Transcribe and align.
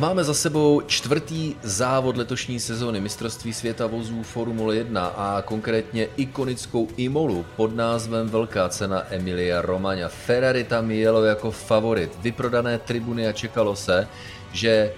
Máme 0.00 0.24
za 0.24 0.34
sebou 0.34 0.80
čtvrtý 0.80 1.54
závod 1.62 2.16
letošní 2.16 2.60
sezóny 2.60 3.00
mistrovství 3.00 3.52
světa 3.52 3.86
vozů 3.86 4.22
Formule 4.22 4.76
1 4.76 5.06
a 5.06 5.42
konkrétně 5.42 6.08
ikonickou 6.16 6.88
Imolu 6.96 7.46
pod 7.56 7.76
názvem 7.76 8.28
Velká 8.28 8.68
cena 8.68 9.02
Emilia 9.10 9.62
Romagna. 9.62 10.08
Ferrari 10.08 10.64
tam 10.64 10.90
jelo 10.90 11.24
jako 11.24 11.50
favorit, 11.50 12.18
vyprodané 12.22 12.78
tribuny 12.78 13.28
a 13.28 13.32
čekalo 13.32 13.76
se, 13.76 14.08
že 14.52 14.70
eh, 14.70 14.92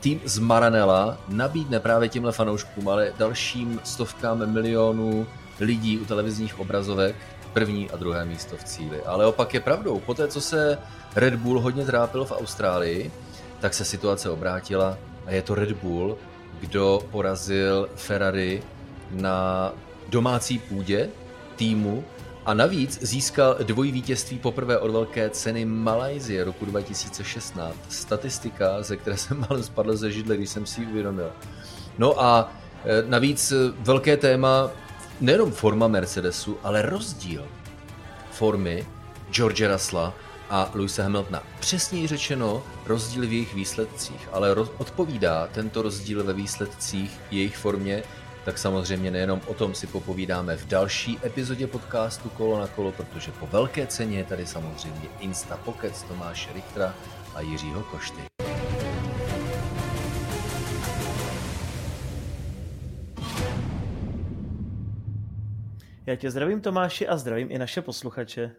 tým 0.00 0.20
z 0.24 0.38
Maranella 0.38 1.18
nabídne 1.28 1.80
právě 1.80 2.08
těmhle 2.08 2.32
fanouškům, 2.32 2.88
ale 2.88 3.12
dalším 3.18 3.80
stovkám 3.84 4.52
milionů 4.52 5.26
lidí 5.60 5.98
u 5.98 6.04
televizních 6.04 6.60
obrazovek 6.60 7.16
první 7.52 7.90
a 7.90 7.96
druhé 7.96 8.24
místo 8.24 8.56
v 8.56 8.64
cíli. 8.64 9.02
Ale 9.02 9.26
opak 9.26 9.54
je 9.54 9.60
pravdou. 9.60 10.00
Poté, 10.00 10.28
co 10.28 10.40
se 10.40 10.78
Red 11.16 11.34
Bull 11.34 11.60
hodně 11.60 11.84
trápil 11.84 12.24
v 12.24 12.32
Austrálii, 12.32 13.10
tak 13.60 13.74
se 13.74 13.84
situace 13.84 14.30
obrátila 14.30 14.98
a 15.26 15.30
je 15.30 15.42
to 15.42 15.54
Red 15.54 15.72
Bull, 15.72 16.16
kdo 16.60 17.02
porazil 17.10 17.88
Ferrari 17.96 18.62
na 19.10 19.72
domácí 20.08 20.58
půdě 20.58 21.08
týmu 21.56 22.04
a 22.46 22.54
navíc 22.54 22.98
získal 23.02 23.56
dvojí 23.62 23.92
vítězství 23.92 24.38
poprvé 24.38 24.78
od 24.78 24.90
velké 24.90 25.30
ceny 25.30 25.64
Malajzie 25.64 26.44
roku 26.44 26.64
2016. 26.64 27.76
Statistika, 27.88 28.82
ze 28.82 28.96
které 28.96 29.16
jsem 29.16 29.40
malem 29.48 29.62
spadl 29.62 29.96
ze 29.96 30.12
židle, 30.12 30.36
když 30.36 30.50
jsem 30.50 30.66
si 30.66 30.80
ji 30.80 30.86
uvědomil. 30.86 31.32
No 31.98 32.22
a 32.22 32.52
e, 32.84 33.02
navíc 33.08 33.52
velké 33.78 34.16
téma 34.16 34.70
nejenom 35.20 35.52
forma 35.52 35.88
Mercedesu, 35.88 36.58
ale 36.62 36.82
rozdíl 36.82 37.44
formy 38.30 38.86
George 39.30 39.66
Russella 39.72 40.14
a 40.50 40.70
Louisa 40.74 41.02
Hamiltona. 41.02 41.42
Přesněji 41.60 42.06
řečeno 42.06 42.62
rozdíl 42.86 43.26
v 43.26 43.32
jejich 43.32 43.54
výsledcích, 43.54 44.28
ale 44.32 44.54
odpovídá 44.54 45.46
tento 45.46 45.82
rozdíl 45.82 46.24
ve 46.24 46.32
výsledcích 46.32 47.20
jejich 47.30 47.56
formě, 47.56 48.02
tak 48.44 48.58
samozřejmě 48.58 49.10
nejenom 49.10 49.40
o 49.46 49.54
tom 49.54 49.74
si 49.74 49.86
popovídáme 49.86 50.56
v 50.56 50.66
další 50.66 51.18
epizodě 51.24 51.66
podcastu 51.66 52.28
Kolo 52.28 52.58
na 52.58 52.66
kolo, 52.66 52.92
protože 52.92 53.32
po 53.32 53.46
velké 53.46 53.86
ceně 53.86 54.18
je 54.18 54.24
tady 54.24 54.46
samozřejmě 54.46 55.08
Insta 55.20 55.56
Pocket 55.56 56.02
Tomáše 56.08 56.52
Richtra 56.52 56.94
a 57.34 57.40
Jiřího 57.40 57.82
Košty. 57.82 58.22
Já 66.06 66.16
tě 66.16 66.30
zdravím 66.30 66.60
Tomáši 66.60 67.08
a 67.08 67.16
zdravím 67.16 67.48
i 67.50 67.58
naše 67.58 67.82
posluchače. 67.82 68.50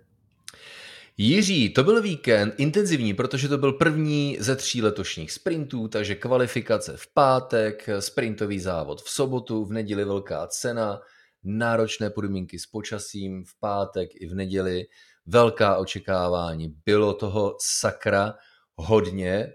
Jiří, 1.22 1.70
to 1.70 1.84
byl 1.84 2.02
víkend 2.02 2.54
intenzivní, 2.58 3.14
protože 3.14 3.48
to 3.48 3.58
byl 3.58 3.74
první 3.74 4.38
ze 4.40 4.56
tří 4.56 4.82
letošních 4.82 5.32
sprintů, 5.32 5.88
takže 5.88 6.16
kvalifikace 6.16 6.98
v 6.98 7.14
pátek, 7.14 7.90
sprintový 8.00 8.60
závod 8.60 9.02
v 9.02 9.10
sobotu, 9.10 9.66
v 9.66 9.72
neděli 9.72 10.06
velká 10.06 10.48
cena, 10.48 11.02
náročné 11.44 12.10
podmínky 12.10 12.60
s 12.60 12.66
počasím 12.66 13.46
v 13.46 13.60
pátek 13.60 14.10
i 14.16 14.28
v 14.28 14.36
neděli, 14.36 14.86
velká 15.26 15.78
očekávání, 15.78 16.76
bylo 16.86 17.14
toho 17.14 17.58
sakra 17.62 18.34
hodně, 18.76 19.32
eh, 19.32 19.54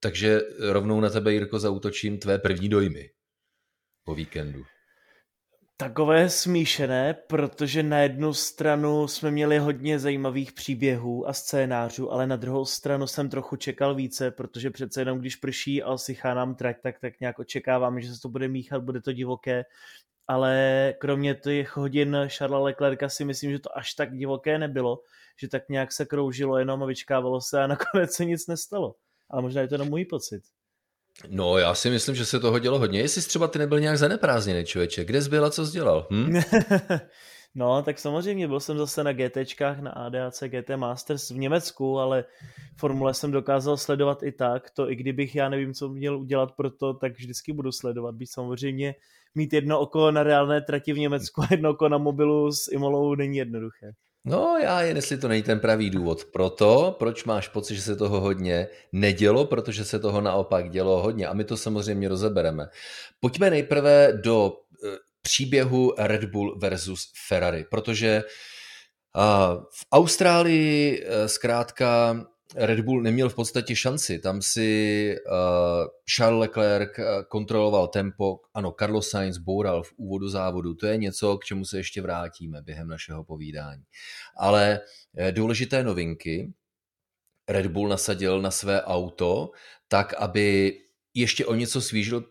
takže 0.00 0.40
rovnou 0.58 1.00
na 1.00 1.10
tebe, 1.10 1.32
Jirko, 1.32 1.58
zautočím 1.58 2.18
tvé 2.18 2.38
první 2.38 2.68
dojmy 2.68 3.10
po 4.04 4.14
víkendu 4.14 4.64
takové 5.80 6.30
smíšené, 6.30 7.14
protože 7.14 7.82
na 7.82 7.98
jednu 7.98 8.34
stranu 8.34 9.08
jsme 9.08 9.30
měli 9.30 9.58
hodně 9.58 9.98
zajímavých 9.98 10.52
příběhů 10.52 11.28
a 11.28 11.32
scénářů, 11.32 12.12
ale 12.12 12.26
na 12.26 12.36
druhou 12.36 12.64
stranu 12.64 13.06
jsem 13.06 13.28
trochu 13.28 13.56
čekal 13.56 13.94
více, 13.94 14.30
protože 14.30 14.70
přece 14.70 15.00
jenom 15.00 15.18
když 15.18 15.36
prší 15.36 15.82
a 15.82 15.90
osychá 15.90 16.34
nám 16.34 16.54
trať, 16.54 16.76
tak, 16.82 17.00
tak 17.00 17.20
nějak 17.20 17.38
očekávám, 17.38 18.00
že 18.00 18.14
se 18.14 18.20
to 18.20 18.28
bude 18.28 18.48
míchat, 18.48 18.82
bude 18.82 19.00
to 19.00 19.12
divoké, 19.12 19.64
ale 20.28 20.94
kromě 20.98 21.34
těch 21.34 21.76
hodin 21.76 22.16
Charlesa 22.28 22.58
Leclerca 22.58 23.08
si 23.08 23.24
myslím, 23.24 23.50
že 23.50 23.58
to 23.58 23.78
až 23.78 23.94
tak 23.94 24.16
divoké 24.16 24.58
nebylo, 24.58 25.02
že 25.40 25.48
tak 25.48 25.68
nějak 25.68 25.92
se 25.92 26.06
kroužilo 26.06 26.58
jenom 26.58 26.82
a 26.82 26.86
vyčkávalo 26.86 27.40
se 27.40 27.62
a 27.62 27.66
nakonec 27.66 28.12
se 28.12 28.24
nic 28.24 28.46
nestalo. 28.46 28.94
Ale 29.30 29.42
možná 29.42 29.60
je 29.60 29.68
to 29.68 29.74
jenom 29.74 29.88
můj 29.88 30.04
pocit. 30.04 30.42
No, 31.28 31.58
já 31.58 31.74
si 31.74 31.90
myslím, 31.90 32.14
že 32.14 32.24
se 32.24 32.40
toho 32.40 32.58
dělo 32.58 32.78
hodně. 32.78 33.00
Jestli 33.00 33.22
třeba 33.22 33.48
ty 33.48 33.58
nebyl 33.58 33.80
nějak 33.80 33.98
zaneprázdněný 33.98 34.64
člověče, 34.64 35.04
kde 35.04 35.22
jsi 35.22 35.30
byl 35.30 35.44
a 35.44 35.50
co 35.50 35.66
jsi 35.66 35.72
dělal? 35.72 36.06
Hm? 36.10 36.40
no, 37.54 37.82
tak 37.82 37.98
samozřejmě 37.98 38.48
byl 38.48 38.60
jsem 38.60 38.78
zase 38.78 39.04
na 39.04 39.12
GTčkách, 39.12 39.80
na 39.80 39.90
ADAC 39.90 40.42
GT 40.42 40.70
Masters 40.76 41.30
v 41.30 41.38
Německu, 41.38 41.98
ale 41.98 42.24
formule 42.76 43.14
jsem 43.14 43.30
dokázal 43.30 43.76
sledovat 43.76 44.22
i 44.22 44.32
tak. 44.32 44.70
To 44.70 44.90
i 44.90 44.96
kdybych 44.96 45.34
já 45.34 45.48
nevím, 45.48 45.74
co 45.74 45.88
měl 45.88 46.18
udělat 46.18 46.52
pro 46.56 46.70
to, 46.70 46.94
tak 46.94 47.12
vždycky 47.12 47.52
budu 47.52 47.72
sledovat. 47.72 48.14
Být 48.14 48.32
samozřejmě 48.32 48.94
mít 49.34 49.52
jedno 49.52 49.80
oko 49.80 50.10
na 50.10 50.22
reálné 50.22 50.60
trati 50.60 50.92
v 50.92 50.98
Německu 50.98 51.42
a 51.42 51.48
jedno 51.50 51.70
oko 51.70 51.88
na 51.88 51.98
mobilu 51.98 52.52
s 52.52 52.68
Imolou 52.72 53.14
není 53.14 53.36
jednoduché. 53.36 53.92
No 54.24 54.58
já 54.62 54.82
jen, 54.82 54.96
jestli 54.96 55.18
to 55.18 55.28
není 55.28 55.42
ten 55.42 55.60
pravý 55.60 55.90
důvod. 55.90 56.24
Proto, 56.24 56.96
proč 56.98 57.24
máš 57.24 57.48
pocit, 57.48 57.74
že 57.74 57.82
se 57.82 57.96
toho 57.96 58.20
hodně 58.20 58.68
nedělo, 58.92 59.44
protože 59.46 59.84
se 59.84 59.98
toho 59.98 60.20
naopak 60.20 60.70
dělo 60.70 61.02
hodně. 61.02 61.26
A 61.26 61.34
my 61.34 61.44
to 61.44 61.56
samozřejmě 61.56 62.08
rozebereme. 62.08 62.68
Pojďme 63.20 63.50
nejprve 63.50 64.12
do 64.12 64.52
eh, 64.84 64.96
příběhu 65.22 65.94
Red 65.98 66.24
Bull 66.24 66.58
versus 66.58 67.12
Ferrari, 67.28 67.64
protože 67.70 68.22
v 69.70 69.86
Austrálii 69.92 71.04
eh, 71.04 71.28
zkrátka 71.28 72.16
Red 72.54 72.80
Bull 72.80 73.02
neměl 73.02 73.28
v 73.28 73.34
podstatě 73.34 73.76
šanci. 73.76 74.18
Tam 74.18 74.42
si 74.42 75.14
uh, 75.26 75.86
Charles 76.16 76.40
Leclerc 76.40 76.98
eh, 76.98 77.04
kontroloval 77.28 77.88
tempo. 77.88 78.40
Ano, 78.54 78.74
Carlos 78.78 79.10
Sainz 79.10 79.38
boural 79.38 79.82
v 79.82 79.92
úvodu 79.96 80.28
závodu. 80.28 80.74
To 80.74 80.86
je 80.86 80.96
něco, 80.96 81.38
k 81.38 81.44
čemu 81.44 81.64
se 81.64 81.76
ještě 81.76 82.02
vrátíme 82.02 82.62
během 82.62 82.88
našeho 82.88 83.24
povídání. 83.24 83.82
Ale 84.36 84.80
uh, 85.12 85.28
důležité 85.30 85.84
novinky. 85.84 86.52
Red 87.48 87.66
Bull 87.66 87.88
nasadil 87.88 88.42
na 88.42 88.50
své 88.50 88.82
auto 88.82 89.50
tak, 89.88 90.14
aby 90.14 90.78
ještě 91.14 91.46
o 91.46 91.54
něco 91.54 91.80
svížil, 91.80 92.24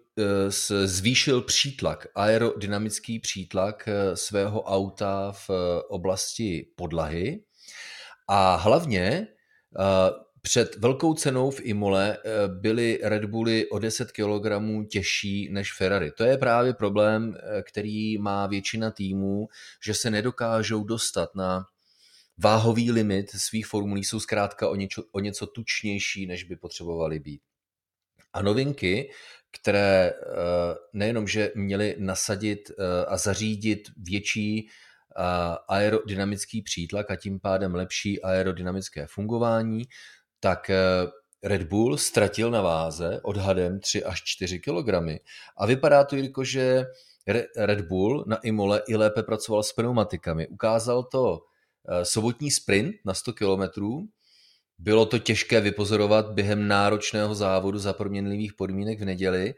zvýšil 0.85 1.41
přítlak, 1.41 2.07
aerodynamický 2.15 3.19
přítlak 3.19 3.89
svého 4.13 4.61
auta 4.63 5.31
v 5.31 5.49
oblasti 5.89 6.67
podlahy 6.75 7.43
a 8.27 8.55
hlavně 8.55 9.27
Eh, 9.27 9.36
před 10.47 10.75
velkou 10.75 11.13
cenou 11.13 11.51
v 11.51 11.61
Imole 11.61 12.17
eh, 12.17 12.47
byly 12.47 12.99
Red 13.03 13.25
Bully 13.25 13.69
o 13.69 13.79
10 13.79 14.11
kg 14.11 14.47
těžší 14.89 15.49
než 15.51 15.73
Ferrari. 15.73 16.11
To 16.11 16.23
je 16.23 16.37
právě 16.37 16.73
problém, 16.73 17.35
eh, 17.37 17.63
který 17.63 18.17
má 18.17 18.47
většina 18.47 18.91
týmů, 18.91 19.47
že 19.85 19.93
se 19.93 20.09
nedokážou 20.09 20.83
dostat 20.83 21.35
na 21.35 21.65
váhový 22.37 22.91
limit 22.91 23.31
svých 23.31 23.67
formulí, 23.67 24.03
jsou 24.03 24.19
zkrátka 24.19 24.69
o 24.69 24.75
něco, 24.75 25.03
o 25.11 25.19
něco 25.19 25.47
tučnější, 25.47 26.27
než 26.27 26.43
by 26.43 26.55
potřebovali 26.55 27.19
být. 27.19 27.41
A 28.33 28.41
novinky, 28.41 29.11
které 29.51 30.13
nejenom, 30.93 31.27
že 31.27 31.51
měly 31.55 31.95
nasadit 31.99 32.71
a 33.07 33.17
zařídit 33.17 33.87
větší 33.97 34.69
aerodynamický 35.67 36.61
přítlak 36.61 37.11
a 37.11 37.15
tím 37.15 37.39
pádem 37.39 37.75
lepší 37.75 38.21
aerodynamické 38.21 39.07
fungování, 39.07 39.83
tak 40.39 40.69
eh, 40.69 40.77
Red 41.43 41.63
Bull 41.63 41.97
ztratil 41.97 42.51
na 42.51 42.61
váze 42.61 43.19
odhadem 43.23 43.79
3 43.79 44.03
až 44.03 44.21
4 44.23 44.59
kg. 44.59 44.89
A 45.57 45.65
vypadá 45.65 46.03
to, 46.03 46.15
Jirko, 46.15 46.43
že 46.43 46.85
Red 47.55 47.81
Bull 47.81 48.23
na 48.27 48.37
Imole 48.37 48.81
i 48.87 48.95
lépe 48.95 49.23
pracoval 49.23 49.63
s 49.63 49.73
pneumatikami. 49.73 50.47
Ukázal 50.47 51.03
to 51.03 51.39
eh, 51.89 52.05
sobotní 52.05 52.51
sprint 52.51 52.95
na 53.05 53.13
100 53.13 53.33
km. 53.33 53.63
Bylo 54.77 55.05
to 55.05 55.19
těžké 55.19 55.61
vypozorovat 55.61 56.31
během 56.31 56.67
náročného 56.67 57.35
závodu 57.35 57.79
za 57.79 57.93
proměnlivých 57.93 58.53
podmínek 58.53 58.99
v 58.99 59.05
neděli, 59.05 59.53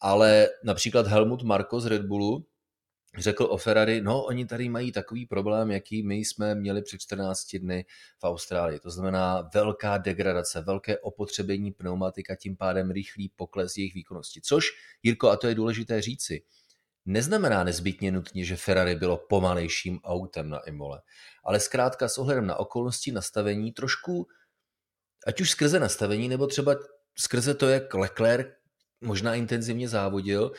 ale 0.00 0.48
například 0.64 1.06
Helmut 1.06 1.42
Marko 1.42 1.80
z 1.80 1.86
Red 1.86 2.02
Bullu 2.02 2.46
řekl 3.18 3.44
o 3.44 3.56
Ferrari, 3.56 4.00
no 4.00 4.24
oni 4.24 4.46
tady 4.46 4.68
mají 4.68 4.92
takový 4.92 5.26
problém, 5.26 5.70
jaký 5.70 6.02
my 6.02 6.14
jsme 6.14 6.54
měli 6.54 6.82
před 6.82 7.00
14 7.00 7.56
dny 7.56 7.86
v 8.18 8.24
Austrálii. 8.24 8.78
To 8.80 8.90
znamená 8.90 9.50
velká 9.54 9.98
degradace, 9.98 10.60
velké 10.60 10.98
opotřebení 10.98 11.72
pneumatika, 11.72 12.36
tím 12.36 12.56
pádem 12.56 12.90
rychlý 12.90 13.28
pokles 13.28 13.76
jejich 13.76 13.94
výkonnosti. 13.94 14.40
Což, 14.40 14.66
Jirko, 15.02 15.30
a 15.30 15.36
to 15.36 15.46
je 15.46 15.54
důležité 15.54 16.02
říci, 16.02 16.42
neznamená 17.04 17.64
nezbytně 17.64 18.12
nutně, 18.12 18.44
že 18.44 18.56
Ferrari 18.56 18.94
bylo 18.94 19.16
pomalejším 19.16 20.00
autem 20.04 20.50
na 20.50 20.58
Imole, 20.58 21.02
ale 21.44 21.60
zkrátka 21.60 22.08
s 22.08 22.18
ohledem 22.18 22.46
na 22.46 22.56
okolnosti 22.56 23.12
nastavení 23.12 23.72
trošku, 23.72 24.26
ať 25.26 25.40
už 25.40 25.50
skrze 25.50 25.80
nastavení, 25.80 26.28
nebo 26.28 26.46
třeba 26.46 26.76
skrze 27.18 27.54
to, 27.54 27.68
jak 27.68 27.94
Leclerc 27.94 28.46
možná 29.02 29.34
intenzivně 29.34 29.88
závodil, 29.88 30.52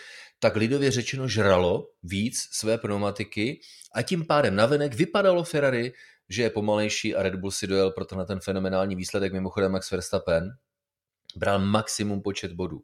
tak 0.43 0.55
lidově 0.55 0.91
řečeno 0.91 1.27
žralo 1.27 1.89
víc 2.03 2.47
své 2.51 2.77
pneumatiky 2.77 3.59
a 3.95 4.01
tím 4.01 4.25
pádem 4.25 4.55
navenek 4.55 4.93
vypadalo 4.93 5.43
Ferrari, 5.43 5.93
že 6.29 6.43
je 6.43 6.49
pomalejší 6.49 7.15
a 7.15 7.23
Red 7.23 7.35
Bull 7.35 7.51
si 7.51 7.67
dojel 7.67 7.91
pro 7.91 8.05
tenhle 8.05 8.25
ten 8.25 8.39
fenomenální 8.39 8.95
výsledek, 8.95 9.33
mimochodem 9.33 9.71
Max 9.71 9.91
Verstappen 9.91 10.49
bral 11.35 11.59
maximum 11.59 12.21
počet 12.21 12.51
bodů. 12.51 12.81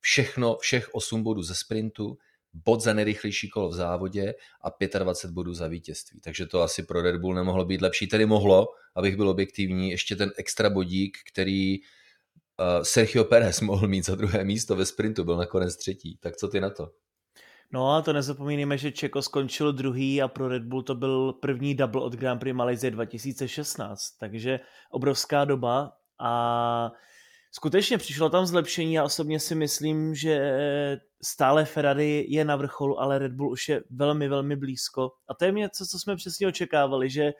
Všechno, 0.00 0.56
všech 0.56 0.94
8 0.94 1.22
bodů 1.22 1.42
ze 1.42 1.54
sprintu, 1.54 2.18
bod 2.52 2.80
za 2.80 2.92
nejrychlejší 2.92 3.50
kolo 3.50 3.68
v 3.68 3.74
závodě 3.74 4.34
a 4.64 4.98
25 4.98 5.34
bodů 5.34 5.54
za 5.54 5.68
vítězství. 5.68 6.20
Takže 6.20 6.46
to 6.46 6.62
asi 6.62 6.82
pro 6.82 7.02
Red 7.02 7.16
Bull 7.16 7.34
nemohlo 7.34 7.64
být 7.64 7.82
lepší. 7.82 8.06
Tedy 8.06 8.26
mohlo, 8.26 8.66
abych 8.96 9.16
byl 9.16 9.28
objektivní, 9.28 9.90
ještě 9.90 10.16
ten 10.16 10.30
extra 10.36 10.70
bodík, 10.70 11.18
který 11.32 11.78
uh, 11.78 12.82
Sergio 12.82 13.24
Perez 13.24 13.60
mohl 13.70 13.88
mít 13.88 14.06
za 14.06 14.14
druhé 14.14 14.44
místo 14.44 14.76
ve 14.76 14.86
sprintu, 14.86 15.24
byl 15.24 15.36
nakonec 15.36 15.76
třetí. 15.76 16.16
Tak 16.20 16.36
co 16.36 16.48
ty 16.48 16.60
na 16.60 16.70
to? 16.70 17.01
No 17.72 17.90
a 17.90 18.02
to 18.02 18.12
nezapomínejme, 18.12 18.78
že 18.78 18.92
Čeko 18.92 19.22
skončil 19.22 19.72
druhý 19.72 20.22
a 20.22 20.28
pro 20.28 20.48
Red 20.48 20.62
Bull 20.62 20.82
to 20.82 20.94
byl 20.94 21.32
první 21.32 21.74
double 21.74 22.02
od 22.02 22.12
Grand 22.12 22.40
Prix 22.40 22.56
Malaysie 22.56 22.90
2016, 22.90 24.10
takže 24.20 24.60
obrovská 24.90 25.44
doba 25.44 25.92
a 26.18 26.92
skutečně 27.52 27.98
přišlo 27.98 28.30
tam 28.30 28.46
zlepšení 28.46 28.98
a 28.98 29.04
osobně 29.04 29.40
si 29.40 29.54
myslím, 29.54 30.14
že 30.14 30.40
stále 31.22 31.64
Ferrari 31.64 32.26
je 32.28 32.44
na 32.44 32.56
vrcholu, 32.56 33.00
ale 33.00 33.18
Red 33.18 33.32
Bull 33.32 33.52
už 33.52 33.68
je 33.68 33.82
velmi, 33.90 34.28
velmi 34.28 34.56
blízko. 34.56 35.10
A 35.28 35.34
to 35.34 35.44
je 35.44 35.52
něco, 35.52 35.86
co 35.86 35.98
jsme 35.98 36.16
přesně 36.16 36.46
očekávali, 36.46 37.10
že 37.10 37.32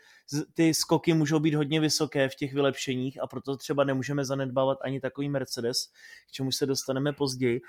ty 0.55 0.75
skoky 0.75 1.15
můžou 1.15 1.39
být 1.39 1.55
hodně 1.55 1.81
vysoké 1.81 2.29
v 2.29 2.35
těch 2.35 2.55
vylepšeních 2.55 3.23
a 3.23 3.27
proto 3.27 3.57
třeba 3.57 3.85
nemůžeme 3.85 4.25
zanedbávat 4.25 4.79
ani 4.81 5.01
takový 5.01 5.29
Mercedes, 5.29 5.87
k 6.29 6.33
čemu 6.33 6.53
se 6.53 6.67
dostaneme 6.67 7.13
později. 7.13 7.61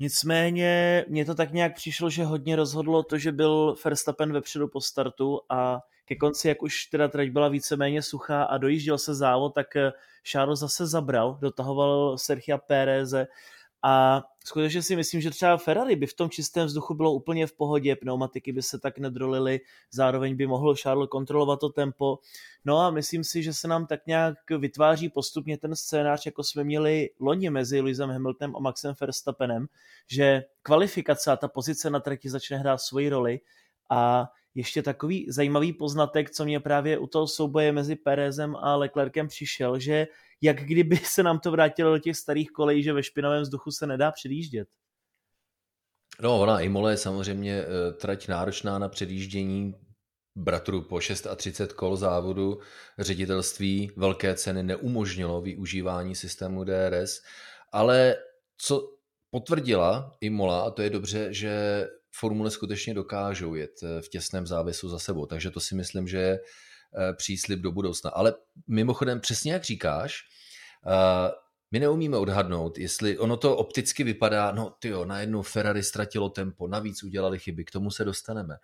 Nicméně 0.00 1.04
mně 1.08 1.24
to 1.24 1.34
tak 1.34 1.52
nějak 1.52 1.74
přišlo, 1.74 2.10
že 2.10 2.24
hodně 2.24 2.56
rozhodlo 2.56 3.02
to, 3.02 3.18
že 3.18 3.32
byl 3.32 3.76
Verstappen 3.84 4.32
vepředu 4.32 4.68
po 4.68 4.80
startu 4.80 5.40
a 5.48 5.80
ke 6.04 6.16
konci, 6.16 6.48
jak 6.48 6.62
už 6.62 6.86
teda 6.86 7.08
trať 7.08 7.28
byla 7.28 7.48
víceméně 7.48 8.02
suchá 8.02 8.42
a 8.42 8.58
dojížděl 8.58 8.98
se 8.98 9.14
závod, 9.14 9.54
tak 9.54 9.66
Charles 10.22 10.58
zase 10.58 10.86
zabral, 10.86 11.38
dotahoval 11.40 12.18
Sergio 12.18 12.58
Péreze 12.58 13.26
a 13.82 14.22
skutečně 14.44 14.82
si 14.82 14.96
myslím, 14.96 15.20
že 15.20 15.30
třeba 15.30 15.56
Ferrari 15.56 15.96
by 15.96 16.06
v 16.06 16.14
tom 16.14 16.30
čistém 16.30 16.66
vzduchu 16.66 16.94
bylo 16.94 17.12
úplně 17.12 17.46
v 17.46 17.52
pohodě, 17.52 17.96
pneumatiky 17.96 18.52
by 18.52 18.62
se 18.62 18.78
tak 18.78 18.98
nedrolily, 18.98 19.60
zároveň 19.90 20.36
by 20.36 20.46
mohl 20.46 20.76
Charles 20.76 21.08
kontrolovat 21.08 21.60
to 21.60 21.68
tempo. 21.68 22.18
No 22.64 22.78
a 22.78 22.90
myslím 22.90 23.24
si, 23.24 23.42
že 23.42 23.54
se 23.54 23.68
nám 23.68 23.86
tak 23.86 24.06
nějak 24.06 24.34
vytváří 24.58 25.08
postupně 25.08 25.58
ten 25.58 25.76
scénář, 25.76 26.26
jako 26.26 26.44
jsme 26.44 26.64
měli 26.64 27.10
loni 27.20 27.50
mezi 27.50 27.80
Lewisem 27.80 28.10
Hamiltonem 28.10 28.56
a 28.56 28.58
Maxem 28.58 28.94
Verstappenem, 29.00 29.66
že 30.06 30.44
kvalifikace 30.62 31.32
a 31.32 31.36
ta 31.36 31.48
pozice 31.48 31.90
na 31.90 32.00
trati 32.00 32.30
začne 32.30 32.56
hrát 32.56 32.78
svoji 32.78 33.08
roli 33.08 33.40
a 33.90 34.28
ještě 34.54 34.82
takový 34.82 35.26
zajímavý 35.28 35.72
poznatek, 35.72 36.30
co 36.30 36.44
mě 36.44 36.60
právě 36.60 36.98
u 36.98 37.06
toho 37.06 37.26
souboje 37.26 37.72
mezi 37.72 37.96
Perezem 37.96 38.56
a 38.56 38.76
Leclerkem 38.76 39.28
přišel, 39.28 39.78
že 39.78 40.06
jak 40.40 40.56
kdyby 40.56 40.96
se 40.96 41.22
nám 41.22 41.38
to 41.38 41.50
vrátilo 41.50 41.92
do 41.92 41.98
těch 41.98 42.16
starých 42.16 42.50
kolejí, 42.50 42.82
že 42.82 42.92
ve 42.92 43.02
špinavém 43.02 43.42
vzduchu 43.42 43.70
se 43.70 43.86
nedá 43.86 44.10
předjíždět. 44.10 44.68
No, 46.20 46.40
ona 46.40 46.60
Imola 46.60 46.90
je 46.90 46.96
samozřejmě 46.96 47.62
eh, 47.62 47.92
trať 47.92 48.28
náročná 48.28 48.78
na 48.78 48.88
předjíždění 48.88 49.74
bratru 50.36 50.82
po 50.82 51.00
630 51.00 51.72
kol 51.72 51.96
závodu 51.96 52.58
ředitelství 52.98 53.90
velké 53.96 54.34
ceny 54.34 54.62
neumožnilo 54.62 55.40
využívání 55.40 56.14
systému 56.14 56.64
DRS, 56.64 57.20
ale 57.72 58.16
co 58.56 58.98
potvrdila 59.30 60.16
Imola, 60.20 60.62
a 60.62 60.70
to 60.70 60.82
je 60.82 60.90
dobře, 60.90 61.28
že 61.30 61.84
formule 62.14 62.50
skutečně 62.50 62.94
dokážou 62.94 63.54
jet 63.54 63.82
eh, 63.82 64.02
v 64.02 64.08
těsném 64.08 64.46
závěsu 64.46 64.88
za 64.88 64.98
sebou, 64.98 65.26
takže 65.26 65.50
to 65.50 65.60
si 65.60 65.74
myslím, 65.74 66.08
že 66.08 66.18
je 66.18 66.40
příslip 67.16 67.60
do 67.60 67.72
budoucna. 67.72 68.10
Ale 68.10 68.34
mimochodem, 68.66 69.20
přesně 69.20 69.52
jak 69.52 69.64
říkáš, 69.64 70.20
eh, 70.86 71.30
my 71.70 71.80
neumíme 71.80 72.16
odhadnout, 72.16 72.78
jestli 72.78 73.18
ono 73.18 73.36
to 73.36 73.56
opticky 73.56 74.04
vypadá, 74.04 74.52
no 74.52 74.70
ty 74.78 74.88
jo, 74.88 75.04
najednou 75.04 75.42
Ferrari 75.42 75.82
ztratilo 75.82 76.28
tempo, 76.28 76.68
navíc 76.68 77.02
udělali 77.02 77.38
chyby, 77.38 77.64
k 77.64 77.70
tomu 77.70 77.90
se 77.90 78.04
dostaneme. 78.04 78.56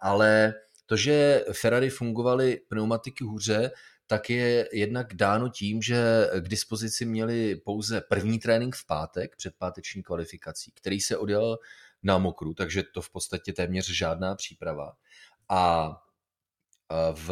Ale 0.00 0.54
to, 0.86 0.96
že 0.96 1.44
Ferrari 1.52 1.90
fungovaly 1.90 2.60
pneumatiky 2.68 3.24
hůře, 3.24 3.70
tak 4.06 4.30
je 4.30 4.68
jednak 4.72 5.14
dáno 5.14 5.48
tím, 5.48 5.82
že 5.82 6.30
k 6.40 6.48
dispozici 6.48 7.04
měli 7.04 7.56
pouze 7.56 8.00
první 8.00 8.38
trénink 8.38 8.76
v 8.76 8.86
pátek 8.86 9.36
před 9.36 9.54
páteční 9.58 10.02
kvalifikací, 10.02 10.72
který 10.74 11.00
se 11.00 11.16
odjel 11.16 11.58
na 12.02 12.18
mokru, 12.18 12.54
takže 12.54 12.82
to 12.94 13.02
v 13.02 13.10
podstatě 13.10 13.52
téměř 13.52 13.90
žádná 13.90 14.34
příprava. 14.34 14.92
A 15.48 15.90
v 17.12 17.30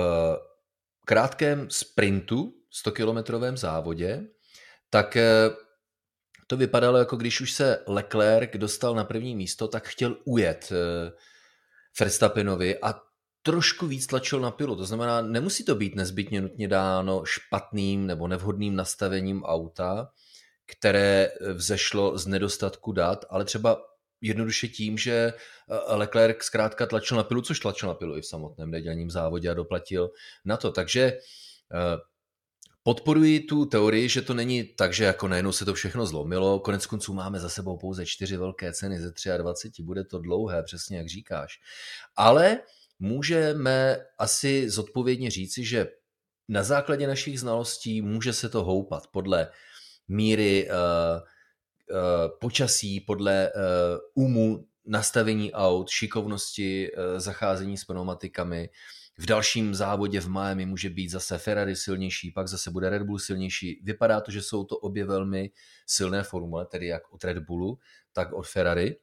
krátkém 1.05 1.71
sprintu, 1.71 2.55
100-kilometrovém 2.85 3.57
závodě, 3.57 4.27
tak 4.91 5.17
e, 5.17 5.51
to 6.47 6.57
vypadalo 6.57 6.99
jako 6.99 7.17
když 7.17 7.41
už 7.41 7.53
se 7.53 7.83
Leclerc 7.87 8.51
dostal 8.57 8.95
na 8.95 9.05
první 9.05 9.37
místo, 9.37 9.69
tak 9.69 9.89
chtěl 9.89 10.17
ujet 10.25 10.73
e, 10.73 11.13
Verstappenovi 12.01 12.79
a 12.83 13.01
trošku 13.43 13.87
víc 13.87 14.07
tlačil 14.07 14.41
na 14.41 14.51
pilu. 14.51 14.77
To 14.77 14.85
znamená, 14.85 15.23
nemusí 15.23 15.65
to 15.65 15.75
být 15.75 15.95
nezbytně 15.95 16.41
nutně 16.41 16.69
dáno 16.69 17.25
špatným 17.25 18.07
nebo 18.07 18.29
nevhodným 18.29 18.77
nastavením 18.77 19.45
auta, 19.45 20.11
které 20.67 21.31
vzešlo 21.55 22.19
z 22.19 22.27
nedostatku 22.27 22.93
dat, 22.93 23.25
ale 23.31 23.45
třeba 23.45 23.88
jednoduše 24.21 24.69
tím, 24.69 24.99
že 24.99 25.13
eh, 25.13 25.95
Leclerc 25.95 26.43
zkrátka 26.43 26.87
tlačil 26.87 27.17
na 27.17 27.23
pilu, 27.23 27.43
což 27.43 27.61
tlačil 27.61 27.89
na 27.89 27.95
pilu 27.95 28.17
i 28.17 28.21
v 28.21 28.27
samotném 28.27 28.71
nedělním 28.71 29.11
závodě 29.11 29.51
a 29.51 29.55
doplatil 29.55 30.11
na 30.45 30.57
to. 30.57 30.71
Takže 30.71 31.03
eh, 31.03 31.99
podporuji 32.83 33.41
tu 33.41 33.67
teorii, 33.67 34.09
že 34.09 34.23
to 34.23 34.35
není 34.35 34.65
tak, 34.65 34.93
že 34.93 35.05
jako 35.05 35.29
najednou 35.29 35.53
se 35.53 35.65
to 35.65 35.75
všechno 35.75 36.07
zlomilo. 36.07 36.61
Konec 36.61 36.87
konců 36.87 37.15
máme 37.15 37.41
za 37.41 37.49
sebou 37.49 37.77
pouze 37.77 38.07
čtyři 38.07 38.37
velké 38.37 38.73
ceny 38.73 39.01
ze 39.01 39.39
23, 39.39 39.83
bude 39.83 40.05
to 40.05 40.19
dlouhé, 40.19 40.63
přesně 40.63 40.99
jak 40.99 41.09
říkáš. 41.09 41.61
Ale 42.17 42.59
můžeme 42.99 43.97
asi 44.19 44.71
zodpovědně 44.71 45.31
říci, 45.31 45.65
že 45.65 45.87
na 46.49 46.63
základě 46.63 47.07
našich 47.07 47.41
znalostí 47.41 48.03
může 48.03 48.33
se 48.33 48.49
to 48.49 48.65
houpat 48.65 49.07
podle 49.07 49.51
míry 50.09 50.69
uh, 50.71 51.21
počasí, 52.41 53.01
podle 53.01 53.51
umu, 54.15 54.59
eh, 54.61 54.65
nastavení 54.87 55.53
aut, 55.53 55.89
šikovnosti, 55.89 56.89
eh, 56.89 57.21
zacházení 57.21 57.77
s 57.77 57.85
pneumatikami. 57.85 58.69
V 59.19 59.27
dalším 59.27 59.75
závodě 59.75 60.21
v 60.21 60.29
Miami 60.29 60.67
může 60.67 60.91
být 60.91 61.09
zase 61.09 61.39
Ferrari 61.39 61.77
silnější, 61.77 62.31
pak 62.31 62.49
zase 62.49 62.71
bude 62.71 62.91
Red 62.91 63.03
Bull 63.03 63.19
silnější. 63.19 63.81
Vypadá 63.85 64.21
to, 64.21 64.31
že 64.31 64.43
jsou 64.43 64.65
to 64.65 64.77
obě 64.77 65.05
velmi 65.05 65.51
silné 65.87 66.23
formule, 66.23 66.67
tedy 66.67 66.87
jak 66.87 67.13
od 67.13 67.25
Red 67.25 67.39
Bullu, 67.39 67.79
tak 68.13 68.33
od 68.33 68.47
Ferrari. 68.47 68.97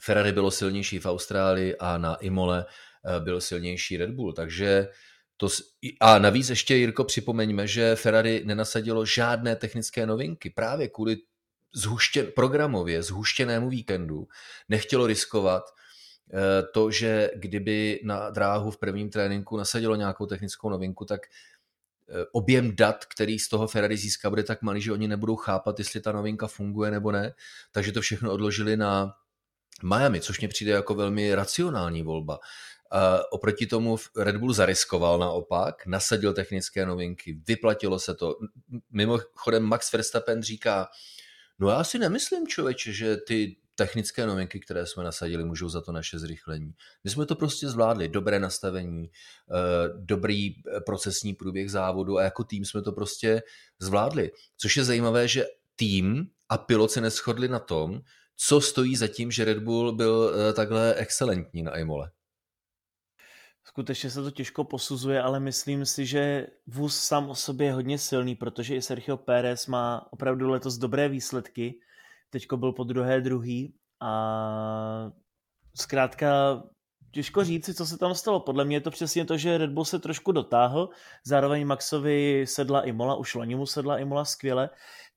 Ferrari 0.00 0.32
bylo 0.32 0.50
silnější 0.50 0.98
v 0.98 1.06
Austrálii 1.06 1.76
a 1.76 1.98
na 1.98 2.14
Imole 2.14 2.66
byl 3.18 3.40
silnější 3.40 3.96
Red 3.96 4.10
Bull, 4.10 4.32
takže 4.32 4.88
to, 5.36 5.48
a 6.00 6.18
navíc 6.18 6.50
ještě, 6.50 6.74
Jirko, 6.74 7.04
připomeňme, 7.04 7.66
že 7.66 7.96
Ferrari 7.96 8.42
nenasadilo 8.44 9.06
žádné 9.06 9.56
technické 9.56 10.06
novinky 10.06 10.50
právě 10.50 10.88
kvůli 10.88 11.16
zhuštěn, 11.74 12.26
programově 12.36 13.02
zhuštěnému 13.02 13.68
víkendu 13.68 14.28
nechtělo 14.68 15.06
riskovat 15.06 15.64
eh, 16.32 16.62
to, 16.74 16.90
že 16.90 17.30
kdyby 17.36 18.00
na 18.04 18.30
dráhu 18.30 18.70
v 18.70 18.78
prvním 18.78 19.10
tréninku 19.10 19.56
nasadilo 19.56 19.96
nějakou 19.96 20.26
technickou 20.26 20.70
novinku, 20.70 21.04
tak 21.04 21.20
eh, 21.26 22.24
objem 22.32 22.76
dat, 22.76 23.04
který 23.04 23.38
z 23.38 23.48
toho 23.48 23.66
Ferrari 23.66 23.96
získá, 23.96 24.30
bude 24.30 24.42
tak 24.42 24.62
malý, 24.62 24.80
že 24.80 24.92
oni 24.92 25.08
nebudou 25.08 25.36
chápat, 25.36 25.78
jestli 25.78 26.00
ta 26.00 26.12
novinka 26.12 26.46
funguje 26.46 26.90
nebo 26.90 27.12
ne. 27.12 27.34
Takže 27.72 27.92
to 27.92 28.00
všechno 28.00 28.32
odložili 28.32 28.76
na 28.76 29.14
Miami, 29.82 30.20
což 30.20 30.40
mě 30.40 30.48
přijde 30.48 30.72
jako 30.72 30.94
velmi 30.94 31.34
racionální 31.34 32.02
volba. 32.02 32.38
A 32.90 33.32
oproti 33.32 33.66
tomu 33.66 33.96
Red 34.16 34.36
Bull 34.36 34.52
zariskoval 34.52 35.18
naopak, 35.18 35.86
nasadil 35.86 36.34
technické 36.34 36.86
novinky, 36.86 37.38
vyplatilo 37.48 37.98
se 37.98 38.14
to. 38.14 38.36
Mimochodem 38.90 39.62
Max 39.62 39.92
Verstappen 39.92 40.42
říká, 40.42 40.88
No 41.58 41.68
já 41.68 41.84
si 41.84 41.98
nemyslím, 41.98 42.46
člověče, 42.46 42.92
že 42.92 43.16
ty 43.16 43.56
technické 43.74 44.26
novinky, 44.26 44.60
které 44.60 44.86
jsme 44.86 45.04
nasadili, 45.04 45.44
můžou 45.44 45.68
za 45.68 45.80
to 45.80 45.92
naše 45.92 46.18
zrychlení. 46.18 46.74
My 47.04 47.10
jsme 47.10 47.26
to 47.26 47.34
prostě 47.34 47.68
zvládli, 47.68 48.08
dobré 48.08 48.40
nastavení, 48.40 49.10
eh, 49.10 49.88
dobrý 49.96 50.48
eh, 50.48 50.80
procesní 50.80 51.34
průběh 51.34 51.70
závodu 51.70 52.18
a 52.18 52.22
jako 52.22 52.44
tým 52.44 52.64
jsme 52.64 52.82
to 52.82 52.92
prostě 52.92 53.42
zvládli. 53.78 54.30
Což 54.56 54.76
je 54.76 54.84
zajímavé, 54.84 55.28
že 55.28 55.46
tým 55.76 56.26
a 56.48 56.58
pilot 56.58 56.90
se 56.90 57.00
neschodli 57.00 57.48
na 57.48 57.58
tom, 57.58 58.00
co 58.36 58.60
stojí 58.60 58.96
za 58.96 59.08
tím, 59.08 59.30
že 59.30 59.44
Red 59.44 59.58
Bull 59.58 59.92
byl 59.92 60.34
eh, 60.34 60.52
takhle 60.52 60.94
excelentní 60.94 61.62
na 61.62 61.76
Imole. 61.76 62.10
Skutečně 63.66 64.10
se 64.10 64.22
to 64.22 64.30
těžko 64.30 64.64
posuzuje, 64.64 65.22
ale 65.22 65.40
myslím 65.40 65.86
si, 65.86 66.06
že 66.06 66.46
vůz 66.66 66.96
sám 66.96 67.30
o 67.30 67.34
sobě 67.34 67.66
je 67.66 67.72
hodně 67.72 67.98
silný, 67.98 68.34
protože 68.34 68.76
i 68.76 68.82
Sergio 68.82 69.16
Pérez 69.16 69.66
má 69.66 70.06
opravdu 70.10 70.48
letos 70.50 70.76
dobré 70.76 71.08
výsledky. 71.08 71.74
Teďko 72.30 72.56
byl 72.56 72.72
po 72.72 72.84
druhé 72.84 73.20
druhý 73.20 73.74
a 74.00 75.10
zkrátka 75.76 76.62
těžko 77.10 77.44
říci, 77.44 77.74
co 77.74 77.86
se 77.86 77.98
tam 77.98 78.14
stalo. 78.14 78.40
Podle 78.40 78.64
mě 78.64 78.76
je 78.76 78.80
to 78.80 78.90
přesně 78.90 79.24
to, 79.24 79.36
že 79.36 79.58
Red 79.58 79.70
Bull 79.70 79.84
se 79.84 79.98
trošku 79.98 80.32
dotáhl, 80.32 80.88
zároveň 81.26 81.66
Maxovi 81.66 82.44
sedla 82.48 82.82
i 82.82 82.92
Mola, 82.92 83.14
už 83.16 83.34
loni 83.34 83.54
mu 83.54 83.66
sedla 83.66 83.98
i 83.98 84.04
Mola 84.04 84.24
skvěle, 84.24 84.70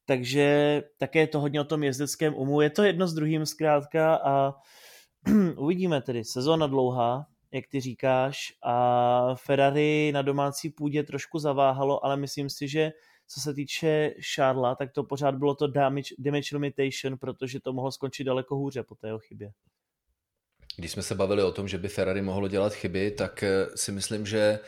takže 0.05 0.83
také 0.97 1.19
je 1.19 1.27
to 1.27 1.39
hodně 1.39 1.61
o 1.61 1.63
tom 1.63 1.83
jezdeckém 1.83 2.35
umu. 2.35 2.61
Je 2.61 2.69
to 2.69 2.83
jedno 2.83 3.07
s 3.07 3.13
druhým 3.13 3.45
zkrátka 3.45 4.15
a 4.15 4.53
uvidíme 5.57 6.01
tedy. 6.01 6.23
Sezóna 6.23 6.67
dlouhá, 6.67 7.25
jak 7.51 7.67
ty 7.67 7.79
říkáš, 7.79 8.53
a 8.63 9.35
Ferrari 9.35 10.11
na 10.13 10.21
domácí 10.21 10.69
půdě 10.69 11.03
trošku 11.03 11.39
zaváhalo, 11.39 12.05
ale 12.05 12.17
myslím 12.17 12.49
si, 12.49 12.67
že 12.67 12.91
co 13.27 13.41
se 13.41 13.53
týče 13.53 14.13
Šárla, 14.19 14.75
tak 14.75 14.91
to 14.91 15.03
pořád 15.03 15.35
bylo 15.35 15.55
to 15.55 15.67
damage, 15.67 16.15
damage 16.19 16.57
limitation, 16.57 17.17
protože 17.17 17.59
to 17.59 17.73
mohlo 17.73 17.91
skončit 17.91 18.23
daleko 18.23 18.55
hůře 18.55 18.83
po 18.83 18.95
té 18.95 19.09
chybě. 19.19 19.51
Když 20.77 20.91
jsme 20.91 21.01
se 21.01 21.15
bavili 21.15 21.43
o 21.43 21.51
tom, 21.51 21.67
že 21.67 21.77
by 21.77 21.87
Ferrari 21.87 22.21
mohlo 22.21 22.47
dělat 22.47 22.73
chyby, 22.73 23.11
tak 23.11 23.43
eh, 23.43 23.67
si 23.75 23.91
myslím, 23.91 24.25
že 24.25 24.59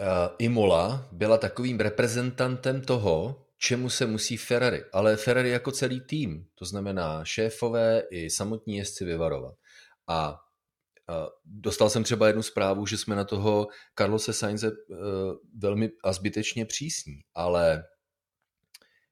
eh, 0.00 0.04
Imola 0.38 1.08
byla 1.12 1.38
takovým 1.38 1.80
reprezentantem 1.80 2.80
toho, 2.80 3.46
čemu 3.58 3.90
se 3.90 4.06
musí 4.06 4.36
Ferrari, 4.36 4.84
ale 4.92 5.16
Ferrari 5.16 5.50
jako 5.50 5.72
celý 5.72 6.00
tým, 6.00 6.46
to 6.54 6.64
znamená 6.64 7.24
šéfové 7.24 8.02
i 8.10 8.30
samotní 8.30 8.76
jezdci 8.76 9.04
vyvarovat. 9.04 9.54
A 10.06 10.40
dostal 11.44 11.90
jsem 11.90 12.04
třeba 12.04 12.26
jednu 12.26 12.42
zprávu, 12.42 12.86
že 12.86 12.98
jsme 12.98 13.16
na 13.16 13.24
toho 13.24 13.68
Carlose 13.98 14.32
Sainze 14.32 14.68
eh, 14.68 14.94
velmi 15.58 15.90
a 16.04 16.12
zbytečně 16.12 16.66
přísní, 16.66 17.20
ale 17.34 17.84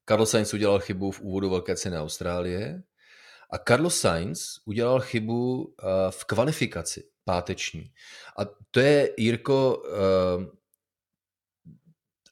Carlos 0.09 0.31
Sainz 0.31 0.55
udělal 0.55 0.81
chybu 0.81 1.11
v 1.11 1.21
úvodu 1.21 1.51
velké 1.51 1.77
ceny 1.77 1.99
Austrálie 1.99 2.83
a 3.51 3.59
Carlos 3.59 4.01
Sainz 4.01 4.41
udělal 4.65 5.01
chybu 5.01 5.75
eh, 5.83 5.87
v 6.11 6.25
kvalifikaci 6.25 7.09
páteční. 7.25 7.93
A 8.39 8.45
to 8.71 8.81
je, 8.81 9.15
Jirko, 9.17 9.83
eh, 9.87 10.59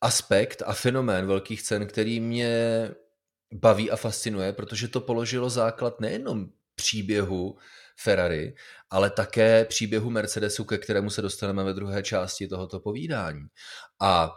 aspekt 0.00 0.62
a 0.66 0.72
fenomén 0.72 1.26
velkých 1.26 1.62
cen, 1.62 1.86
který 1.86 2.20
mě 2.20 2.90
baví 3.54 3.90
a 3.90 3.96
fascinuje, 3.96 4.52
protože 4.52 4.88
to 4.88 5.00
položilo 5.00 5.50
základ 5.50 6.00
nejenom 6.00 6.48
příběhu 6.74 7.58
Ferrari, 7.98 8.54
ale 8.90 9.10
také 9.10 9.64
příběhu 9.64 10.10
Mercedesu, 10.10 10.64
ke 10.64 10.78
kterému 10.78 11.10
se 11.10 11.22
dostaneme 11.22 11.64
ve 11.64 11.72
druhé 11.72 12.02
části 12.02 12.48
tohoto 12.48 12.80
povídání. 12.80 13.46
A 14.00 14.32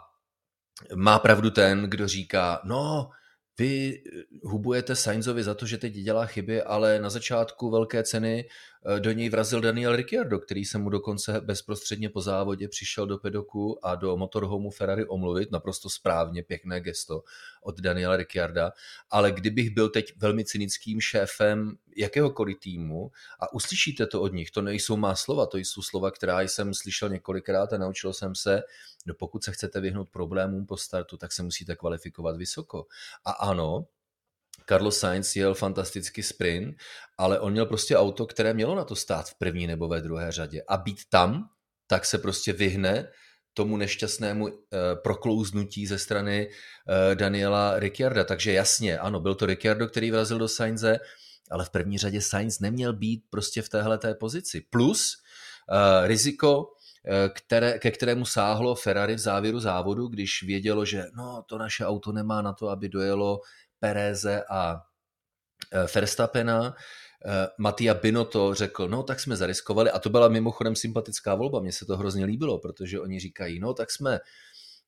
má 0.94 1.18
pravdu 1.18 1.50
ten, 1.50 1.82
kdo 1.82 2.08
říká, 2.08 2.60
no, 2.64 3.10
vy 3.58 4.02
eh, 4.06 4.22
hubujete 4.42 4.96
Sainzovi 4.96 5.42
za 5.42 5.54
to, 5.54 5.66
že 5.66 5.78
teď 5.78 5.92
dělá 5.92 6.26
chyby, 6.26 6.62
ale 6.62 7.00
na 7.00 7.10
začátku 7.10 7.70
velké 7.70 8.02
ceny 8.02 8.48
do 8.98 9.12
něj 9.12 9.28
vrazil 9.28 9.60
Daniel 9.60 9.96
Ricciardo, 9.96 10.38
který 10.38 10.64
se 10.64 10.78
mu 10.78 10.90
dokonce 10.90 11.40
bezprostředně 11.40 12.08
po 12.08 12.20
závodě 12.20 12.68
přišel 12.68 13.06
do 13.06 13.18
pedoku 13.18 13.86
a 13.86 13.94
do 13.94 14.16
motorhomu 14.16 14.70
Ferrari 14.70 15.06
omluvit, 15.06 15.50
naprosto 15.50 15.90
správně, 15.90 16.42
pěkné 16.42 16.80
gesto 16.80 17.22
od 17.62 17.80
Daniela 17.80 18.16
Ricciarda, 18.16 18.72
ale 19.10 19.32
kdybych 19.32 19.70
byl 19.70 19.88
teď 19.88 20.12
velmi 20.16 20.44
cynickým 20.44 21.00
šéfem 21.00 21.76
jakéhokoliv 21.96 22.58
týmu 22.58 23.10
a 23.40 23.52
uslyšíte 23.52 24.06
to 24.06 24.22
od 24.22 24.32
nich, 24.32 24.50
to 24.50 24.62
nejsou 24.62 24.96
má 24.96 25.14
slova, 25.14 25.46
to 25.46 25.58
jsou 25.58 25.82
slova, 25.82 26.10
která 26.10 26.40
jsem 26.40 26.74
slyšel 26.74 27.08
několikrát 27.08 27.72
a 27.72 27.78
naučil 27.78 28.12
jsem 28.12 28.34
se, 28.34 28.62
no 29.06 29.14
pokud 29.14 29.44
se 29.44 29.52
chcete 29.52 29.80
vyhnout 29.80 30.08
problémům 30.10 30.66
po 30.66 30.76
startu, 30.76 31.16
tak 31.16 31.32
se 31.32 31.42
musíte 31.42 31.76
kvalifikovat 31.76 32.36
vysoko. 32.36 32.86
A 33.24 33.30
ano, 33.30 33.86
Carlos 34.68 34.98
Sainz 34.98 35.36
jel 35.36 35.54
fantastický 35.54 36.22
sprint, 36.22 36.76
ale 37.18 37.40
on 37.40 37.52
měl 37.52 37.66
prostě 37.66 37.96
auto, 37.96 38.26
které 38.26 38.54
mělo 38.54 38.74
na 38.74 38.84
to 38.84 38.96
stát 38.96 39.28
v 39.28 39.34
první 39.34 39.66
nebo 39.66 39.88
ve 39.88 40.00
druhé 40.00 40.32
řadě. 40.32 40.62
A 40.68 40.76
být 40.76 40.98
tam, 41.08 41.48
tak 41.86 42.04
se 42.04 42.18
prostě 42.18 42.52
vyhne 42.52 43.08
tomu 43.54 43.76
nešťastnému 43.76 44.44
uh, 44.44 44.52
proklouznutí 45.02 45.86
ze 45.86 45.98
strany 45.98 46.48
uh, 46.48 47.14
Daniela 47.14 47.78
Ricciarda. 47.78 48.24
Takže 48.24 48.52
jasně, 48.52 48.98
ano, 48.98 49.20
byl 49.20 49.34
to 49.34 49.46
Ricciardo, 49.46 49.88
který 49.88 50.10
vrazil 50.10 50.38
do 50.38 50.48
Sainze, 50.48 50.98
ale 51.50 51.64
v 51.64 51.70
první 51.70 51.98
řadě 51.98 52.20
Sainz 52.20 52.60
neměl 52.60 52.92
být 52.92 53.24
prostě 53.30 53.62
v 53.62 53.68
téhle 53.68 53.98
pozici. 54.20 54.60
Plus 54.70 55.16
uh, 55.70 56.06
riziko, 56.06 56.66
které, 57.34 57.78
ke 57.78 57.90
kterému 57.90 58.26
sáhlo 58.26 58.74
Ferrari 58.74 59.14
v 59.14 59.18
závěru 59.18 59.60
závodu, 59.60 60.06
když 60.06 60.42
vědělo, 60.42 60.84
že 60.84 61.04
no, 61.16 61.42
to 61.46 61.58
naše 61.58 61.86
auto 61.86 62.12
nemá 62.12 62.42
na 62.42 62.52
to, 62.52 62.68
aby 62.68 62.88
dojelo 62.88 63.40
Pereze 63.80 64.44
a 64.50 64.82
Verstappena, 65.94 66.74
Eh, 67.24 67.48
Matia 67.58 67.94
Binotto 67.94 68.54
řekl, 68.54 68.88
no 68.88 69.02
tak 69.02 69.20
jsme 69.20 69.36
zariskovali. 69.36 69.90
A 69.90 69.98
to 69.98 70.10
byla 70.10 70.28
mimochodem 70.28 70.76
sympatická 70.76 71.34
volba, 71.34 71.60
mně 71.60 71.72
se 71.72 71.86
to 71.86 71.96
hrozně 71.96 72.24
líbilo, 72.24 72.58
protože 72.58 73.00
oni 73.00 73.20
říkají, 73.20 73.60
no 73.60 73.74
tak 73.74 73.90
jsme 73.90 74.20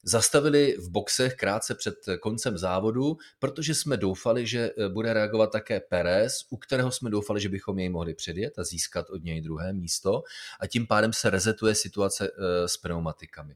zastavili 0.05 0.77
v 0.79 0.91
boxech 0.91 1.35
krátce 1.35 1.75
před 1.75 1.95
koncem 2.21 2.59
závodu, 2.59 3.17
protože 3.39 3.75
jsme 3.75 3.97
doufali, 3.97 4.47
že 4.47 4.71
eh, 4.79 4.89
bude 4.89 5.13
reagovat 5.13 5.53
také 5.53 5.81
Perez, 5.81 6.47
u 6.51 6.57
kterého 6.57 6.93
jsme 6.93 7.11
doufali, 7.11 7.41
že 7.41 7.49
bychom 7.49 7.79
jej 7.79 7.89
mohli 7.89 8.15
předjet 8.15 8.59
a 8.59 8.65
získat 8.65 9.11
od 9.11 9.25
něj 9.25 9.41
druhé 9.41 9.73
místo. 9.73 10.23
A 10.61 10.67
tím 10.67 10.87
pádem 10.87 11.13
se 11.13 11.31
rezetuje 11.31 11.75
situace 11.75 12.29
eh, 12.29 12.69
s 12.69 12.77
pneumatikami. 12.77 13.55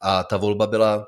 A 0.00 0.24
ta 0.24 0.36
volba 0.36 0.66
byla 0.66 1.06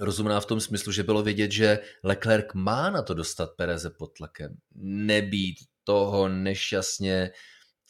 rozumná 0.00 0.40
v 0.40 0.46
tom 0.46 0.60
smyslu, 0.60 0.92
že 0.92 1.02
bylo 1.02 1.22
vidět, 1.22 1.52
že 1.52 1.78
Leclerc 2.04 2.46
má 2.54 2.90
na 2.90 3.02
to 3.02 3.14
dostat 3.14 3.50
Pereze 3.56 3.90
pod 3.90 4.12
tlakem. 4.16 4.56
Nebýt 4.74 5.56
toho 5.84 6.28
nešťastně 6.28 7.30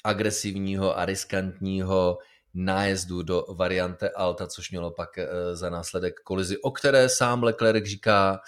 agresivního 0.04 0.99
a 0.99 1.04
riskantního 1.04 2.18
nájezdu 2.54 3.23
do 3.23 3.44
variante 3.56 4.11
Alta, 4.11 4.46
což 4.46 4.70
mělo 4.70 4.90
pak 4.90 5.18
eh, 5.18 5.28
za 5.56 5.70
následek 5.70 6.14
kolizi, 6.25 6.58
o 6.58 6.70
které 6.70 7.08
sám 7.08 7.42
Leclerc 7.42 7.87
říká, 7.87 8.40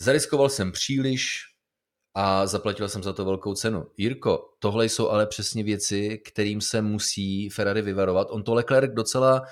zariskoval 0.00 0.48
jsem 0.48 0.72
příliš 0.72 1.44
a 2.14 2.46
zaplatil 2.46 2.88
jsem 2.88 3.02
za 3.02 3.12
to 3.12 3.24
velkou 3.24 3.54
cenu. 3.54 3.86
Jirko, 3.96 4.50
tohle 4.58 4.84
jsou 4.86 5.08
ale 5.08 5.26
přesně 5.26 5.64
věci, 5.64 6.18
kterým 6.26 6.60
se 6.60 6.82
musí 6.82 7.48
Ferrari 7.50 7.82
vyvarovat. 7.82 8.28
On 8.30 8.42
to 8.42 8.54
Leclerc 8.54 8.92
docela 8.94 9.42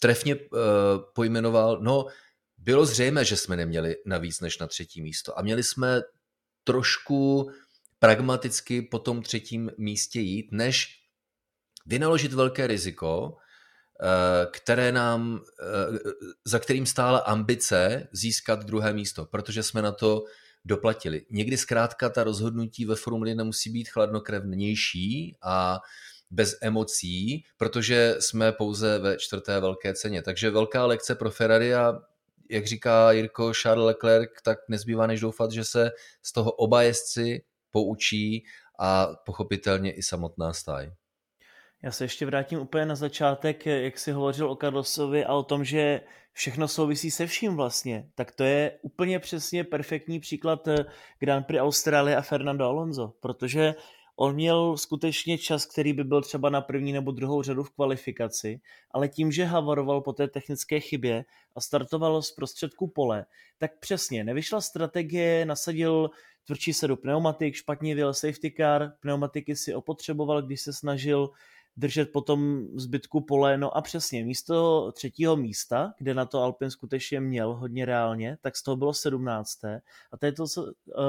trefně 0.00 0.36
uh, 0.36 0.40
pojmenoval, 1.14 1.78
no 1.82 2.06
bylo 2.58 2.86
zřejmé, 2.86 3.24
že 3.24 3.36
jsme 3.36 3.56
neměli 3.56 3.96
na 4.06 4.18
víc 4.18 4.40
než 4.40 4.58
na 4.58 4.66
třetí 4.66 5.02
místo 5.02 5.38
a 5.38 5.42
měli 5.42 5.62
jsme 5.62 6.02
trošku 6.64 7.50
pragmaticky 7.98 8.82
po 8.82 8.98
tom 8.98 9.22
třetím 9.22 9.70
místě 9.78 10.20
jít, 10.20 10.48
než 10.52 11.00
vynaložit 11.86 12.32
velké 12.32 12.66
riziko, 12.66 13.36
eh, 14.02 14.46
které 14.50 14.92
nám, 14.92 15.40
eh, 15.62 15.98
za 16.44 16.58
kterým 16.58 16.86
stála 16.86 17.18
ambice 17.18 18.08
získat 18.12 18.64
druhé 18.64 18.92
místo, 18.92 19.24
protože 19.24 19.62
jsme 19.62 19.82
na 19.82 19.92
to 19.92 20.24
doplatili. 20.64 21.26
Někdy 21.30 21.56
zkrátka 21.56 22.08
ta 22.08 22.24
rozhodnutí 22.24 22.84
ve 22.84 22.96
Formuli 22.96 23.34
nemusí 23.34 23.70
být 23.70 23.88
chladnokrevnější 23.88 25.36
a 25.42 25.80
bez 26.30 26.58
emocí, 26.62 27.44
protože 27.56 28.16
jsme 28.18 28.52
pouze 28.52 28.98
ve 28.98 29.16
čtvrté 29.16 29.60
velké 29.60 29.94
ceně. 29.94 30.22
Takže 30.22 30.50
velká 30.50 30.86
lekce 30.86 31.14
pro 31.14 31.30
Ferrari 31.30 31.74
a 31.74 32.00
jak 32.50 32.66
říká 32.66 33.12
Jirko 33.12 33.52
Charles 33.54 33.86
Leclerc, 33.86 34.30
tak 34.44 34.58
nezbývá 34.68 35.06
než 35.06 35.20
doufat, 35.20 35.52
že 35.52 35.64
se 35.64 35.90
z 36.22 36.32
toho 36.32 36.52
oba 36.52 36.82
jezdci 36.82 37.44
poučí 37.70 38.44
a 38.78 39.08
pochopitelně 39.26 39.92
i 39.92 40.02
samotná 40.02 40.52
stáj. 40.52 40.92
Já 41.82 41.90
se 41.90 42.04
ještě 42.04 42.26
vrátím 42.26 42.60
úplně 42.60 42.86
na 42.86 42.94
začátek, 42.94 43.66
jak 43.66 43.98
jsi 43.98 44.12
hovořil 44.12 44.50
o 44.50 44.56
Carlosovi 44.56 45.24
a 45.24 45.34
o 45.34 45.42
tom, 45.42 45.64
že 45.64 46.00
všechno 46.32 46.68
souvisí 46.68 47.10
se 47.10 47.26
vším 47.26 47.56
vlastně. 47.56 48.06
Tak 48.14 48.32
to 48.32 48.44
je 48.44 48.78
úplně 48.82 49.18
přesně 49.18 49.64
perfektní 49.64 50.20
příklad 50.20 50.68
eh, 50.68 50.84
Grand 51.18 51.46
Prix 51.46 51.60
Austrálie 51.62 52.16
a 52.16 52.22
Fernando 52.22 52.64
Alonso, 52.64 53.12
protože 53.20 53.74
on 54.22 54.34
měl 54.34 54.76
skutečně 54.76 55.38
čas, 55.38 55.66
který 55.66 55.92
by 55.92 56.04
byl 56.04 56.22
třeba 56.22 56.50
na 56.50 56.60
první 56.60 56.92
nebo 56.92 57.10
druhou 57.10 57.42
řadu 57.42 57.62
v 57.62 57.70
kvalifikaci, 57.70 58.60
ale 58.90 59.08
tím, 59.08 59.32
že 59.32 59.44
havaroval 59.44 60.00
po 60.00 60.12
té 60.12 60.28
technické 60.28 60.80
chybě 60.80 61.24
a 61.56 61.60
startoval 61.60 62.22
z 62.22 62.32
prostředku 62.32 62.86
pole, 62.86 63.26
tak 63.58 63.78
přesně 63.78 64.24
nevyšla 64.24 64.60
strategie, 64.60 65.44
nasadil 65.44 66.10
tvrdší 66.44 66.72
sedu 66.72 66.96
pneumatik, 66.96 67.54
špatně 67.54 67.94
vyjel 67.94 68.14
safety 68.14 68.54
car, 68.56 68.92
pneumatiky 69.00 69.56
si 69.56 69.74
opotřeboval, 69.74 70.42
když 70.42 70.60
se 70.60 70.72
snažil 70.72 71.30
držet 71.80 72.12
potom 72.12 72.66
zbytku 72.74 73.20
pole, 73.20 73.58
no 73.58 73.76
a 73.76 73.82
přesně 73.82 74.24
místo 74.24 74.92
třetího 74.92 75.36
místa, 75.36 75.94
kde 75.98 76.14
na 76.14 76.26
to 76.26 76.42
Alpin 76.42 76.70
skutečně 76.70 77.20
měl 77.20 77.54
hodně 77.54 77.84
reálně, 77.84 78.38
tak 78.40 78.56
z 78.56 78.62
toho 78.62 78.76
bylo 78.76 78.94
sedmnácté. 78.94 79.80
A 80.12 80.16
to 80.16 80.26
je 80.26 80.32
to, 80.32 80.44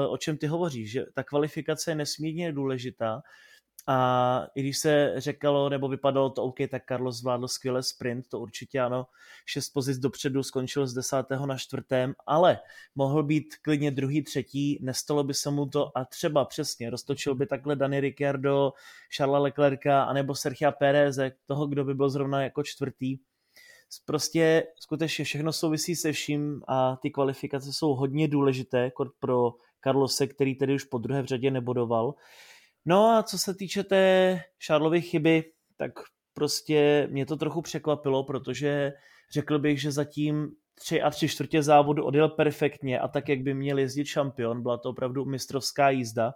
o 0.08 0.16
čem 0.16 0.36
ty 0.36 0.46
hovoříš, 0.46 0.90
že 0.90 1.04
ta 1.14 1.22
kvalifikace 1.22 1.90
je 1.90 1.94
nesmírně 1.94 2.52
důležitá 2.52 3.22
a 3.86 4.46
i 4.54 4.60
když 4.60 4.78
se 4.78 5.14
řekalo, 5.16 5.68
nebo 5.68 5.88
vypadalo 5.88 6.30
to 6.30 6.42
OK, 6.42 6.56
tak 6.70 6.82
Carlos 6.88 7.16
zvládl 7.16 7.48
skvěle 7.48 7.82
sprint, 7.82 8.28
to 8.28 8.40
určitě 8.40 8.80
ano, 8.80 9.06
šest 9.46 9.70
pozic 9.70 9.98
dopředu, 9.98 10.42
skončil 10.42 10.86
z 10.86 10.94
desátého 10.94 11.46
na 11.46 11.56
čtvrtém, 11.58 12.14
ale 12.26 12.58
mohl 12.94 13.22
být 13.22 13.44
klidně 13.62 13.90
druhý, 13.90 14.22
třetí, 14.22 14.78
nestalo 14.82 15.24
by 15.24 15.34
se 15.34 15.50
mu 15.50 15.66
to 15.66 15.98
a 15.98 16.04
třeba 16.04 16.44
přesně 16.44 16.90
roztočil 16.90 17.34
by 17.34 17.46
takhle 17.46 17.76
Dani 17.76 18.00
Ricciardo, 18.00 18.72
Charles 19.16 19.42
Leclerca 19.42 20.02
anebo 20.02 20.34
Sergio 20.34 20.72
Pérez, 20.72 21.18
toho, 21.46 21.66
kdo 21.66 21.84
by 21.84 21.94
byl 21.94 22.10
zrovna 22.10 22.42
jako 22.42 22.62
čtvrtý. 22.62 23.18
prostě 24.04 24.66
skutečně 24.76 25.24
všechno 25.24 25.52
souvisí 25.52 25.96
se 25.96 26.12
vším 26.12 26.62
a 26.68 26.96
ty 26.96 27.10
kvalifikace 27.10 27.72
jsou 27.72 27.94
hodně 27.94 28.28
důležité 28.28 28.90
pro 29.20 29.52
Carlose, 29.84 30.26
který 30.26 30.54
tedy 30.54 30.74
už 30.74 30.84
po 30.84 30.98
druhé 30.98 31.22
v 31.22 31.26
řadě 31.26 31.50
nebodoval. 31.50 32.14
No 32.84 33.10
a 33.10 33.22
co 33.22 33.38
se 33.38 33.54
týče 33.54 33.84
té 33.84 34.38
Šárlovy 34.58 35.00
chyby, 35.00 35.44
tak 35.76 35.92
prostě 36.34 37.08
mě 37.10 37.26
to 37.26 37.36
trochu 37.36 37.62
překvapilo, 37.62 38.24
protože 38.24 38.92
řekl 39.32 39.58
bych, 39.58 39.80
že 39.80 39.92
zatím 39.92 40.48
tři 40.74 41.02
a 41.02 41.10
tři 41.10 41.28
čtvrtě 41.28 41.62
závodu 41.62 42.04
odjel 42.04 42.28
perfektně 42.28 43.00
a 43.00 43.08
tak, 43.08 43.28
jak 43.28 43.40
by 43.40 43.54
měl 43.54 43.78
jezdit 43.78 44.06
šampion, 44.06 44.62
byla 44.62 44.78
to 44.78 44.90
opravdu 44.90 45.24
mistrovská 45.24 45.90
jízda. 45.90 46.32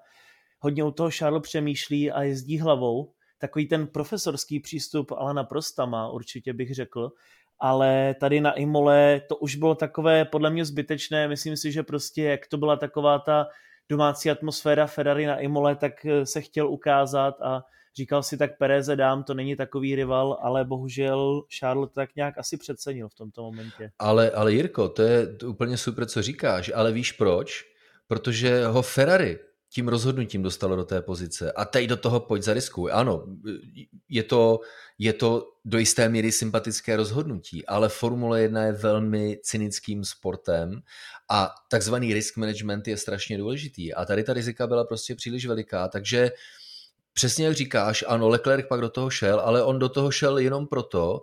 Hodně 0.60 0.84
u 0.84 0.90
toho 0.90 1.10
Charles 1.10 1.42
přemýšlí 1.42 2.10
a 2.10 2.22
jezdí 2.22 2.58
hlavou, 2.58 3.12
takový 3.38 3.68
ten 3.68 3.86
profesorský 3.86 4.60
přístup 4.60 5.12
ale 5.12 5.34
naprosto 5.34 5.86
má, 5.86 6.08
určitě 6.08 6.52
bych 6.52 6.74
řekl, 6.74 7.10
ale 7.58 8.14
tady 8.20 8.40
na 8.40 8.52
Imole 8.52 9.20
to 9.28 9.36
už 9.36 9.56
bylo 9.56 9.74
takové 9.74 10.24
podle 10.24 10.50
mě 10.50 10.64
zbytečné, 10.64 11.28
myslím 11.28 11.56
si, 11.56 11.72
že 11.72 11.82
prostě 11.82 12.22
jak 12.22 12.46
to 12.46 12.58
byla 12.58 12.76
taková 12.76 13.18
ta 13.18 13.46
domácí 13.88 14.30
atmosféra 14.30 14.86
Ferrari 14.86 15.26
na 15.26 15.38
Imole, 15.38 15.76
tak 15.76 15.92
se 16.24 16.40
chtěl 16.40 16.68
ukázat 16.68 17.34
a 17.42 17.64
říkal 17.96 18.22
si, 18.22 18.36
tak 18.36 18.58
Pereze 18.58 18.96
dám, 18.96 19.24
to 19.24 19.34
není 19.34 19.56
takový 19.56 19.94
rival, 19.94 20.38
ale 20.42 20.64
bohužel 20.64 21.42
Charles 21.58 21.90
tak 21.94 22.16
nějak 22.16 22.38
asi 22.38 22.56
přecenil 22.56 23.08
v 23.08 23.14
tomto 23.14 23.42
momentě. 23.42 23.90
Ale, 23.98 24.30
ale 24.30 24.52
Jirko, 24.52 24.88
to 24.88 25.02
je 25.02 25.28
úplně 25.46 25.76
super, 25.76 26.06
co 26.06 26.22
říkáš, 26.22 26.72
ale 26.74 26.92
víš 26.92 27.12
proč? 27.12 27.64
Protože 28.08 28.66
ho 28.66 28.82
Ferrari 28.82 29.38
tím 29.70 29.88
rozhodnutím 29.88 30.42
dostalo 30.42 30.76
do 30.76 30.84
té 30.84 31.02
pozice. 31.02 31.52
A 31.52 31.64
teď 31.64 31.86
do 31.86 31.96
toho 31.96 32.20
pojď 32.20 32.42
zariskuj. 32.42 32.90
Ano, 32.92 33.24
je 34.08 34.22
to, 34.22 34.60
je 34.98 35.12
to 35.12 35.52
do 35.64 35.78
jisté 35.78 36.08
míry 36.08 36.32
sympatické 36.32 36.96
rozhodnutí, 36.96 37.66
ale 37.66 37.88
Formule 37.88 38.42
1 38.42 38.64
je 38.64 38.72
velmi 38.72 39.38
cynickým 39.42 40.04
sportem 40.04 40.80
a 41.30 41.54
takzvaný 41.70 42.14
risk 42.14 42.36
management 42.36 42.88
je 42.88 42.96
strašně 42.96 43.38
důležitý. 43.38 43.94
A 43.94 44.04
tady 44.04 44.24
ta 44.24 44.32
rizika 44.32 44.66
byla 44.66 44.84
prostě 44.84 45.14
příliš 45.14 45.46
veliká, 45.46 45.88
takže 45.88 46.30
přesně 47.12 47.46
jak 47.46 47.54
říkáš, 47.54 48.04
ano, 48.08 48.28
Leclerc 48.28 48.66
pak 48.68 48.80
do 48.80 48.88
toho 48.88 49.10
šel, 49.10 49.40
ale 49.40 49.62
on 49.62 49.78
do 49.78 49.88
toho 49.88 50.10
šel 50.10 50.38
jenom 50.38 50.66
proto, 50.66 51.22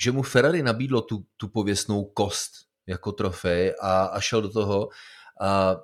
že 0.00 0.12
mu 0.12 0.22
Ferrari 0.22 0.62
nabídlo 0.62 1.00
tu, 1.00 1.24
tu 1.36 1.48
pověstnou 1.48 2.04
kost 2.04 2.52
jako 2.86 3.12
trofej 3.12 3.74
a, 3.80 4.04
a 4.04 4.20
šel 4.20 4.42
do 4.42 4.48
toho. 4.48 4.88
A 5.40 5.76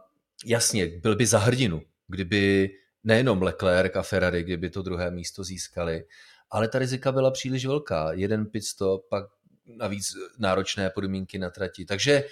jasně, 0.45 0.87
byl 0.87 1.17
by 1.17 1.27
za 1.27 1.39
hrdinu, 1.39 1.83
kdyby 2.14 2.71
nejenom 3.04 3.42
Leclerc 3.42 3.97
a 3.97 4.02
Ferrari, 4.02 4.42
kdyby 4.42 4.71
to 4.71 4.83
druhé 4.83 5.11
místo 5.11 5.44
získali, 5.44 6.04
ale 6.50 6.68
ta 6.68 6.78
rizika 6.78 7.12
byla 7.12 7.30
příliš 7.30 7.66
velká. 7.66 8.12
Jeden 8.12 8.47
pit 8.47 8.64
stop, 8.64 9.06
pak 9.09 9.25
navíc 9.66 10.12
náročné 10.38 10.90
podmínky 10.90 11.38
na 11.38 11.50
trati. 11.50 11.85
Takže 11.85 12.25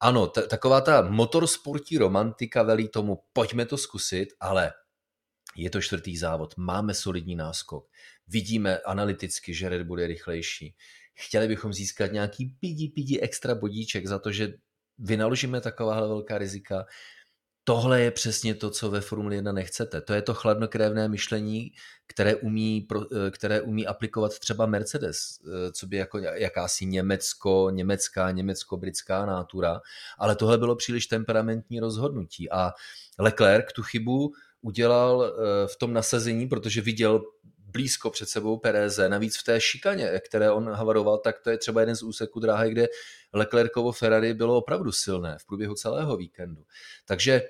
ano, 0.00 0.26
t- 0.26 0.42
taková 0.42 0.80
ta 0.80 1.02
motorsportní 1.02 1.98
romantika 1.98 2.62
velí 2.62 2.88
tomu, 2.88 3.22
pojďme 3.32 3.66
to 3.66 3.78
zkusit, 3.78 4.28
ale 4.40 4.72
je 5.56 5.70
to 5.70 5.80
čtvrtý 5.80 6.16
závod, 6.16 6.56
máme 6.56 6.94
solidní 6.94 7.36
náskok, 7.36 7.88
vidíme 8.28 8.78
analyticky, 8.78 9.54
že 9.54 9.68
Red 9.68 9.82
Bull 9.82 10.00
je 10.00 10.06
rychlejší. 10.06 10.74
Chtěli 11.14 11.48
bychom 11.48 11.72
získat 11.72 12.12
nějaký 12.12 12.56
pidi, 12.60 12.88
pidi 12.88 13.20
extra 13.20 13.54
bodíček 13.54 14.06
za 14.06 14.18
to, 14.18 14.32
že 14.32 14.54
vynaložíme 14.98 15.60
takováhle 15.60 16.08
velká 16.08 16.38
rizika 16.38 16.86
tohle 17.68 18.00
je 18.00 18.10
přesně 18.10 18.54
to, 18.54 18.70
co 18.70 18.90
ve 18.90 19.00
Formuli 19.00 19.36
1 19.36 19.52
nechcete. 19.52 20.00
To 20.00 20.14
je 20.14 20.22
to 20.22 20.34
chladnokrevné 20.34 21.08
myšlení, 21.08 21.72
které 22.06 22.34
umí, 22.34 22.86
eh, 23.26 23.30
které 23.30 23.60
umí 23.60 23.86
aplikovat 23.86 24.38
třeba 24.38 24.66
Mercedes, 24.66 25.18
eh, 25.18 25.72
co 25.72 25.86
by 25.86 25.96
jako 25.96 26.18
jakási 26.18 26.86
německo, 26.86 27.70
německá, 27.70 28.30
německo-britská 28.30 29.26
nátura, 29.26 29.80
ale 30.18 30.36
tohle 30.36 30.58
bylo 30.58 30.76
příliš 30.76 31.06
temperamentní 31.06 31.80
rozhodnutí 31.80 32.50
a 32.50 32.72
Leclerc 33.18 33.72
tu 33.72 33.82
chybu 33.82 34.32
udělal 34.62 35.24
eh, 35.24 35.66
v 35.66 35.76
tom 35.76 35.92
nasazení, 35.92 36.46
protože 36.46 36.80
viděl 36.80 37.22
blízko 37.58 38.10
před 38.10 38.28
sebou 38.28 38.58
Pereze, 38.58 39.08
navíc 39.08 39.38
v 39.38 39.44
té 39.44 39.60
šikaně, 39.60 40.20
které 40.28 40.50
on 40.50 40.70
havaroval, 40.70 41.18
tak 41.18 41.38
to 41.40 41.50
je 41.50 41.58
třeba 41.58 41.80
jeden 41.80 41.96
z 41.96 42.02
úseků 42.02 42.40
dráhy, 42.40 42.70
kde 42.70 42.88
Leclercovo 43.32 43.92
Ferrari 43.92 44.34
bylo 44.34 44.56
opravdu 44.56 44.92
silné 44.92 45.36
v 45.40 45.46
průběhu 45.46 45.74
celého 45.74 46.16
víkendu. 46.16 46.62
Takže 47.04 47.42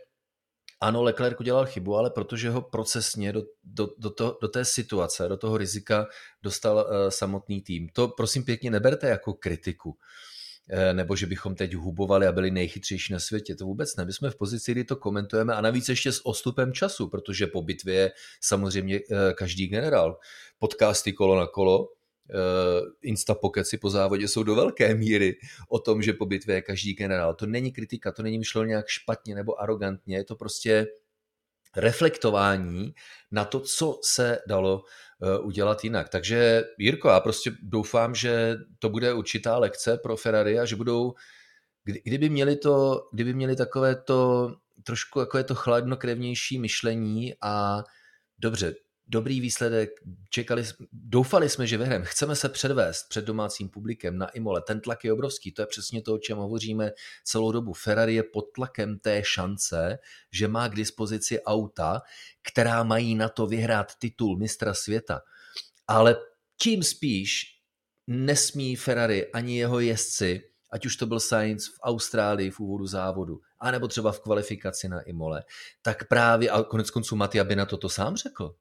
ano, 0.80 1.02
Leclerc 1.02 1.40
udělal 1.40 1.66
chybu, 1.66 1.96
ale 1.96 2.10
protože 2.10 2.50
ho 2.50 2.62
procesně 2.62 3.32
do, 3.32 3.42
do, 3.64 3.88
do, 3.98 4.10
to, 4.10 4.38
do 4.42 4.48
té 4.48 4.64
situace, 4.64 5.28
do 5.28 5.36
toho 5.36 5.56
rizika 5.58 6.06
dostal 6.42 6.76
uh, 6.76 7.08
samotný 7.08 7.62
tým. 7.62 7.88
To 7.92 8.08
prosím 8.08 8.44
pěkně 8.44 8.70
neberte 8.70 9.08
jako 9.08 9.34
kritiku. 9.34 9.90
Uh, 9.90 9.96
nebo 10.92 11.16
že 11.16 11.26
bychom 11.26 11.54
teď 11.54 11.74
hubovali 11.74 12.26
a 12.26 12.32
byli 12.32 12.50
nejchytřejší 12.50 13.12
na 13.12 13.18
světě. 13.18 13.54
To 13.54 13.64
vůbec 13.64 13.96
ne. 13.96 14.04
My 14.04 14.12
jsme 14.12 14.30
v 14.30 14.36
pozici, 14.36 14.72
kdy 14.72 14.84
to 14.84 14.96
komentujeme 14.96 15.54
a 15.54 15.60
navíc 15.60 15.88
ještě 15.88 16.12
s 16.12 16.26
ostupem 16.26 16.72
času, 16.72 17.08
protože 17.08 17.46
po 17.46 17.62
bitvě 17.62 17.94
je 17.94 18.12
samozřejmě 18.40 19.00
uh, 19.00 19.16
každý 19.34 19.66
generál. 19.66 20.18
Podcasty 20.58 21.12
kolo 21.12 21.36
na 21.36 21.46
kolo, 21.46 21.88
instapokeci 23.02 23.78
po 23.78 23.90
závodě 23.90 24.28
jsou 24.28 24.42
do 24.42 24.54
velké 24.54 24.94
míry 24.94 25.36
o 25.68 25.78
tom, 25.78 26.02
že 26.02 26.12
po 26.12 26.26
bitvě 26.26 26.56
je 26.56 26.62
každý 26.62 26.94
generál. 26.94 27.34
To 27.34 27.46
není 27.46 27.72
kritika, 27.72 28.12
to 28.12 28.22
není 28.22 28.38
myšleno 28.38 28.68
nějak 28.68 28.88
špatně 28.88 29.34
nebo 29.34 29.60
arrogantně, 29.60 30.16
je 30.16 30.24
to 30.24 30.36
prostě 30.36 30.86
reflektování 31.76 32.94
na 33.30 33.44
to, 33.44 33.60
co 33.60 33.98
se 34.02 34.38
dalo 34.48 34.82
uh, 35.18 35.46
udělat 35.46 35.84
jinak. 35.84 36.08
Takže 36.08 36.64
Jirko, 36.78 37.08
já 37.08 37.20
prostě 37.20 37.52
doufám, 37.62 38.14
že 38.14 38.56
to 38.78 38.88
bude 38.88 39.12
určitá 39.12 39.58
lekce 39.58 39.98
pro 39.98 40.16
Ferrari 40.16 40.58
a 40.58 40.64
že 40.64 40.76
budou, 40.76 41.14
kdy, 41.84 42.02
kdyby 42.04 42.28
měli 42.28 42.56
to, 42.56 43.08
kdyby 43.12 43.34
měli 43.34 43.56
takové 43.56 43.96
to 43.96 44.52
trošku 44.82 45.20
jako 45.20 45.38
je 45.38 45.44
to 45.44 45.54
chladnokrevnější 45.54 46.58
myšlení 46.58 47.34
a 47.42 47.84
dobře, 48.38 48.74
dobrý 49.06 49.40
výsledek, 49.40 49.90
čekali, 50.30 50.64
doufali 50.92 51.48
jsme, 51.48 51.66
že 51.66 51.78
vyhrajeme, 51.78 52.04
chceme 52.04 52.36
se 52.36 52.48
předvést 52.48 53.08
před 53.08 53.24
domácím 53.24 53.68
publikem 53.68 54.18
na 54.18 54.28
Imole, 54.28 54.62
ten 54.62 54.80
tlak 54.80 55.04
je 55.04 55.12
obrovský, 55.12 55.52
to 55.52 55.62
je 55.62 55.66
přesně 55.66 56.02
to, 56.02 56.14
o 56.14 56.18
čem 56.18 56.38
hovoříme 56.38 56.90
celou 57.24 57.52
dobu. 57.52 57.72
Ferrari 57.72 58.14
je 58.14 58.22
pod 58.22 58.44
tlakem 58.54 58.98
té 58.98 59.22
šance, 59.24 59.98
že 60.32 60.48
má 60.48 60.68
k 60.68 60.74
dispozici 60.74 61.42
auta, 61.42 62.02
která 62.42 62.82
mají 62.82 63.14
na 63.14 63.28
to 63.28 63.46
vyhrát 63.46 63.92
titul 63.98 64.36
mistra 64.36 64.74
světa. 64.74 65.20
Ale 65.88 66.16
tím 66.62 66.82
spíš 66.82 67.56
nesmí 68.06 68.76
Ferrari 68.76 69.32
ani 69.32 69.58
jeho 69.58 69.80
jezdci, 69.80 70.42
ať 70.70 70.86
už 70.86 70.96
to 70.96 71.06
byl 71.06 71.20
Sainz 71.20 71.66
v 71.68 71.78
Austrálii 71.82 72.50
v 72.50 72.60
úvodu 72.60 72.86
závodu, 72.86 73.40
anebo 73.60 73.88
třeba 73.88 74.12
v 74.12 74.20
kvalifikaci 74.20 74.88
na 74.88 75.00
Imole, 75.00 75.44
tak 75.82 76.08
právě, 76.08 76.50
a 76.50 76.62
konec 76.62 76.90
konců 76.90 77.16
Matia 77.16 77.44
by 77.44 77.56
na 77.56 77.66
to 77.66 77.76
to 77.76 77.88
sám 77.88 78.16
řekl, 78.16 78.54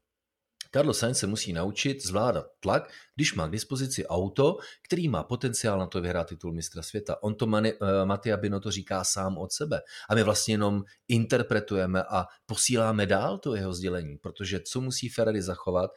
Carlos 0.75 0.99
Sainz 0.99 1.17
se 1.17 1.27
musí 1.27 1.53
naučit 1.53 2.05
zvládat 2.05 2.45
tlak, 2.59 2.91
když 3.15 3.33
má 3.33 3.47
k 3.47 3.51
dispozici 3.51 4.07
auto, 4.07 4.57
který 4.87 5.07
má 5.07 5.23
potenciál 5.23 5.79
na 5.79 5.87
to 5.87 6.01
vyhrát 6.01 6.27
titul 6.27 6.53
mistra 6.53 6.81
světa. 6.81 7.23
On 7.23 7.35
to 7.35 7.47
Mani, 7.47 7.73
uh, 7.73 7.87
Mattia 8.05 8.37
Bino 8.37 8.59
to 8.59 8.71
říká 8.71 9.03
sám 9.03 9.37
od 9.37 9.51
sebe. 9.51 9.81
A 10.09 10.15
my 10.15 10.23
vlastně 10.23 10.53
jenom 10.53 10.83
interpretujeme 11.07 12.03
a 12.03 12.25
posíláme 12.45 13.05
dál 13.05 13.37
to 13.37 13.55
jeho 13.55 13.73
sdělení, 13.73 14.17
protože 14.17 14.59
co 14.59 14.81
musí 14.81 15.09
Ferrari 15.09 15.41
zachovat, 15.41 15.91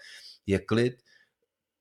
je 0.46 0.58
klid, 0.58 1.02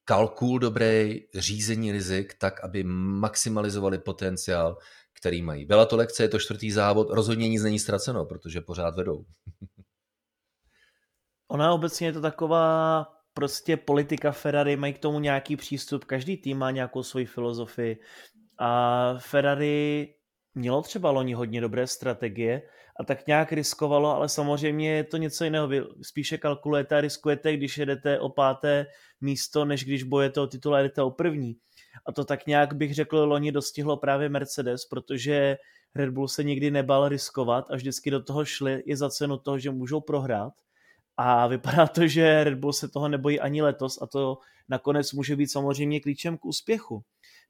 kalkul 0.06 0.60
dobrý, 0.60 1.22
řízení 1.36 1.92
rizik, 1.92 2.34
tak, 2.38 2.64
aby 2.64 2.84
maximalizovali 2.84 3.98
potenciál, 3.98 4.78
který 5.14 5.42
mají. 5.42 5.66
Byla 5.66 5.86
to 5.86 5.96
lekce, 5.96 6.24
je 6.24 6.30
to 6.30 6.40
čtvrtý 6.40 6.72
závod, 6.72 7.08
rozhodně 7.10 7.50
nic 7.50 7.64
není 7.64 7.80
ztraceno, 7.80 8.26
protože 8.26 8.62
pořád 8.62 8.96
vedou. 8.96 9.26
Ona 11.48 11.74
obecně 11.74 12.08
je 12.08 12.14
to 12.14 12.22
taková 12.22 13.06
prostě 13.34 13.78
politika 13.78 14.32
Ferrari, 14.32 14.76
mají 14.76 14.94
k 14.94 15.00
tomu 15.00 15.20
nějaký 15.20 15.56
přístup, 15.56 16.06
každý 16.06 16.38
tým 16.38 16.58
má 16.58 16.72
nějakou 16.72 17.04
svoji 17.04 17.26
filozofii 17.26 18.00
a 18.60 19.14
Ferrari 19.20 20.14
mělo 20.56 20.82
třeba 20.82 21.12
loni 21.12 21.34
hodně 21.34 21.62
dobré 21.62 21.88
strategie 21.88 22.62
a 23.00 23.04
tak 23.04 23.28
nějak 23.28 23.52
riskovalo, 23.52 24.16
ale 24.16 24.30
samozřejmě 24.30 24.92
je 24.92 25.04
to 25.04 25.18
něco 25.18 25.44
jiného. 25.44 25.68
Vy 25.68 25.84
spíše 26.02 26.38
kalkulujete 26.38 26.98
a 26.98 27.02
riskujete, 27.02 27.58
když 27.58 27.78
jedete 27.78 28.20
o 28.20 28.30
páté 28.30 28.86
místo, 29.22 29.66
než 29.66 29.86
když 29.86 30.04
bojete 30.04 30.42
o 30.42 30.48
titul 30.48 30.76
a 30.76 30.78
jedete 30.78 31.02
o 31.02 31.12
první. 31.12 31.56
A 32.06 32.12
to 32.12 32.26
tak 32.26 32.48
nějak 32.48 32.74
bych 32.74 32.94
řekl, 32.94 33.18
loni 33.18 33.52
dostihlo 33.52 33.98
právě 33.98 34.30
Mercedes, 34.30 34.86
protože 34.86 35.58
Red 35.96 36.10
Bull 36.10 36.28
se 36.28 36.44
nikdy 36.44 36.72
nebal 36.72 37.10
riskovat 37.10 37.72
a 37.72 37.76
vždycky 37.76 38.12
do 38.12 38.24
toho 38.24 38.46
šli 38.46 38.74
i 38.86 38.96
za 38.96 39.10
cenu 39.10 39.38
toho, 39.38 39.60
že 39.60 39.72
můžou 39.72 40.02
prohrát. 40.02 40.54
A 41.18 41.48
vypadá 41.48 41.88
to, 41.88 42.08
že 42.08 42.44
Red 42.44 42.54
Bull 42.60 42.74
se 42.74 42.88
toho 42.88 43.08
nebojí 43.08 43.40
ani 43.40 43.62
letos 43.62 44.02
a 44.02 44.08
to 44.08 44.38
nakonec 44.70 45.14
může 45.14 45.36
být 45.36 45.48
samozřejmě 45.48 46.00
klíčem 46.00 46.38
k 46.38 46.46
úspěchu. 46.46 47.04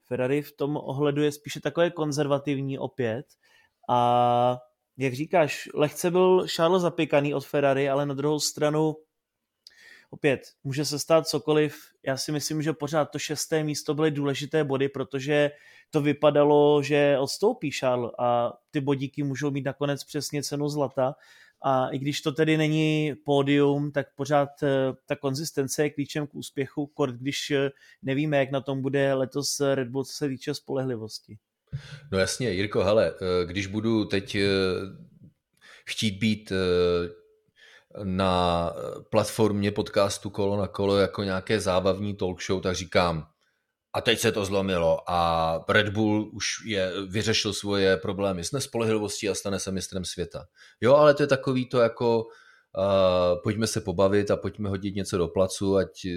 Ferrari 0.03 0.41
v 0.41 0.51
tom 0.51 0.77
ohledu 0.77 1.21
je 1.21 1.31
spíše 1.31 1.61
takové 1.61 1.91
konzervativní 1.91 2.79
opět 2.79 3.25
a 3.89 4.59
jak 4.97 5.13
říkáš, 5.13 5.69
lehce 5.73 6.11
byl 6.11 6.47
Charles 6.47 6.81
zapěkaný 6.81 7.33
od 7.33 7.45
Ferrari, 7.45 7.89
ale 7.89 8.05
na 8.05 8.13
druhou 8.13 8.39
stranu 8.39 8.95
opět, 10.09 10.41
může 10.63 10.85
se 10.85 10.99
stát 10.99 11.27
cokoliv. 11.27 11.77
Já 12.05 12.17
si 12.17 12.31
myslím, 12.31 12.61
že 12.61 12.73
pořád 12.73 13.05
to 13.05 13.19
šesté 13.19 13.63
místo 13.63 13.93
byly 13.93 14.11
důležité 14.11 14.63
body, 14.63 14.89
protože 14.89 15.51
to 15.89 16.01
vypadalo, 16.01 16.83
že 16.83 17.17
odstoupí 17.19 17.71
Charles 17.71 18.11
a 18.19 18.53
ty 18.71 18.81
bodíky 18.81 19.23
můžou 19.23 19.51
mít 19.51 19.65
nakonec 19.65 20.03
přesně 20.03 20.43
cenu 20.43 20.69
zlata. 20.69 21.15
A 21.61 21.89
i 21.89 21.99
když 21.99 22.21
to 22.21 22.31
tedy 22.31 22.57
není 22.57 23.13
pódium, 23.25 23.91
tak 23.91 24.07
pořád 24.15 24.49
eh, 24.63 24.67
ta 25.05 25.15
konzistence 25.15 25.83
je 25.83 25.89
klíčem 25.89 26.27
k 26.27 26.35
úspěchu, 26.35 26.85
kort 26.85 27.15
když 27.15 27.51
eh, 27.51 27.69
nevíme, 28.01 28.37
jak 28.37 28.51
na 28.51 28.61
tom 28.61 28.81
bude 28.81 29.13
letos 29.13 29.61
Red 29.73 29.87
Bull, 29.87 30.05
co 30.05 30.13
se 30.13 30.27
týče 30.27 30.53
spolehlivosti. 30.53 31.37
No 32.11 32.17
jasně, 32.17 32.51
Jirko, 32.51 32.83
hele, 32.83 33.13
eh, 33.21 33.45
když 33.45 33.67
budu 33.67 34.05
teď 34.05 34.37
chtít 35.85 36.11
být 36.11 36.51
na 38.03 38.73
platformě 39.09 39.71
podcastu 39.71 40.29
Kolo 40.29 40.57
na 40.57 40.67
kolo 40.67 40.97
jako 40.97 41.23
nějaké 41.23 41.59
zábavní 41.59 42.15
talk 42.15 42.43
show, 42.43 42.61
tak 42.61 42.75
říkám, 42.75 43.27
a 43.97 44.01
teď 44.01 44.19
se 44.19 44.31
to 44.31 44.45
zlomilo 44.45 44.99
a 45.07 45.59
Red 45.69 45.89
Bull 45.89 46.29
už 46.33 46.45
je, 46.65 46.91
vyřešil 47.07 47.53
svoje 47.53 47.97
problémy 47.97 48.43
s 48.43 48.51
nespolehlivostí 48.51 49.29
a 49.29 49.35
stane 49.35 49.59
se 49.59 49.71
mistrem 49.71 50.05
světa. 50.05 50.45
Jo, 50.81 50.95
ale 50.95 51.13
to 51.13 51.23
je 51.23 51.27
takový 51.27 51.69
to 51.69 51.79
jako 51.79 52.23
uh, 52.23 53.41
pojďme 53.43 53.67
se 53.67 53.81
pobavit 53.81 54.31
a 54.31 54.37
pojďme 54.37 54.69
hodit 54.69 54.95
něco 54.95 55.17
do 55.17 55.27
placu, 55.27 55.77
ať, 55.77 56.07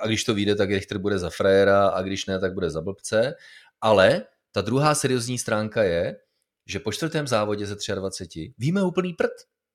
a 0.00 0.06
když 0.06 0.24
to 0.24 0.34
vyjde, 0.34 0.54
tak 0.54 0.70
Richter 0.70 0.98
bude 0.98 1.18
za 1.18 1.30
frajera 1.30 1.88
a 1.88 2.02
když 2.02 2.26
ne, 2.26 2.38
tak 2.38 2.54
bude 2.54 2.70
za 2.70 2.80
blbce. 2.80 3.34
Ale 3.80 4.24
ta 4.52 4.60
druhá 4.60 4.94
seriózní 4.94 5.38
stránka 5.38 5.82
je, 5.82 6.16
že 6.66 6.78
po 6.78 6.92
čtvrtém 6.92 7.26
závodě 7.26 7.66
ze 7.66 7.94
23 7.94 8.54
víme 8.58 8.82
úplný 8.82 9.12
prd. 9.12 9.32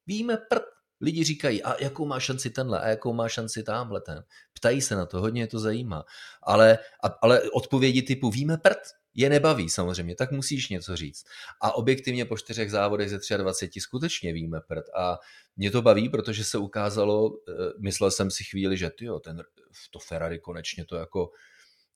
Víme 0.08 0.38
prd. 0.38 0.75
Lidi 1.06 1.24
říkají, 1.24 1.64
a 1.64 1.84
jakou 1.84 2.06
má 2.06 2.20
šanci 2.20 2.50
tenhle, 2.50 2.80
a 2.80 2.88
jakou 2.88 3.14
má 3.14 3.30
šanci 3.30 3.64
tamhle 3.64 4.02
ten. 4.02 4.24
Ptají 4.54 4.82
se 4.82 4.96
na 4.96 5.06
to, 5.06 5.22
hodně 5.22 5.42
je 5.42 5.48
to 5.48 5.60
zajímá. 5.60 6.04
Ale, 6.44 6.80
ale 7.22 7.42
odpovědi 7.52 8.02
typu 8.02 8.30
víme 8.30 8.58
prd, 8.58 8.78
je 9.14 9.30
nebaví 9.30 9.70
samozřejmě, 9.70 10.16
tak 10.16 10.32
musíš 10.32 10.70
něco 10.70 10.96
říct. 10.96 11.26
A 11.62 11.76
objektivně 11.76 12.26
po 12.26 12.38
čtyřech 12.38 12.72
závodech 12.72 13.10
ze 13.10 13.38
23 13.38 13.82
skutečně 13.82 14.34
víme 14.34 14.62
prd. 14.68 14.86
A 14.98 15.18
mě 15.58 15.72
to 15.72 15.82
baví, 15.82 16.10
protože 16.10 16.44
se 16.44 16.58
ukázalo, 16.58 17.32
eh, 17.50 17.54
myslel 17.80 18.12
jsem 18.12 18.32
si 18.32 18.44
chvíli, 18.44 18.78
že 18.78 18.90
tyjo, 18.90 19.20
ten, 19.20 19.44
to 19.92 20.00
Ferrari 20.00 20.40
konečně 20.40 20.86
to 20.86 20.96
jako 20.96 21.30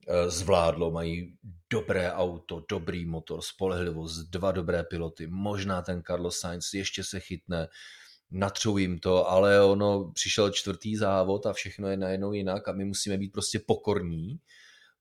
eh, 0.07 0.29
zvládlo, 0.29 0.91
mají 0.91 1.33
dobré 1.69 2.13
auto, 2.13 2.65
dobrý 2.69 3.05
motor, 3.05 3.41
spolehlivost, 3.41 4.29
dva 4.29 4.51
dobré 4.51 4.83
piloty, 4.83 5.27
možná 5.27 5.81
ten 5.81 6.03
Carlos 6.03 6.39
Sainz 6.39 6.73
ještě 6.73 7.03
se 7.03 7.19
chytne, 7.19 7.67
natřou 8.31 8.77
jim 8.77 8.99
to, 8.99 9.29
ale 9.29 9.63
ono 9.63 10.11
přišel 10.11 10.51
čtvrtý 10.51 10.95
závod 10.95 11.45
a 11.45 11.53
všechno 11.53 11.87
je 11.87 11.97
najednou 11.97 12.33
jinak 12.33 12.67
a 12.67 12.71
my 12.71 12.85
musíme 12.85 13.17
být 13.17 13.31
prostě 13.31 13.59
pokorní 13.59 14.39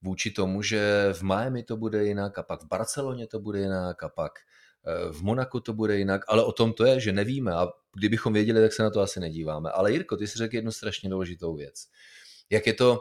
vůči 0.02 0.30
tomu, 0.30 0.62
že 0.62 1.12
v 1.12 1.22
Miami 1.22 1.62
to 1.62 1.76
bude 1.76 2.04
jinak 2.04 2.38
a 2.38 2.42
pak 2.42 2.62
v 2.62 2.66
Barceloně 2.66 3.26
to 3.26 3.40
bude 3.40 3.60
jinak 3.60 4.02
a 4.02 4.08
pak 4.08 4.32
eh, 4.38 5.12
v 5.12 5.22
Monaku 5.22 5.60
to 5.60 5.72
bude 5.72 5.98
jinak, 5.98 6.24
ale 6.28 6.44
o 6.44 6.52
tom 6.52 6.72
to 6.72 6.84
je, 6.84 7.00
že 7.00 7.12
nevíme 7.12 7.52
a 7.54 7.68
kdybychom 7.96 8.32
věděli, 8.32 8.60
tak 8.60 8.72
se 8.72 8.82
na 8.82 8.90
to 8.90 9.00
asi 9.00 9.20
nedíváme. 9.20 9.70
Ale 9.70 9.92
Jirko, 9.92 10.16
ty 10.16 10.26
jsi 10.26 10.38
řekl 10.38 10.54
jednu 10.54 10.72
strašně 10.72 11.10
důležitou 11.10 11.56
věc. 11.56 11.74
Jak 12.50 12.66
je 12.66 12.74
to 12.74 13.00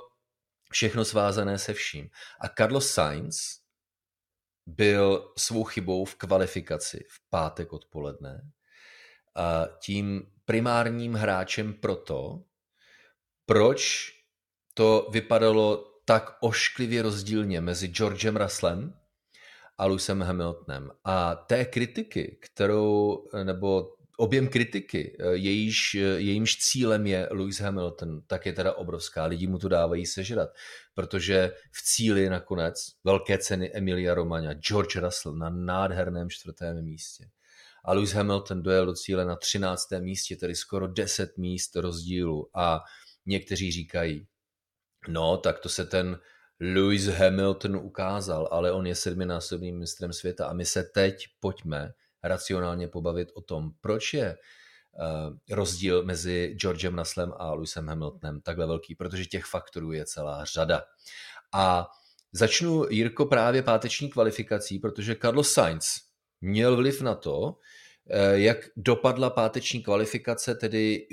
všechno 0.72 1.06
svázané 1.06 1.58
se 1.58 1.74
vším. 1.74 2.10
A 2.42 2.50
Carlos 2.50 2.92
Sainz 2.92 3.38
byl 4.66 5.34
svou 5.38 5.64
chybou 5.64 6.06
v 6.06 6.16
kvalifikaci 6.16 7.06
v 7.10 7.30
pátek 7.30 7.74
odpoledne 7.74 8.52
tím 9.80 10.24
primárním 10.46 11.14
hráčem 11.14 11.74
proto, 11.74 12.44
proč 13.46 14.12
to 14.74 15.10
vypadalo 15.12 15.94
tak 16.06 16.38
ošklivě 16.40 17.02
rozdílně 17.02 17.62
mezi 17.62 17.88
Georgem 17.88 18.38
Russellem 18.38 18.94
a 19.78 19.86
Lewisem 19.86 20.22
Hamiltonem. 20.22 20.92
A 21.04 21.36
té 21.36 21.66
kritiky, 21.66 22.40
kterou, 22.42 23.24
nebo 23.44 23.94
objem 24.18 24.48
kritiky, 24.48 25.18
jejíž, 25.34 25.94
jejímž 25.96 26.58
cílem 26.58 27.08
je 27.08 27.28
Lewis 27.32 27.60
Hamilton, 27.60 28.22
tak 28.28 28.46
je 28.46 28.54
teda 28.54 28.74
obrovská. 28.74 29.26
Lidi 29.26 29.48
mu 29.48 29.60
to 29.60 29.70
dávají 29.70 30.06
sežrat, 30.06 30.50
protože 30.94 31.52
v 31.72 31.84
cíli 31.84 32.30
nakonec 32.30 32.88
velké 33.04 33.38
ceny 33.38 33.72
Emilia 33.74 34.14
Romagna, 34.14 34.54
George 34.54 34.96
Russell 34.96 35.36
na 35.36 35.50
nádherném 35.50 36.30
čtvrtém 36.30 36.82
místě 36.82 37.30
a 37.88 37.94
Lewis 37.94 38.14
Hamilton 38.14 38.64
dojel 38.64 38.86
do 38.86 38.94
cíle 38.94 39.26
na 39.26 39.36
13. 39.36 39.92
místě, 40.00 40.36
tedy 40.36 40.56
skoro 40.56 40.88
10 40.88 41.38
míst 41.38 41.76
rozdílu 41.76 42.50
a 42.54 42.80
někteří 43.26 43.72
říkají, 43.72 44.28
no 45.08 45.38
tak 45.38 45.60
to 45.60 45.70
se 45.70 45.86
ten 45.86 46.20
Lewis 46.60 47.06
Hamilton 47.06 47.76
ukázal, 47.76 48.48
ale 48.52 48.72
on 48.72 48.88
je 48.88 48.96
sedminásobným 48.96 49.80
mistrem 49.80 50.14
světa 50.14 50.48
a 50.48 50.54
my 50.54 50.66
se 50.66 50.84
teď 50.84 51.26
pojďme 51.40 51.92
racionálně 52.24 52.88
pobavit 52.88 53.30
o 53.36 53.42
tom, 53.42 53.72
proč 53.82 54.14
je 54.14 54.38
uh, 54.38 55.56
rozdíl 55.56 56.04
mezi 56.04 56.56
Georgem 56.60 57.00
Russellem 57.00 57.34
a 57.38 57.54
Lewisem 57.54 57.88
Hamiltonem 57.88 58.42
takhle 58.42 58.68
velký, 58.68 58.96
protože 58.96 59.26
těch 59.26 59.46
faktorů 59.46 59.92
je 59.92 60.06
celá 60.06 60.46
řada. 60.46 60.84
A 61.54 61.88
začnu, 62.32 62.86
Jirko, 62.90 63.26
právě 63.26 63.64
páteční 63.64 64.10
kvalifikací, 64.10 64.80
protože 64.80 65.16
Carlos 65.22 65.54
Sainz 65.54 66.07
měl 66.42 66.76
vliv 66.76 67.02
na 67.02 67.16
to, 67.16 67.58
Eh, 68.10 68.40
jak 68.40 68.58
dopadla 68.76 69.30
páteční 69.30 69.84
kvalifikace, 69.84 70.56
tedy 70.56 71.08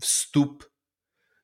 vstup 0.00 0.64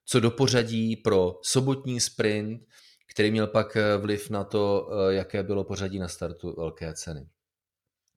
co 0.05 0.21
do 0.21 0.31
pořadí 0.31 0.97
pro 0.97 1.39
sobotní 1.43 2.01
sprint, 2.01 2.63
který 3.11 3.31
měl 3.31 3.47
pak 3.47 3.77
eh, 3.77 3.97
vliv 3.97 4.31
na 4.31 4.45
to, 4.45 4.91
eh, 4.93 5.15
jaké 5.15 5.43
bylo 5.43 5.65
pořadí 5.65 5.99
na 5.99 6.09
startu 6.09 6.55
velké 6.57 6.95
ceny. 6.95 7.29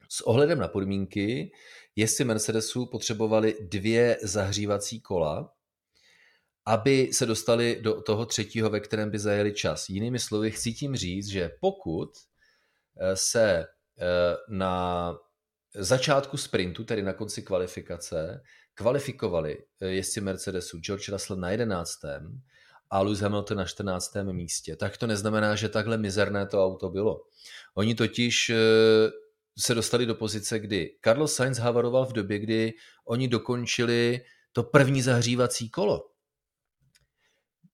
S 0.09 0.21
ohledem 0.21 0.59
na 0.59 0.67
podmínky, 0.67 1.51
jestli 1.95 2.25
Mercedesu 2.25 2.85
potřebovali 2.85 3.57
dvě 3.61 4.17
zahřívací 4.23 5.01
kola, 5.01 5.53
aby 6.65 7.13
se 7.13 7.25
dostali 7.25 7.79
do 7.81 8.01
toho 8.01 8.25
třetího, 8.25 8.69
ve 8.69 8.79
kterém 8.79 9.11
by 9.11 9.19
zajeli 9.19 9.53
čas. 9.53 9.89
Jinými 9.89 10.19
slovy, 10.19 10.51
chci 10.51 10.73
tím 10.73 10.95
říct, 10.95 11.27
že 11.27 11.51
pokud 11.59 12.09
se 13.13 13.65
na 14.49 15.15
začátku 15.75 16.37
sprintu, 16.37 16.83
tedy 16.83 17.01
na 17.01 17.13
konci 17.13 17.41
kvalifikace, 17.41 18.41
kvalifikovali 18.73 19.57
eh, 19.81 19.87
jezdci 19.87 20.21
Mercedesu 20.21 20.79
George 20.79 21.09
Russell 21.09 21.39
na 21.39 21.51
11. 21.51 21.89
a 22.89 23.01
Lewis 23.01 23.19
Hamilton 23.19 23.57
na 23.57 23.65
14. 23.65 24.13
místě. 24.31 24.75
Tak 24.75 24.97
to 24.97 25.07
neznamená, 25.07 25.55
že 25.55 25.69
takhle 25.69 25.97
mizerné 25.97 26.47
to 26.47 26.65
auto 26.65 26.89
bylo. 26.89 27.21
Oni 27.75 27.95
totiž 27.95 28.49
eh, 28.49 28.55
se 29.59 29.75
dostali 29.75 30.05
do 30.05 30.15
pozice, 30.15 30.59
kdy 30.59 30.97
Carlos 31.03 31.35
Sainz 31.35 31.57
havaroval 31.57 32.05
v 32.05 32.13
době, 32.13 32.39
kdy 32.39 32.73
oni 33.07 33.27
dokončili 33.27 34.21
to 34.51 34.63
první 34.63 35.01
zahřívací 35.01 35.69
kolo. 35.69 36.09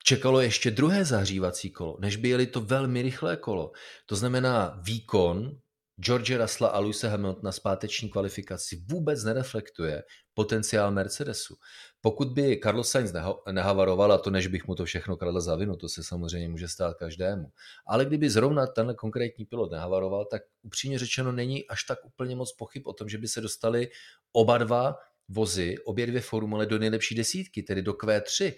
Čekalo 0.03 0.41
ještě 0.41 0.71
druhé 0.71 1.05
zahřívací 1.05 1.71
kolo, 1.71 1.97
než 1.99 2.15
by 2.15 2.29
jeli 2.29 2.47
to 2.47 2.62
velmi 2.62 3.01
rychlé 3.01 3.38
kolo. 3.38 3.71
To 4.05 4.15
znamená, 4.15 4.79
výkon 4.82 5.60
George 6.01 6.38
Russella 6.38 6.69
a 6.69 6.79
Lewisa 6.79 7.09
Hamiltona 7.09 7.51
zpáteční 7.51 8.09
kvalifikaci 8.09 8.83
vůbec 8.91 9.23
nereflektuje 9.23 10.03
potenciál 10.33 10.91
Mercedesu. 10.91 11.55
Pokud 12.01 12.27
by 12.27 12.59
Carlos 12.63 12.91
Sainz 12.91 13.13
nehavaroval, 13.51 14.12
a 14.12 14.17
to 14.17 14.29
než 14.29 14.47
bych 14.47 14.67
mu 14.67 14.75
to 14.75 14.85
všechno 14.85 15.17
kradl 15.17 15.41
za 15.41 15.55
vinu, 15.55 15.75
to 15.75 15.89
se 15.89 16.03
samozřejmě 16.03 16.49
může 16.49 16.67
stát 16.67 16.97
každému, 16.97 17.51
ale 17.88 18.05
kdyby 18.05 18.29
zrovna 18.29 18.67
tenhle 18.67 18.93
konkrétní 18.93 19.45
pilot 19.45 19.71
nehavaroval, 19.71 20.25
tak 20.25 20.41
upřímně 20.62 20.99
řečeno 20.99 21.31
není 21.31 21.67
až 21.67 21.83
tak 21.83 22.05
úplně 22.05 22.35
moc 22.35 22.51
pochyb 22.51 22.88
o 22.88 22.93
tom, 22.93 23.09
že 23.09 23.17
by 23.17 23.27
se 23.27 23.41
dostali 23.41 23.89
oba 24.31 24.57
dva 24.57 24.95
vozy, 25.27 25.77
obě 25.85 26.07
dvě 26.07 26.21
formule 26.21 26.65
do 26.65 26.79
nejlepší 26.79 27.15
desítky, 27.15 27.63
tedy 27.63 27.81
do 27.81 27.93
Q3. 27.93 28.53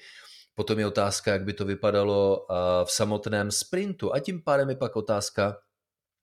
Potom 0.56 0.80
je 0.80 0.88
otázka, 0.88 1.32
jak 1.32 1.43
by 1.43 1.54
to 1.54 1.65
vypadalo 1.65 2.45
v 2.84 2.91
samotném 2.91 3.51
sprintu 3.51 4.13
a 4.13 4.19
tím 4.19 4.43
pádem 4.43 4.69
je 4.69 4.75
pak 4.75 4.95
otázka, 4.95 5.58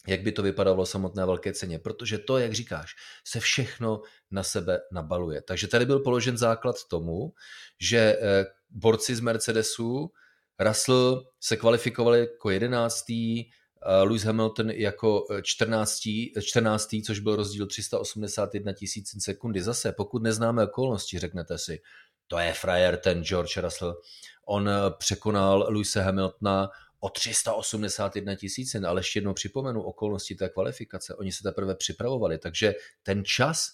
jak 0.08 0.22
by 0.22 0.32
to 0.32 0.42
vypadalo 0.42 0.84
v 0.84 0.88
samotné 0.88 1.26
velké 1.26 1.52
ceně, 1.52 1.78
protože 1.78 2.18
to, 2.18 2.38
jak 2.38 2.52
říkáš, 2.52 2.94
se 3.24 3.40
všechno 3.40 4.02
na 4.30 4.42
sebe 4.42 4.80
nabaluje. 4.92 5.42
Takže 5.42 5.68
tady 5.68 5.86
byl 5.86 5.98
položen 5.98 6.38
základ 6.38 6.76
tomu, 6.90 7.32
že 7.80 7.98
eh, 7.98 8.46
borci 8.70 9.16
z 9.16 9.20
Mercedesu, 9.20 10.10
Russell 10.60 11.26
se 11.40 11.56
kvalifikovali 11.56 12.20
jako 12.20 12.50
jedenáctý, 12.50 13.44
Lewis 14.02 14.24
Hamilton 14.24 14.70
jako 14.70 15.24
14, 15.42 16.32
eh, 16.36 16.42
14, 16.42 16.98
eh, 16.98 17.02
což 17.02 17.18
byl 17.18 17.36
rozdíl 17.36 17.66
381 17.66 18.72
tisíc 18.72 19.24
sekundy. 19.24 19.62
Zase, 19.62 19.92
pokud 19.92 20.22
neznáme 20.22 20.64
okolnosti, 20.64 21.18
řeknete 21.18 21.58
si, 21.58 21.80
to 22.26 22.38
je 22.38 22.52
frajer 22.52 22.96
ten 22.96 23.24
George 23.24 23.56
Russell. 23.56 24.00
On 24.46 24.70
překonal 24.98 25.66
Lewise 25.68 26.02
Hamiltona 26.02 26.70
o 27.00 27.08
381 27.08 28.34
tisíc, 28.34 28.74
ale 28.74 29.00
ještě 29.00 29.18
jednou 29.18 29.34
připomenu 29.34 29.82
okolnosti 29.82 30.34
té 30.34 30.48
kvalifikace. 30.48 31.14
Oni 31.14 31.32
se 31.32 31.42
teprve 31.42 31.74
připravovali, 31.74 32.38
takže 32.38 32.74
ten 33.02 33.24
čas, 33.24 33.66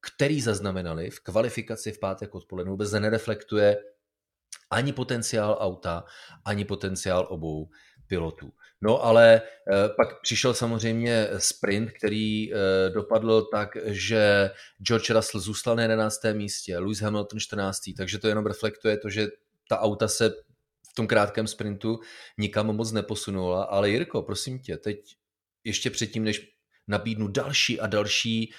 který 0.00 0.40
zaznamenali 0.40 1.10
v 1.10 1.20
kvalifikaci 1.20 1.92
v 1.92 2.00
pátek 2.00 2.34
odpoledne, 2.34 2.70
vůbec 2.70 2.92
nereflektuje 2.92 3.76
ani 4.70 4.92
potenciál 4.92 5.56
auta, 5.60 6.04
ani 6.44 6.64
potenciál 6.64 7.26
obou 7.30 7.68
pilotů. 8.06 8.52
No 8.82 9.04
ale 9.04 9.42
eh, 9.42 9.88
pak 9.96 10.20
přišel 10.22 10.54
samozřejmě 10.54 11.28
sprint, 11.38 11.90
který 11.90 12.54
eh, 12.54 12.56
dopadl 12.90 13.42
tak, 13.42 13.68
že 13.86 14.50
George 14.82 15.10
Russell 15.10 15.40
zůstal 15.40 15.76
na 15.76 15.82
11. 15.82 16.16
místě, 16.32 16.78
Lewis 16.78 17.00
Hamilton 17.00 17.38
14. 17.38 17.80
Takže 17.96 18.18
to 18.18 18.28
jenom 18.28 18.46
reflektuje 18.46 18.96
to, 18.96 19.08
že 19.08 19.28
ta 19.68 19.80
auta 19.80 20.08
se 20.08 20.32
v 20.90 20.94
tom 20.94 21.06
krátkém 21.06 21.46
sprintu 21.46 22.00
nikam 22.38 22.66
moc 22.66 22.92
neposunula. 22.92 23.64
Ale 23.64 23.90
Jirko, 23.90 24.22
prosím 24.22 24.58
tě, 24.58 24.76
teď 24.76 25.16
ještě 25.64 25.90
předtím, 25.90 26.24
než 26.24 26.52
nabídnu 26.88 27.28
další 27.28 27.80
a 27.80 27.86
další 27.86 28.52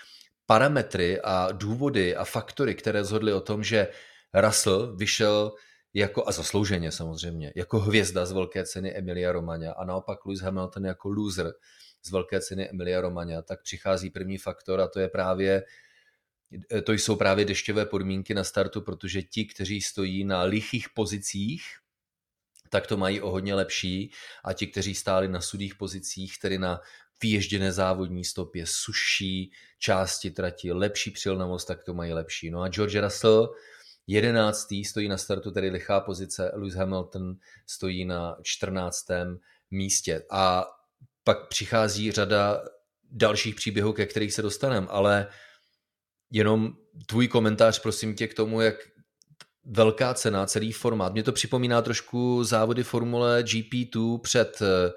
parametry 0.45 1.21
a 1.21 1.51
důvody 1.51 2.15
a 2.15 2.23
faktory, 2.23 2.75
které 2.75 3.03
zhodly 3.03 3.33
o 3.33 3.41
tom, 3.41 3.63
že 3.63 3.87
Russell 4.33 4.95
vyšel 4.95 5.51
jako, 5.93 6.27
a 6.27 6.31
zaslouženě 6.31 6.91
samozřejmě, 6.91 7.53
jako 7.55 7.79
hvězda 7.79 8.25
z 8.25 8.31
velké 8.31 8.65
ceny 8.65 8.95
Emilia 8.95 9.31
Romagna 9.31 9.73
a 9.73 9.85
naopak 9.85 10.25
Lewis 10.25 10.41
Hamilton 10.41 10.85
jako 10.85 11.09
loser 11.09 11.53
z 12.03 12.11
velké 12.11 12.41
ceny 12.41 12.69
Emilia 12.69 13.01
Romagna, 13.01 13.41
tak 13.41 13.61
přichází 13.61 14.09
první 14.09 14.37
faktor 14.37 14.81
a 14.81 14.87
to 14.87 14.99
je 14.99 15.07
právě 15.07 15.63
to 16.83 16.91
jsou 16.91 17.15
právě 17.15 17.45
dešťové 17.45 17.85
podmínky 17.85 18.33
na 18.33 18.43
startu, 18.43 18.81
protože 18.81 19.21
ti, 19.21 19.45
kteří 19.45 19.81
stojí 19.81 20.23
na 20.23 20.43
lichých 20.43 20.89
pozicích, 20.89 21.63
tak 22.71 22.87
to 22.87 22.97
mají 22.97 23.21
o 23.21 23.29
hodně 23.29 23.55
lepší 23.55 24.11
a 24.43 24.53
ti, 24.53 24.67
kteří 24.67 24.95
stáli 24.95 25.27
na 25.27 25.41
sudých 25.41 25.75
pozicích, 25.75 26.39
tedy 26.39 26.57
na 26.57 26.79
vyježděné 27.21 27.71
závodní 27.71 28.25
stopě, 28.25 28.65
suší 28.65 29.51
části 29.79 30.31
trati, 30.31 30.71
lepší 30.71 31.11
přilnavost, 31.11 31.67
tak 31.67 31.83
to 31.83 31.93
mají 31.93 32.13
lepší. 32.13 32.49
No 32.49 32.61
a 32.61 32.69
George 32.69 32.95
Russell 32.95 33.53
jedenáctý 34.07 34.85
stojí 34.85 35.07
na 35.07 35.17
startu, 35.17 35.51
tedy 35.51 35.69
lichá 35.69 35.99
pozice, 35.99 36.51
Lewis 36.53 36.73
Hamilton 36.73 37.35
stojí 37.67 38.05
na 38.05 38.37
čtrnáctém 38.41 39.39
místě. 39.71 40.23
A 40.31 40.65
pak 41.23 41.47
přichází 41.47 42.11
řada 42.11 42.63
dalších 43.11 43.55
příběhů, 43.55 43.93
ke 43.93 44.05
kterých 44.05 44.33
se 44.33 44.41
dostaneme, 44.41 44.87
ale 44.89 45.27
jenom 46.31 46.73
tvůj 47.05 47.27
komentář, 47.27 47.79
prosím 47.79 48.15
tě, 48.15 48.27
k 48.27 48.33
tomu, 48.33 48.61
jak 48.61 48.75
velká 49.65 50.13
cena, 50.13 50.45
celý 50.45 50.71
formát. 50.71 51.13
Mě 51.13 51.23
to 51.23 51.31
připomíná 51.31 51.81
trošku 51.81 52.43
závody 52.43 52.83
Formule 52.83 53.43
GP2 53.43 54.19
před 54.21 54.61
eh, 54.61 54.91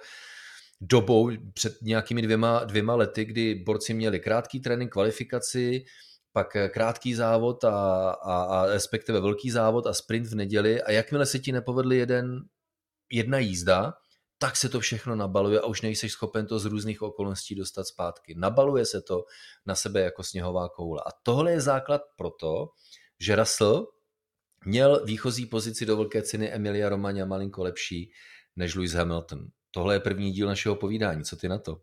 dobou, 0.81 1.31
před 1.55 1.72
nějakými 1.83 2.22
dvěma, 2.22 2.64
dvěma 2.64 2.94
lety, 2.94 3.24
kdy 3.24 3.55
borci 3.55 3.94
měli 3.94 4.20
krátký 4.20 4.61
trénink, 4.61 4.92
kvalifikaci, 4.92 5.85
pak 6.33 6.57
eh, 6.57 6.68
krátký 6.68 7.14
závod 7.14 7.64
a, 7.64 8.11
a, 8.11 8.42
a 8.44 8.66
respektive 8.66 9.20
velký 9.20 9.50
závod 9.50 9.87
a 9.87 9.94
sprint 9.94 10.27
v 10.27 10.35
neděli 10.35 10.83
a 10.83 10.90
jakmile 10.90 11.27
se 11.27 11.38
ti 11.38 11.53
nepovedli 11.53 11.96
jeden, 11.96 12.40
jedna 13.12 13.38
jízda, 13.38 13.92
tak 14.38 14.57
se 14.57 14.68
to 14.68 14.81
všechno 14.81 15.16
nabaluje 15.16 15.61
a 15.61 15.66
už 15.66 15.83
nejseš 15.83 16.12
schopen 16.12 16.46
to 16.46 16.59
z 16.59 16.64
různých 16.64 17.03
okolností 17.03 17.55
dostat 17.55 17.85
zpátky. 17.87 18.35
Nabaluje 18.38 18.87
se 18.87 19.03
to 19.03 19.24
na 19.66 19.74
sebe 19.74 20.00
jako 20.00 20.22
sněhová 20.22 20.68
koule. 20.68 21.03
A 21.07 21.11
tohle 21.22 21.53
je 21.53 21.61
základ 21.61 22.00
pro 22.16 22.31
to, 22.31 22.68
že 23.20 23.37
Russell 23.37 23.87
měl 24.64 25.05
výchozí 25.05 25.46
pozici 25.46 25.87
do 25.87 25.96
velké 25.96 26.22
ceny 26.22 26.53
Emilia 26.53 26.88
Romagna 26.88 27.24
malinko 27.24 27.62
lepší 27.62 28.11
než 28.57 28.74
Lewis 28.74 28.92
Hamilton. 28.92 29.46
Tohle 29.70 29.94
je 29.94 30.00
první 30.00 30.33
díl 30.33 30.46
našeho 30.46 30.77
povídání. 30.77 31.24
Co 31.24 31.37
ty 31.37 31.48
na 31.48 31.59
to? 31.59 31.81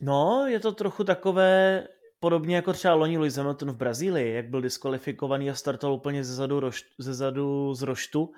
No, 0.00 0.46
je 0.46 0.60
to 0.60 0.72
trochu 0.72 1.04
takové, 1.04 1.84
podobně 2.20 2.56
jako 2.56 2.72
třeba 2.72 2.94
loni 2.94 3.18
Lewis 3.18 3.36
Hamilton 3.36 3.70
v 3.70 3.76
Brazílii, 3.76 4.34
jak 4.34 4.48
byl 4.48 4.62
diskvalifikovaný 4.62 5.50
a 5.50 5.54
startoval 5.54 5.96
úplně 5.96 6.24
ze 6.24 6.34
zadu, 6.34 6.70
ze 6.98 7.14
zadu 7.14 7.74
z 7.74 7.82
roštu 7.82 8.32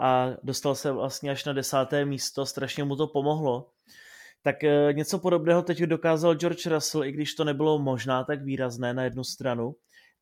a 0.00 0.30
dostal 0.42 0.74
se 0.74 0.92
vlastně 0.92 1.30
až 1.30 1.44
na 1.44 1.52
desáté 1.52 2.04
místo, 2.04 2.46
strašně 2.46 2.84
mu 2.84 2.96
to 2.96 3.06
pomohlo. 3.06 3.70
Tak 4.42 4.64
eh, 4.64 4.92
něco 4.92 5.18
podobného 5.18 5.62
teď 5.62 5.78
dokázal 5.78 6.34
George 6.34 6.66
Russell, 6.66 7.04
i 7.04 7.12
když 7.12 7.34
to 7.34 7.44
nebylo 7.44 7.78
možná 7.78 8.24
tak 8.24 8.42
výrazné 8.42 8.94
na 8.94 9.04
jednu 9.04 9.24
stranu, 9.24 9.74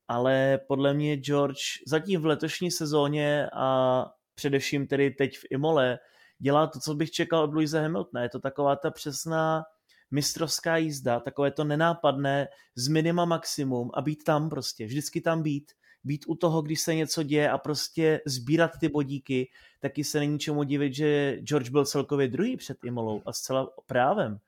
ale 0.07 0.59
podle 0.67 0.93
mě 0.93 1.15
George 1.15 1.61
zatím 1.87 2.21
v 2.21 2.25
letošní 2.25 2.71
sezóně 2.71 3.49
a 3.53 4.05
především 4.35 4.87
tedy 4.87 5.11
teď 5.11 5.37
v 5.37 5.45
Imole 5.49 5.99
dělá 6.39 6.67
to, 6.67 6.79
co 6.79 6.95
bych 6.95 7.11
čekal 7.11 7.43
od 7.43 7.53
Louise 7.53 7.81
Hamiltona. 7.81 8.23
Je 8.23 8.29
to 8.29 8.39
taková 8.39 8.75
ta 8.75 8.91
přesná 8.91 9.63
mistrovská 10.11 10.77
jízda, 10.77 11.19
takové 11.19 11.51
to 11.51 11.63
nenápadné 11.63 12.47
z 12.75 12.87
minima 12.87 13.25
maximum 13.25 13.91
a 13.93 14.01
být 14.01 14.23
tam 14.23 14.49
prostě, 14.49 14.85
vždycky 14.85 15.21
tam 15.21 15.43
být, 15.43 15.71
být 16.03 16.25
u 16.27 16.35
toho, 16.35 16.61
když 16.61 16.81
se 16.81 16.95
něco 16.95 17.23
děje 17.23 17.49
a 17.49 17.57
prostě 17.57 18.21
sbírat 18.25 18.71
ty 18.79 18.89
bodíky, 18.89 19.49
taky 19.79 20.03
se 20.03 20.19
není 20.19 20.39
čemu 20.39 20.63
divit, 20.63 20.93
že 20.93 21.37
George 21.41 21.69
byl 21.69 21.85
celkově 21.85 22.27
druhý 22.27 22.57
před 22.57 22.77
Imolou 22.83 23.21
a 23.25 23.33
zcela 23.33 23.69
právem. 23.85 24.39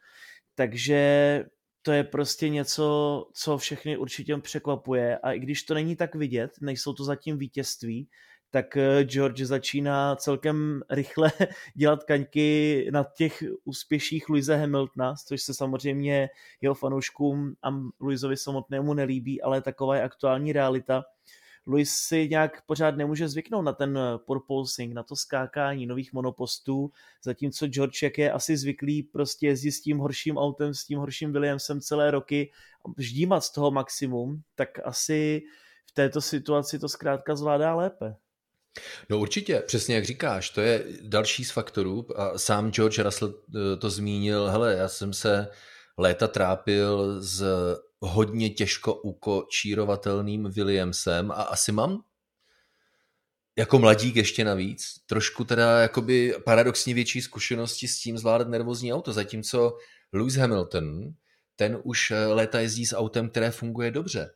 Takže 0.55 1.45
to 1.85 1.91
je 1.91 2.03
prostě 2.03 2.49
něco, 2.49 3.27
co 3.33 3.57
všechny 3.57 3.97
určitě 3.97 4.37
překvapuje 4.37 5.17
a 5.17 5.31
i 5.31 5.39
když 5.39 5.63
to 5.63 5.73
není 5.73 5.95
tak 5.95 6.15
vidět, 6.15 6.51
nejsou 6.61 6.93
to 6.93 7.03
zatím 7.03 7.37
vítězství, 7.37 8.09
tak 8.51 8.77
eh, 8.77 9.03
George 9.03 9.41
začíná 9.41 10.15
celkem 10.15 10.81
rychle 10.89 11.31
dělat 11.75 12.03
kaňky 12.03 12.87
na 12.91 13.05
těch 13.17 13.43
úspěších 13.63 14.29
Louise 14.29 14.55
Hamiltona, 14.55 15.15
což 15.27 15.41
se 15.41 15.53
samozřejmě 15.53 16.29
jeho 16.61 16.75
fanouškům 16.75 17.55
a 17.63 17.69
Louisovi 17.99 18.37
samotnému 18.37 18.93
nelíbí, 18.93 19.41
ale 19.41 19.61
taková 19.61 19.95
je 19.95 20.03
aktuální 20.03 20.53
realita. 20.53 21.03
Louis 21.67 21.95
si 21.95 22.27
nějak 22.29 22.61
pořád 22.65 22.97
nemůže 22.97 23.29
zvyknout 23.29 23.65
na 23.65 23.73
ten 23.73 23.99
purposing, 24.25 24.93
na 24.93 25.03
to 25.03 25.15
skákání 25.15 25.85
nových 25.85 26.13
monopostů, 26.13 26.91
zatímco 27.23 27.67
George, 27.67 28.03
jak 28.03 28.17
je 28.17 28.31
asi 28.31 28.57
zvyklý 28.57 29.03
prostě 29.03 29.47
jezdit 29.47 29.71
s 29.71 29.81
tím 29.81 29.97
horším 29.97 30.37
autem, 30.37 30.73
s 30.73 30.85
tím 30.85 30.99
horším 30.99 31.31
Williamsem 31.31 31.81
celé 31.81 32.11
roky, 32.11 32.51
ždímat 32.97 33.43
z 33.43 33.51
toho 33.51 33.71
maximum, 33.71 34.41
tak 34.55 34.69
asi 34.83 35.41
v 35.85 35.91
této 35.91 36.21
situaci 36.21 36.79
to 36.79 36.89
zkrátka 36.89 37.35
zvládá 37.35 37.75
lépe. 37.75 38.15
No 39.09 39.19
určitě, 39.19 39.63
přesně 39.67 39.95
jak 39.95 40.05
říkáš, 40.05 40.49
to 40.49 40.61
je 40.61 40.83
další 41.01 41.45
z 41.45 41.51
faktorů 41.51 42.19
a 42.19 42.37
sám 42.37 42.71
George 42.71 42.99
Russell 42.99 43.33
eh, 43.55 43.77
to 43.77 43.89
zmínil, 43.89 44.47
hele, 44.47 44.73
já 44.73 44.87
jsem 44.87 45.13
se 45.13 45.47
léta 45.97 46.27
trápil 46.27 47.21
s 47.21 47.43
hodně 48.05 48.49
těžko 48.49 48.93
ukočírovatelným 48.93 50.49
Williamsem 50.49 51.31
a 51.31 51.35
asi 51.35 51.71
mám 51.71 52.03
jako 53.57 53.79
mladík 53.79 54.15
ještě 54.15 54.43
navíc, 54.43 54.85
trošku 55.05 55.43
teda 55.43 55.81
jakoby 55.81 56.35
paradoxně 56.45 56.93
větší 56.93 57.21
zkušenosti 57.21 57.87
s 57.87 57.99
tím 57.99 58.17
zvládat 58.17 58.47
nervózní 58.47 58.93
auto, 58.93 59.13
zatímco 59.13 59.77
Lewis 60.13 60.35
Hamilton, 60.35 61.13
ten 61.55 61.79
už 61.83 62.13
léta 62.27 62.59
jezdí 62.59 62.85
s 62.85 62.95
autem, 62.95 63.29
které 63.29 63.51
funguje 63.51 63.91
dobře 63.91 64.29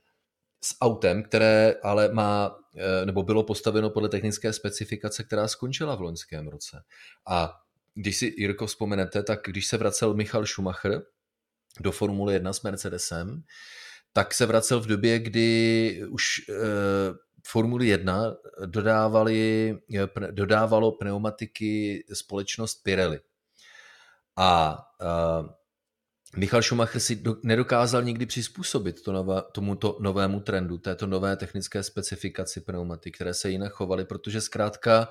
s 0.63 0.75
autem, 0.81 1.23
které 1.23 1.75
ale 1.83 2.13
má, 2.13 2.59
eh, 2.75 3.05
nebo 3.05 3.23
bylo 3.23 3.43
postaveno 3.43 3.89
podle 3.89 4.09
technické 4.09 4.53
specifikace, 4.53 5.23
která 5.23 5.47
skončila 5.47 5.95
v 5.95 6.01
loňském 6.01 6.47
roce. 6.47 6.83
A 7.27 7.53
když 7.93 8.17
si, 8.17 8.33
Jirko, 8.37 8.67
vzpomenete, 8.67 9.23
tak 9.23 9.39
když 9.45 9.67
se 9.67 9.77
vracel 9.77 10.13
Michal 10.13 10.45
Schumacher 10.45 11.01
do 11.79 11.91
Formule 11.91 12.33
1 12.33 12.53
s 12.53 12.61
Mercedesem, 12.61 13.43
tak 14.13 14.33
se 14.33 14.45
vracel 14.45 14.79
v 14.79 14.87
době, 14.87 15.19
kdy 15.19 16.01
už 16.09 16.25
eh, 16.49 16.53
Formuli 17.47 17.87
1 17.87 18.35
dodávali, 18.65 19.77
eh, 19.97 20.31
dodávalo 20.31 20.91
pneumatiky 20.91 22.03
společnost 22.13 22.83
Pirelli. 22.83 23.19
A 24.37 24.77
Michal 26.37 26.61
Schumacher 26.61 27.01
si 27.01 27.15
do, 27.15 27.35
nedokázal 27.43 28.03
nikdy 28.03 28.25
přizpůsobit 28.25 29.01
to 29.01 29.11
nové, 29.11 29.43
tomuto 29.51 29.97
novému 30.01 30.39
trendu, 30.39 30.77
této 30.77 31.07
nové 31.07 31.35
technické 31.35 31.83
specifikaci 31.83 32.61
pneumatik, 32.61 33.15
které 33.15 33.33
se 33.33 33.49
jinak 33.49 33.71
chovaly, 33.71 34.05
protože 34.05 34.41
zkrátka 34.41 35.09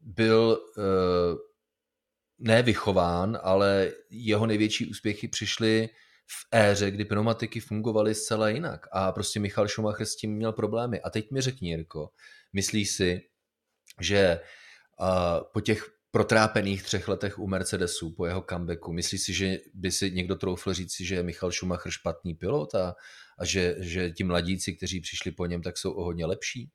byl 0.00 0.58
e, 0.58 0.82
nevychován, 2.48 3.38
ale 3.42 3.92
jeho 4.10 4.46
největší 4.46 4.86
úspěchy 4.86 5.28
přišly 5.28 5.88
v 6.26 6.46
éře, 6.54 6.90
kdy 6.90 7.04
pneumatiky 7.04 7.60
fungovaly 7.60 8.14
zcela 8.14 8.48
jinak 8.48 8.86
a 8.92 9.12
prostě 9.12 9.40
Michal 9.40 9.68
Schumacher 9.68 10.06
s 10.06 10.16
tím 10.16 10.34
měl 10.34 10.52
problémy. 10.52 11.00
A 11.00 11.10
teď 11.10 11.30
mi 11.30 11.40
řekni, 11.40 11.68
Jirko, 11.68 12.10
myslíš 12.52 12.90
si, 12.90 13.20
že 14.00 14.40
uh, 15.00 15.44
po 15.52 15.60
těch 15.60 15.90
protrápených 16.10 16.82
třech 16.82 17.08
letech 17.08 17.38
u 17.38 17.46
Mercedesu 17.46 18.10
po 18.10 18.26
jeho 18.26 18.44
comebacku. 18.48 18.92
Myslíš 18.92 19.22
si, 19.22 19.32
že 19.34 19.58
by 19.74 19.90
si 19.92 20.10
někdo 20.10 20.36
troufl 20.36 20.74
říct, 20.74 21.00
že 21.00 21.14
je 21.14 21.22
Michal 21.22 21.52
Schumacher 21.52 21.92
špatný 21.92 22.34
pilot 22.34 22.74
a, 22.74 22.94
a 23.38 23.44
že, 23.44 23.76
že 23.78 24.10
ti 24.10 24.24
mladíci, 24.24 24.72
kteří 24.72 25.00
přišli 25.00 25.30
po 25.30 25.46
něm, 25.46 25.62
tak 25.62 25.78
jsou 25.78 25.92
o 25.92 26.04
hodně 26.04 26.26
lepší? 26.26 26.70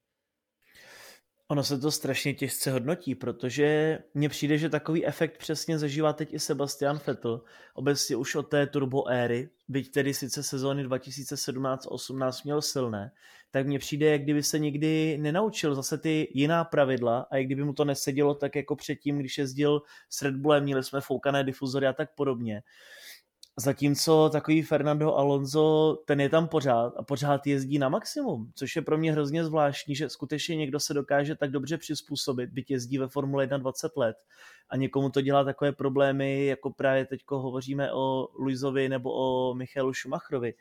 Ono 1.53 1.63
se 1.63 1.79
to 1.79 1.91
strašně 1.91 2.33
těžce 2.33 2.71
hodnotí, 2.71 3.15
protože 3.15 3.99
mně 4.13 4.29
přijde, 4.29 4.57
že 4.57 4.69
takový 4.69 5.05
efekt 5.05 5.37
přesně 5.37 5.79
zažívá 5.79 6.13
teď 6.13 6.33
i 6.33 6.39
Sebastian 6.39 6.99
Vettel, 7.07 7.41
obecně 7.73 8.15
už 8.15 8.35
od 8.35 8.43
té 8.43 8.67
turbo 8.67 9.07
éry, 9.07 9.49
byť 9.67 9.91
tedy 9.91 10.13
sice 10.13 10.43
sezóny 10.43 10.87
2017-18 10.87 12.41
měl 12.43 12.61
silné, 12.61 13.11
tak 13.51 13.67
mně 13.67 13.79
přijde, 13.79 14.05
jak 14.11 14.21
kdyby 14.21 14.43
se 14.43 14.59
nikdy 14.59 15.17
nenaučil 15.17 15.75
zase 15.75 15.97
ty 15.97 16.27
jiná 16.33 16.63
pravidla 16.63 17.27
a 17.31 17.37
jak 17.37 17.45
kdyby 17.45 17.63
mu 17.63 17.73
to 17.73 17.85
nesedělo 17.85 18.33
tak 18.33 18.55
jako 18.55 18.75
předtím, 18.75 19.17
když 19.17 19.37
jezdil 19.37 19.81
s 20.09 20.21
Red 20.21 20.35
Bullem, 20.35 20.63
měli 20.63 20.83
jsme 20.83 21.01
foukané 21.01 21.43
difuzory 21.43 21.87
a 21.87 21.93
tak 21.93 22.15
podobně. 22.15 22.63
Zatímco 23.57 24.29
takový 24.29 24.61
Fernando 24.61 25.15
Alonso, 25.15 25.97
ten 26.05 26.21
je 26.21 26.29
tam 26.29 26.47
pořád 26.47 26.93
a 26.97 27.03
pořád 27.03 27.47
jezdí 27.47 27.79
na 27.79 27.89
maximum, 27.89 28.51
což 28.55 28.75
je 28.75 28.81
pro 28.81 28.97
mě 28.97 29.11
hrozně 29.11 29.45
zvláštní, 29.45 29.95
že 29.95 30.09
skutečně 30.09 30.55
někdo 30.55 30.79
se 30.79 30.93
dokáže 30.93 31.35
tak 31.35 31.51
dobře 31.51 31.77
přizpůsobit, 31.77 32.49
byť 32.49 32.71
jezdí 32.71 32.97
ve 32.97 33.07
Formule 33.07 33.43
1 33.43 33.57
20 33.57 33.91
let 33.97 34.17
a 34.69 34.77
někomu 34.77 35.09
to 35.09 35.21
dělá 35.21 35.43
takové 35.43 35.71
problémy, 35.71 36.45
jako 36.45 36.69
právě 36.69 37.05
teď 37.05 37.21
hovoříme 37.29 37.93
o 37.93 38.27
Luizovi 38.39 38.89
nebo 38.89 39.11
o 39.13 39.53
Michaelu 39.53 39.93
Schumacherovi. 39.93 40.53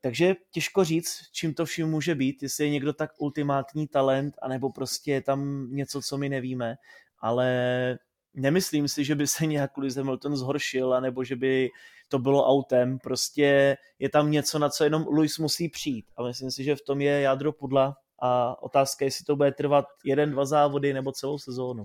Takže 0.00 0.34
těžko 0.50 0.84
říct, 0.84 1.18
čím 1.32 1.54
to 1.54 1.64
vším 1.64 1.86
může 1.86 2.14
být, 2.14 2.42
jestli 2.42 2.64
je 2.64 2.70
někdo 2.70 2.92
tak 2.92 3.10
ultimátní 3.18 3.88
talent, 3.88 4.34
anebo 4.42 4.72
prostě 4.72 5.12
je 5.12 5.22
tam 5.22 5.68
něco, 5.70 6.02
co 6.02 6.18
my 6.18 6.28
nevíme, 6.28 6.76
ale 7.18 7.98
nemyslím 8.34 8.88
si, 8.88 9.04
že 9.04 9.14
by 9.14 9.26
se 9.26 9.46
nějak 9.46 9.76
Lewis 9.76 9.96
Hamilton 9.96 10.36
zhoršil, 10.36 10.94
anebo 10.94 11.24
že 11.24 11.36
by 11.36 11.70
to 12.12 12.18
bylo 12.18 12.46
autem, 12.46 12.98
prostě 12.98 13.76
je 13.98 14.08
tam 14.08 14.30
něco, 14.30 14.58
na 14.58 14.68
co 14.68 14.84
jenom 14.84 15.06
Lewis 15.08 15.38
musí 15.38 15.68
přijít 15.68 16.06
a 16.16 16.22
myslím 16.22 16.50
si, 16.50 16.64
že 16.64 16.76
v 16.76 16.82
tom 16.82 17.00
je 17.00 17.20
jádro 17.20 17.52
pudla 17.52 17.96
a 18.22 18.62
otázka 18.62 19.04
je, 19.04 19.06
jestli 19.06 19.24
to 19.24 19.36
bude 19.36 19.52
trvat 19.52 19.84
jeden, 20.04 20.30
dva 20.30 20.44
závody 20.44 20.92
nebo 20.92 21.12
celou 21.12 21.38
sezónu. 21.38 21.84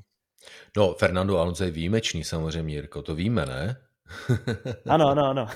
No, 0.77 0.93
Fernando 0.93 1.37
Alonso 1.37 1.63
je 1.63 1.71
výjimečný 1.71 2.23
samozřejmě, 2.23 2.75
Jirko, 2.75 3.01
to 3.01 3.15
víme, 3.15 3.45
ne? 3.45 3.75
ano, 4.85 5.07
ano, 5.07 5.25
ano. 5.25 5.47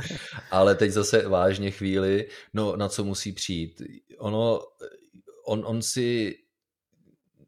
Ale 0.50 0.74
teď 0.74 0.90
zase 0.90 1.28
vážně 1.28 1.70
chvíli, 1.70 2.28
no 2.54 2.76
na 2.76 2.88
co 2.88 3.04
musí 3.04 3.32
přijít. 3.32 3.82
Ono, 4.18 4.60
on, 5.46 5.62
on 5.66 5.82
si 5.82 6.38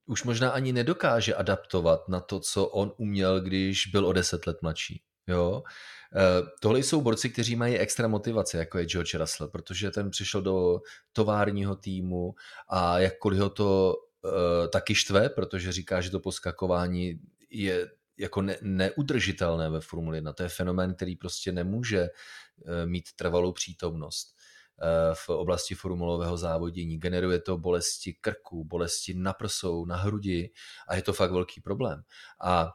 už 0.07 0.25
možná 0.25 0.51
ani 0.51 0.73
nedokáže 0.73 1.35
adaptovat 1.35 2.09
na 2.09 2.21
to, 2.21 2.41
co 2.41 2.67
on 2.67 2.93
uměl, 2.97 3.41
když 3.41 3.87
byl 3.87 4.07
o 4.07 4.13
deset 4.13 4.47
let 4.47 4.63
mladší. 4.63 5.03
Jo? 5.27 5.63
Eh, 6.17 6.43
tohle 6.61 6.79
jsou 6.79 7.01
borci, 7.01 7.31
kteří 7.31 7.57
mají 7.57 7.79
extra 7.79 8.09
motivaci, 8.09 8.57
jako 8.57 8.79
je 8.79 8.87
George 8.87 9.15
Russell, 9.15 9.49
protože 9.49 9.91
ten 9.91 10.11
přišel 10.11 10.43
do 10.43 10.81
továrního 11.13 11.77
týmu 11.77 12.35
a 12.69 12.99
jakkoliv 12.99 13.41
ho 13.41 13.51
to 13.51 13.95
uh, 14.23 14.31
taky 14.73 14.95
štve, 14.95 15.29
protože 15.29 15.73
říká, 15.73 16.01
že 16.01 16.11
to 16.11 16.21
poskakování 16.21 17.21
je 17.51 17.89
jako 18.19 18.43
ne, 18.43 18.57
neudržitelné 18.63 19.71
ve 19.71 19.81
Formuli 19.81 20.17
1. 20.17 20.33
To 20.33 20.43
je 20.43 20.49
fenomén, 20.49 20.95
který 20.95 21.17
prostě 21.17 21.53
nemůže 21.53 22.03
uh, 22.03 22.73
mít 22.87 23.05
trvalou 23.17 23.53
přítomnost 23.53 24.35
v 25.15 25.29
oblasti 25.29 25.75
formulového 25.75 26.37
závodění. 26.37 26.99
Generuje 26.99 27.41
to 27.41 27.59
bolesti 27.59 28.13
krku, 28.13 28.65
bolesti 28.65 29.15
na 29.15 29.33
prsou, 29.33 29.85
na 29.85 29.97
hrudi 29.97 30.51
a 30.89 30.97
je 30.97 31.03
to 31.03 31.13
fakt 31.13 31.33
velký 31.33 31.61
problém. 31.61 32.03
A 32.41 32.73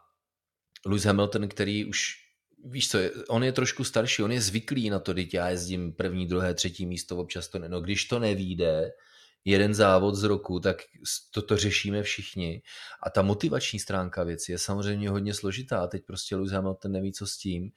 Lewis 0.85 1.03
Hamilton, 1.03 1.47
který 1.47 1.85
už 1.85 2.28
víš 2.65 2.89
co, 2.89 2.97
on 3.27 3.43
je 3.43 3.51
trošku 3.51 3.83
starší, 3.83 4.23
on 4.23 4.31
je 4.31 4.41
zvyklý 4.41 4.89
na 4.89 4.99
to, 4.99 5.13
když 5.13 5.33
já 5.33 5.49
jezdím 5.49 5.93
první, 5.93 6.27
druhé, 6.27 6.53
třetí 6.53 6.85
místo, 6.85 7.17
občas 7.17 7.47
to 7.47 7.59
ne, 7.59 7.69
no 7.69 7.81
když 7.81 8.05
to 8.05 8.19
nevíde, 8.19 8.91
jeden 9.45 9.73
závod 9.73 10.15
z 10.15 10.23
roku, 10.23 10.59
tak 10.59 10.77
toto 11.31 11.57
řešíme 11.57 12.03
všichni. 12.03 12.61
A 13.03 13.09
ta 13.09 13.21
motivační 13.21 13.79
stránka 13.79 14.23
věci 14.23 14.51
je 14.51 14.57
samozřejmě 14.57 15.09
hodně 15.09 15.33
složitá. 15.33 15.87
Teď 15.87 16.05
prostě 16.05 16.35
Lewis 16.35 16.51
Hamilton 16.51 16.91
neví, 16.91 17.13
co 17.13 17.27
s 17.27 17.37
tím. 17.37 17.71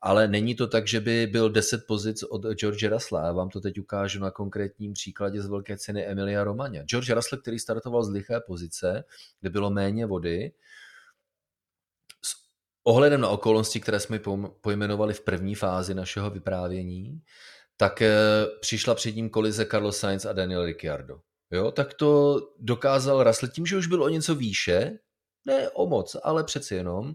Ale 0.00 0.28
není 0.28 0.54
to 0.54 0.66
tak, 0.66 0.88
že 0.88 1.00
by 1.00 1.26
byl 1.26 1.50
10 1.50 1.86
pozic 1.86 2.22
od 2.22 2.46
George 2.46 2.82
Russella. 2.82 3.26
Já 3.26 3.32
vám 3.32 3.48
to 3.48 3.60
teď 3.60 3.78
ukážu 3.78 4.20
na 4.20 4.30
konkrétním 4.30 4.92
příkladě 4.92 5.42
z 5.42 5.46
velké 5.46 5.78
ceny 5.78 6.06
Emilia 6.06 6.44
Romagna. 6.44 6.82
George 6.82 7.10
Russell, 7.10 7.42
který 7.42 7.58
startoval 7.58 8.04
z 8.04 8.10
liché 8.10 8.40
pozice, 8.46 9.04
kde 9.40 9.50
bylo 9.50 9.70
méně 9.70 10.06
vody, 10.06 10.52
ohledem 12.84 13.20
na 13.20 13.28
okolnosti, 13.28 13.80
které 13.80 14.00
jsme 14.00 14.20
pojmenovali 14.60 15.14
v 15.14 15.20
první 15.20 15.54
fázi 15.54 15.94
našeho 15.94 16.30
vyprávění, 16.30 17.22
tak 17.76 18.02
eh, 18.02 18.14
přišla 18.60 18.94
před 18.94 19.16
ním 19.16 19.30
kolize 19.30 19.66
Carlos 19.66 19.98
Sainz 19.98 20.24
a 20.24 20.32
Daniel 20.32 20.64
Ricciardo. 20.64 21.20
Jo, 21.50 21.70
tak 21.70 21.94
to 21.94 22.40
dokázal 22.58 23.24
Russell 23.24 23.52
tím, 23.52 23.66
že 23.66 23.76
už 23.76 23.86
byl 23.86 24.02
o 24.02 24.08
něco 24.08 24.34
výše, 24.34 24.98
ne 25.46 25.70
o 25.70 25.86
moc, 25.86 26.16
ale 26.22 26.44
přeci 26.44 26.74
jenom, 26.74 27.14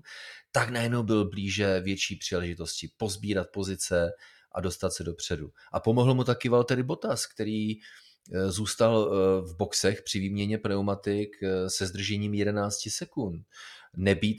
tak 0.51 0.69
najednou 0.69 1.03
byl 1.03 1.30
blíže 1.30 1.80
větší 1.80 2.15
příležitosti 2.15 2.89
pozbírat 2.97 3.47
pozice 3.53 4.12
a 4.51 4.62
dostat 4.62 4.93
se 4.93 5.03
dopředu. 5.03 5.49
A 5.73 5.80
pomohl 5.80 6.13
mu 6.13 6.23
taky 6.23 6.49
Valtteri 6.49 6.84
Bottas, 6.84 7.25
který 7.25 7.71
eh, 7.71 8.51
zůstal 8.51 9.12
eh, 9.12 9.41
v 9.41 9.56
boxech 9.56 10.01
při 10.01 10.19
výměně 10.19 10.58
pneumatik 10.58 11.30
se 11.67 11.86
zdržením 11.86 12.34
11 12.34 12.89
sekund. 12.89 13.45
Nebýt 13.95 14.38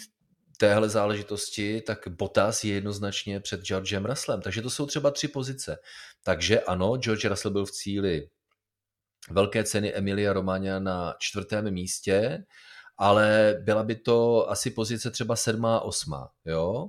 téhle 0.58 0.88
záležitosti, 0.88 1.80
tak 1.80 2.08
Bottas 2.08 2.64
je 2.64 2.74
jednoznačně 2.74 3.40
před 3.40 3.60
Georgem 3.60 4.06
Russellem. 4.06 4.42
Takže 4.42 4.62
to 4.62 4.70
jsou 4.70 4.86
třeba 4.86 5.10
tři 5.10 5.28
pozice. 5.28 5.78
Takže 6.24 6.60
ano, 6.60 6.96
George 6.96 7.24
Russell 7.24 7.52
byl 7.52 7.66
v 7.66 7.70
cíli 7.70 8.28
velké 9.30 9.64
ceny 9.64 9.94
Emilia 9.94 10.32
Romagna 10.32 10.78
na 10.78 11.14
čtvrtém 11.18 11.70
místě, 11.70 12.44
ale 12.98 13.56
byla 13.64 13.82
by 13.82 13.96
to 13.96 14.50
asi 14.50 14.70
pozice 14.70 15.10
třeba 15.10 15.36
sedmá, 15.36 15.80
osmá. 15.80 16.30
Jo? 16.44 16.88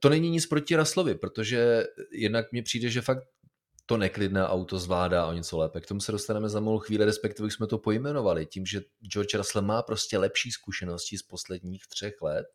To 0.00 0.08
není 0.08 0.30
nic 0.30 0.46
proti 0.46 0.76
Russellovi, 0.76 1.14
protože 1.14 1.84
jednak 2.12 2.52
mně 2.52 2.62
přijde, 2.62 2.88
že 2.90 3.00
fakt 3.00 3.24
to 3.90 3.96
neklidné 3.96 4.46
auto 4.46 4.78
zvládá 4.78 5.26
o 5.26 5.32
něco 5.32 5.58
lépe. 5.58 5.80
K 5.80 5.86
tomu 5.86 6.00
se 6.00 6.12
dostaneme 6.12 6.48
za 6.48 6.60
malou 6.60 6.78
chvíli, 6.78 7.04
respektive 7.04 7.50
jsme 7.50 7.66
to 7.66 7.78
pojmenovali, 7.78 8.46
tím, 8.46 8.66
že 8.66 8.80
George 9.12 9.34
Russell 9.34 9.66
má 9.66 9.82
prostě 9.82 10.18
lepší 10.18 10.50
zkušenosti 10.50 11.18
z 11.18 11.22
posledních 11.22 11.86
třech 11.86 12.22
let 12.22 12.46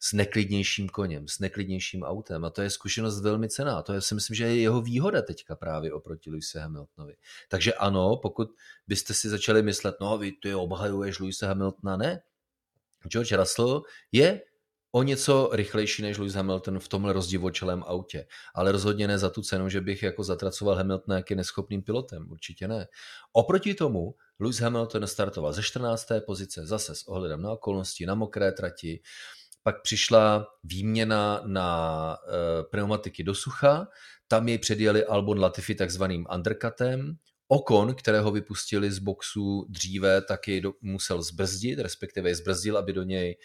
s 0.00 0.12
neklidnějším 0.12 0.88
koněm, 0.88 1.28
s 1.28 1.38
neklidnějším 1.38 2.02
autem 2.02 2.44
a 2.44 2.50
to 2.50 2.62
je 2.62 2.70
zkušenost 2.70 3.20
velmi 3.20 3.48
cená. 3.48 3.82
To 3.82 3.92
je, 3.92 4.00
si 4.00 4.14
myslím, 4.14 4.34
že 4.34 4.44
je 4.44 4.60
jeho 4.60 4.82
výhoda 4.82 5.22
teďka 5.22 5.56
právě 5.56 5.92
oproti 5.92 6.30
Luise 6.30 6.60
Hamiltonovi. 6.60 7.14
Takže 7.48 7.74
ano, 7.74 8.16
pokud 8.16 8.48
byste 8.86 9.14
si 9.14 9.28
začali 9.28 9.62
myslet, 9.62 9.94
no 10.00 10.18
vy 10.18 10.32
ty 10.32 10.54
obhajuješ 10.54 11.18
Luise 11.18 11.46
Hamiltona, 11.46 11.96
ne. 11.96 12.22
George 13.08 13.32
Russell 13.32 13.82
je 14.12 14.42
o 14.92 15.02
něco 15.02 15.50
rychlejší 15.52 16.02
než 16.02 16.18
Lewis 16.18 16.34
Hamilton 16.34 16.78
v 16.78 16.88
tomhle 16.88 17.12
rozdivočelém 17.12 17.82
autě. 17.86 18.26
Ale 18.54 18.72
rozhodně 18.72 19.08
ne 19.08 19.18
za 19.18 19.30
tu 19.30 19.42
cenu, 19.42 19.68
že 19.68 19.80
bych 19.80 20.02
jako 20.02 20.24
zatracoval 20.24 20.76
Hamiltona 20.76 21.16
jak 21.16 21.30
je 21.30 21.36
neschopným 21.36 21.82
pilotem. 21.82 22.26
Určitě 22.30 22.68
ne. 22.68 22.86
Oproti 23.32 23.74
tomu 23.74 24.14
Lewis 24.40 24.60
Hamilton 24.60 25.06
startoval 25.06 25.52
ze 25.52 25.62
14. 25.62 26.08
pozice 26.26 26.66
zase 26.66 26.94
s 26.94 27.08
ohledem 27.08 27.42
na 27.42 27.52
okolnosti, 27.52 28.06
na 28.06 28.14
mokré 28.14 28.52
trati. 28.52 29.00
Pak 29.62 29.82
přišla 29.82 30.46
výměna 30.64 31.42
na 31.46 32.16
e, 32.16 32.62
pneumatiky 32.62 33.24
do 33.24 33.34
sucha, 33.34 33.88
tam 34.28 34.48
jej 34.48 34.58
předjeli 34.58 35.04
Albon 35.04 35.40
Latifi 35.40 35.74
takzvaným 35.74 36.26
undercutem, 36.34 37.16
Okon, 37.52 37.94
kterého 37.94 38.30
vypustili 38.30 38.90
z 38.90 38.98
boxu 38.98 39.66
dříve, 39.68 40.22
taky 40.22 40.60
do, 40.60 40.72
musel 40.80 41.22
zbrzdit, 41.22 41.78
respektive 41.78 42.30
je 42.30 42.34
zbrzdil, 42.34 42.78
aby 42.78 42.92
do 42.92 43.02
něj 43.02 43.36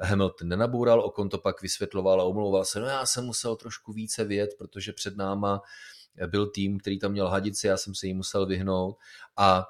Hamilton 0.00 0.48
nenaboural, 0.48 1.00
Okon 1.00 1.28
to 1.28 1.38
pak 1.38 1.62
vysvětloval 1.62 2.20
a 2.20 2.24
omlouval 2.24 2.64
se, 2.64 2.80
no 2.80 2.86
já 2.86 3.06
jsem 3.06 3.24
musel 3.24 3.56
trošku 3.56 3.92
více 3.92 4.24
vět, 4.24 4.50
protože 4.58 4.92
před 4.92 5.16
náma 5.16 5.62
byl 6.26 6.46
tým, 6.46 6.78
který 6.78 6.98
tam 6.98 7.12
měl 7.12 7.28
hadici, 7.28 7.66
já 7.66 7.76
jsem 7.76 7.94
se 7.94 8.06
jí 8.06 8.14
musel 8.14 8.46
vyhnout. 8.46 8.96
A 9.36 9.66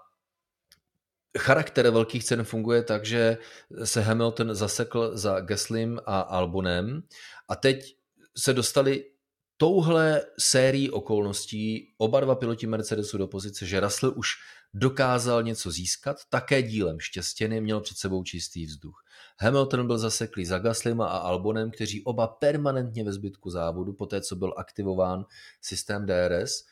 charakter 1.39 1.91
velkých 1.91 2.25
cen 2.25 2.45
funguje 2.45 2.83
tak, 2.83 3.05
že 3.05 3.39
se 3.85 4.01
Hamilton 4.01 4.55
zasekl 4.55 5.17
za 5.17 5.41
Gaslim 5.41 6.01
a 6.07 6.21
Albonem. 6.21 7.03
A 7.49 7.57
teď 7.57 7.97
se 8.37 8.53
dostali 8.53 9.11
touhle 9.59 10.23
sérií 10.39 10.91
okolností 10.91 11.95
oba 11.99 12.21
dva 12.21 12.35
piloti 12.35 12.67
Mercedesu 12.67 13.19
do 13.19 13.27
pozice, 13.27 13.67
že 13.67 13.81
Russell 13.81 14.13
už 14.17 14.29
dokázal 14.75 15.43
něco 15.43 15.71
získat, 15.71 16.17
také 16.29 16.63
dílem 16.63 17.01
štěstěny, 17.01 17.61
měl 17.61 17.81
před 17.81 17.99
sebou 17.99 18.23
čistý 18.23 18.67
vzduch. 18.67 19.05
Hamilton 19.41 19.87
byl 19.87 19.99
zaseklý 19.99 20.47
za 20.47 20.59
Gaslima 20.59 21.07
a 21.07 21.19
Albonem, 21.19 21.71
kteří 21.71 22.05
oba 22.05 22.27
permanentně 22.27 23.05
ve 23.05 23.13
zbytku 23.13 23.51
závodu, 23.51 23.93
po 23.93 24.07
té, 24.07 24.21
co 24.21 24.37
byl 24.37 24.55
aktivován 24.57 25.25
systém 25.61 26.07
DRS, 26.07 26.65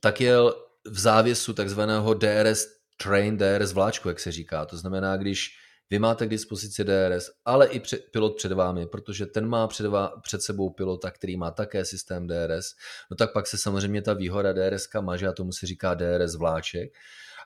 tak 0.00 0.20
jel 0.20 0.54
v 0.84 0.98
závěsu 0.98 1.52
takzvaného 1.52 2.14
DRS 2.14 2.66
train, 3.02 3.36
DRS 3.36 3.72
vláčku, 3.72 4.08
jak 4.08 4.20
se 4.20 4.32
říká. 4.32 4.66
To 4.66 4.76
znamená, 4.76 5.16
když 5.16 5.58
vy 5.90 5.98
máte 5.98 6.26
k 6.26 6.30
dispozici 6.30 6.84
DRS, 6.84 7.30
ale 7.44 7.66
i 7.66 7.82
pilot 8.10 8.36
před 8.36 8.52
vámi, 8.52 8.86
protože 8.86 9.26
ten 9.26 9.46
má 9.46 9.66
před, 9.66 9.86
vá, 9.86 10.20
před 10.22 10.42
sebou 10.42 10.70
pilota, 10.70 11.10
který 11.10 11.36
má 11.36 11.50
také 11.50 11.84
systém 11.84 12.26
DRS, 12.26 12.74
no 13.10 13.16
tak 13.16 13.32
pak 13.32 13.46
se 13.46 13.58
samozřejmě 13.58 14.02
ta 14.02 14.14
výhoda 14.14 14.52
DRS 14.52 14.88
maže 15.00 15.28
a 15.28 15.32
tomu 15.32 15.52
se 15.52 15.66
říká 15.66 15.94
DRS 15.94 16.34
vláček. 16.34 16.92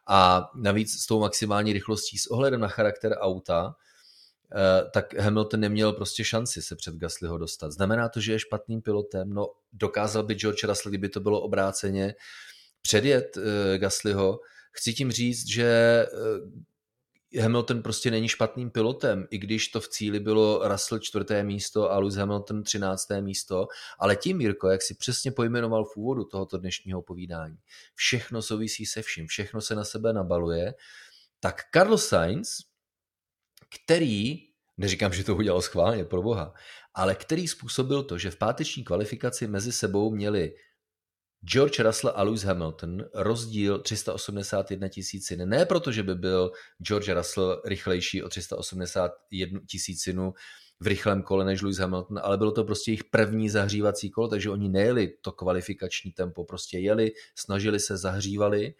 A 0.06 0.50
navíc 0.54 1.02
s 1.02 1.06
tou 1.06 1.20
maximální 1.20 1.72
rychlostí 1.72 2.18
s 2.18 2.26
ohledem 2.26 2.60
na 2.60 2.68
charakter 2.68 3.12
auta, 3.12 3.74
eh, 4.54 4.90
tak 4.90 5.14
Hamilton 5.14 5.60
neměl 5.60 5.92
prostě 5.92 6.24
šanci 6.24 6.62
se 6.62 6.76
před 6.76 6.94
Gaslyho 6.94 7.38
dostat. 7.38 7.72
Znamená 7.72 8.08
to, 8.08 8.20
že 8.20 8.32
je 8.32 8.38
špatným 8.38 8.82
pilotem? 8.82 9.30
No, 9.32 9.48
dokázal 9.72 10.22
by 10.22 10.34
George 10.34 10.64
Russell, 10.64 10.90
kdyby 10.90 11.08
to 11.08 11.20
bylo 11.20 11.40
obráceně, 11.40 12.14
předjet 12.82 13.36
eh, 13.36 13.78
Gaslyho. 13.78 14.40
Chci 14.72 14.94
tím 14.94 15.12
říct, 15.12 15.48
že 15.48 16.06
Hamilton 17.40 17.82
prostě 17.82 18.10
není 18.10 18.28
špatným 18.28 18.70
pilotem, 18.70 19.26
i 19.30 19.38
když 19.38 19.68
to 19.68 19.80
v 19.80 19.88
cíli 19.88 20.20
bylo 20.20 20.68
Russell 20.68 20.98
čtvrté 20.98 21.42
místo 21.42 21.92
a 21.92 21.98
Lewis 21.98 22.14
Hamilton 22.14 22.62
třinácté 22.62 23.22
místo, 23.22 23.66
ale 23.98 24.16
tím, 24.16 24.40
Jirko, 24.40 24.68
jak 24.68 24.82
si 24.82 24.94
přesně 24.94 25.32
pojmenoval 25.32 25.84
v 25.84 25.96
úvodu 25.96 26.24
tohoto 26.24 26.58
dnešního 26.58 27.02
povídání, 27.02 27.56
všechno 27.94 28.42
souvisí 28.42 28.86
se 28.86 29.02
vším, 29.02 29.26
všechno 29.26 29.60
se 29.60 29.74
na 29.74 29.84
sebe 29.84 30.12
nabaluje, 30.12 30.74
tak 31.40 31.62
Carlos 31.74 32.08
Sainz, 32.08 32.48
který, 33.68 34.38
neříkám, 34.76 35.12
že 35.12 35.24
to 35.24 35.36
udělal 35.36 35.62
schválně, 35.62 36.04
pro 36.04 36.22
boha, 36.22 36.54
ale 36.94 37.14
který 37.14 37.48
způsobil 37.48 38.02
to, 38.02 38.18
že 38.18 38.30
v 38.30 38.38
páteční 38.38 38.84
kvalifikaci 38.84 39.46
mezi 39.46 39.72
sebou 39.72 40.10
měli 40.14 40.54
George 41.44 41.78
Russell 41.80 42.12
a 42.16 42.22
Lewis 42.22 42.42
Hamilton 42.42 43.04
rozdíl 43.14 43.78
381 43.78 44.88
tisícin. 44.88 45.48
Ne 45.48 45.66
proto, 45.66 45.92
že 45.92 46.02
by 46.02 46.14
byl 46.14 46.52
George 46.82 47.08
Russell 47.08 47.62
rychlejší 47.64 48.22
o 48.22 48.28
381 48.28 49.60
tisícinu 49.68 50.34
v 50.80 50.86
rychlém 50.86 51.22
kole 51.22 51.44
než 51.44 51.62
Lewis 51.62 51.78
Hamilton, 51.78 52.20
ale 52.22 52.38
bylo 52.38 52.52
to 52.52 52.64
prostě 52.64 52.90
jejich 52.90 53.04
první 53.04 53.50
zahřívací 53.50 54.10
kolo, 54.10 54.28
takže 54.28 54.50
oni 54.50 54.68
nejeli 54.68 55.14
to 55.20 55.32
kvalifikační 55.32 56.12
tempo, 56.12 56.44
prostě 56.44 56.78
jeli, 56.78 57.12
snažili 57.34 57.80
se, 57.80 57.96
zahřívali. 57.96 58.74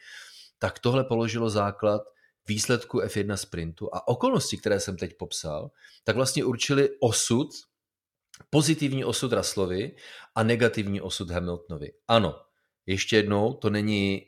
Tak 0.59 0.79
tohle 0.79 1.05
položilo 1.05 1.51
základ 1.51 2.03
výsledku 2.49 3.01
F1 3.01 3.35
sprintu 3.35 3.95
a 3.95 4.09
okolnosti, 4.09 4.57
které 4.57 4.81
jsem 4.81 4.97
teď 4.97 5.17
popsal, 5.19 5.71
tak 6.05 6.17
vlastně 6.17 6.45
určili 6.45 6.89
osud, 7.01 7.49
pozitivní 8.51 9.05
osud 9.05 9.33
Russellovi 9.33 9.97
a 10.35 10.43
negativní 10.43 11.01
osud 11.01 11.31
Hamiltonovi. 11.31 11.93
Ano, 12.09 12.35
ještě 12.87 13.16
jednou, 13.16 13.53
to 13.53 13.70
není 13.70 14.26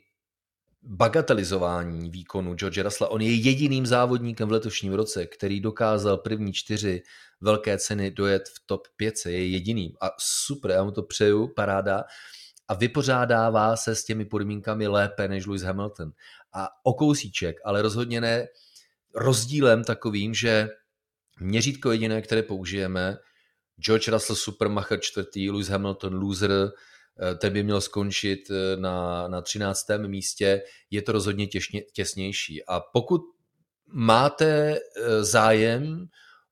bagatelizování 0.83 2.09
výkonu 2.09 2.53
George 2.55 2.77
Russella. 2.77 3.09
On 3.09 3.21
je 3.21 3.33
jediným 3.33 3.85
závodníkem 3.85 4.49
v 4.49 4.51
letošním 4.51 4.93
roce, 4.93 5.25
který 5.25 5.61
dokázal 5.61 6.17
první 6.17 6.53
čtyři 6.53 7.03
velké 7.41 7.77
ceny 7.77 8.11
dojet 8.11 8.43
v 8.49 8.65
top 8.65 8.87
5. 8.95 9.13
Je 9.25 9.47
jediným. 9.47 9.91
A 10.01 10.11
super, 10.19 10.71
já 10.71 10.83
mu 10.83 10.91
to 10.91 11.03
přeju, 11.03 11.47
paráda. 11.47 12.03
A 12.67 12.73
vypořádává 12.73 13.75
se 13.75 13.95
s 13.95 14.05
těmi 14.05 14.25
podmínkami 14.25 14.87
lépe 14.87 15.27
než 15.27 15.45
Lewis 15.45 15.61
Hamilton. 15.61 16.11
A 16.53 16.67
o 16.83 16.93
kousíček, 16.93 17.55
ale 17.65 17.81
rozhodně 17.81 18.21
ne 18.21 18.47
rozdílem 19.15 19.83
takovým, 19.83 20.33
že 20.33 20.69
měřítko 21.39 21.91
jediné, 21.91 22.21
které 22.21 22.43
použijeme, 22.43 23.17
George 23.79 24.07
Russell 24.07 24.35
Supermacher 24.35 24.99
čtvrtý, 24.99 25.51
Lewis 25.51 25.67
Hamilton 25.67 26.13
loser, 26.13 26.71
ten 27.37 27.53
by 27.53 27.63
měl 27.63 27.81
skončit 27.81 28.39
eh, 28.51 28.77
na, 28.77 29.27
na 29.27 29.41
13. 29.41 29.87
místě, 30.07 30.61
je 30.91 31.01
to 31.01 31.11
rozhodně 31.11 31.47
těsně, 31.47 31.81
těsnější. 31.81 32.65
A 32.65 32.79
pokud 32.79 33.21
máte 33.87 34.75
eh, 34.75 35.23
zájem 35.23 36.07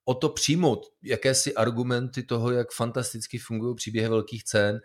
o 0.05 0.13
to 0.13 0.29
přijmout 0.29 0.85
jakési 1.03 1.53
argumenty 1.53 2.23
toho, 2.23 2.51
jak 2.51 2.71
fantasticky 2.71 3.37
fungují 3.37 3.75
příběhy 3.75 4.09
velkých 4.09 4.43
cen, 4.43 4.79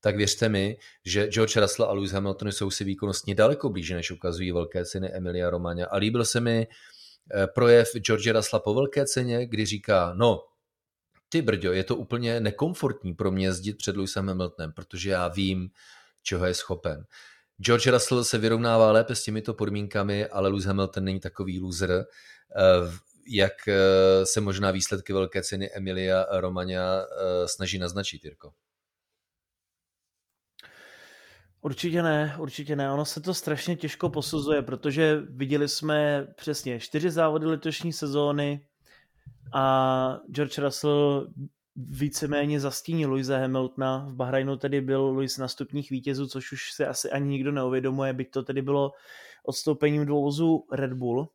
tak 0.00 0.16
věřte 0.16 0.48
mi, 0.48 0.76
že 1.04 1.26
George 1.26 1.56
Russell 1.56 1.88
a 1.88 1.92
Lewis 1.92 2.12
Hamilton 2.12 2.52
jsou 2.52 2.70
si 2.70 2.84
výkonnostně 2.84 3.34
daleko 3.34 3.68
blíže, 3.68 3.94
než 3.94 4.10
ukazují 4.10 4.52
velké 4.52 4.84
ceny 4.84 5.08
Emilia 5.12 5.50
Romagna. 5.50 5.86
A 5.86 5.96
líbil 5.96 6.24
se 6.24 6.40
mi 6.40 6.66
projev 7.54 7.88
George 7.96 8.32
Russella 8.32 8.60
po 8.60 8.74
velké 8.74 9.06
ceně, 9.06 9.46
kdy 9.46 9.66
říká, 9.66 10.14
no, 10.16 10.42
ty 11.36 11.42
brďo, 11.42 11.72
je 11.72 11.84
to 11.84 11.96
úplně 11.96 12.40
nekomfortní 12.40 13.14
pro 13.14 13.30
mě 13.30 13.46
jezdit 13.46 13.74
před 13.76 13.96
Lewisem 13.96 14.28
Hamiltonem, 14.28 14.72
protože 14.72 15.10
já 15.10 15.28
vím, 15.28 15.70
čeho 16.22 16.46
je 16.46 16.54
schopen. 16.54 17.04
George 17.60 17.86
Russell 17.86 18.24
se 18.24 18.38
vyrovnává 18.38 18.92
lépe 18.92 19.14
s 19.14 19.22
těmito 19.22 19.54
podmínkami, 19.54 20.26
ale 20.26 20.48
Lewis 20.48 20.64
Hamilton 20.64 21.04
není 21.04 21.20
takový 21.20 21.60
loser, 21.60 21.90
eh, 21.90 22.04
jak 23.28 23.68
eh, 23.68 24.26
se 24.26 24.40
možná 24.40 24.70
výsledky 24.70 25.12
velké 25.12 25.42
ceny 25.42 25.70
Emilia 25.72 26.26
Romagna 26.30 27.02
eh, 27.02 27.48
snaží 27.48 27.78
naznačit, 27.78 28.24
Jirko. 28.24 28.52
Určitě 31.60 32.02
ne, 32.02 32.36
určitě 32.38 32.76
ne. 32.76 32.92
Ono 32.92 33.04
se 33.04 33.20
to 33.20 33.34
strašně 33.34 33.76
těžko 33.76 34.08
posuzuje, 34.08 34.62
protože 34.62 35.20
viděli 35.28 35.68
jsme 35.68 36.26
přesně 36.36 36.80
čtyři 36.80 37.10
závody 37.10 37.46
letošní 37.46 37.92
sezóny, 37.92 38.66
a 39.52 40.18
George 40.30 40.58
Russell 40.58 41.28
víceméně 41.76 42.60
zastínil 42.60 43.10
Louise 43.10 43.38
Hamiltona. 43.38 44.06
V 44.08 44.14
Bahrajnu 44.14 44.56
tedy 44.56 44.80
byl 44.80 45.00
Louis 45.00 45.38
na 45.38 45.48
stupních 45.48 45.90
vítězů, 45.90 46.26
což 46.26 46.52
už 46.52 46.72
se 46.72 46.86
asi 46.86 47.10
ani 47.10 47.28
nikdo 47.28 47.52
neuvědomuje, 47.52 48.12
byť 48.12 48.30
to 48.30 48.42
tedy 48.42 48.62
bylo 48.62 48.92
odstoupením 49.44 50.06
dvou 50.06 50.22
vozů 50.22 50.66
Red 50.72 50.92
Bull, 50.92 51.28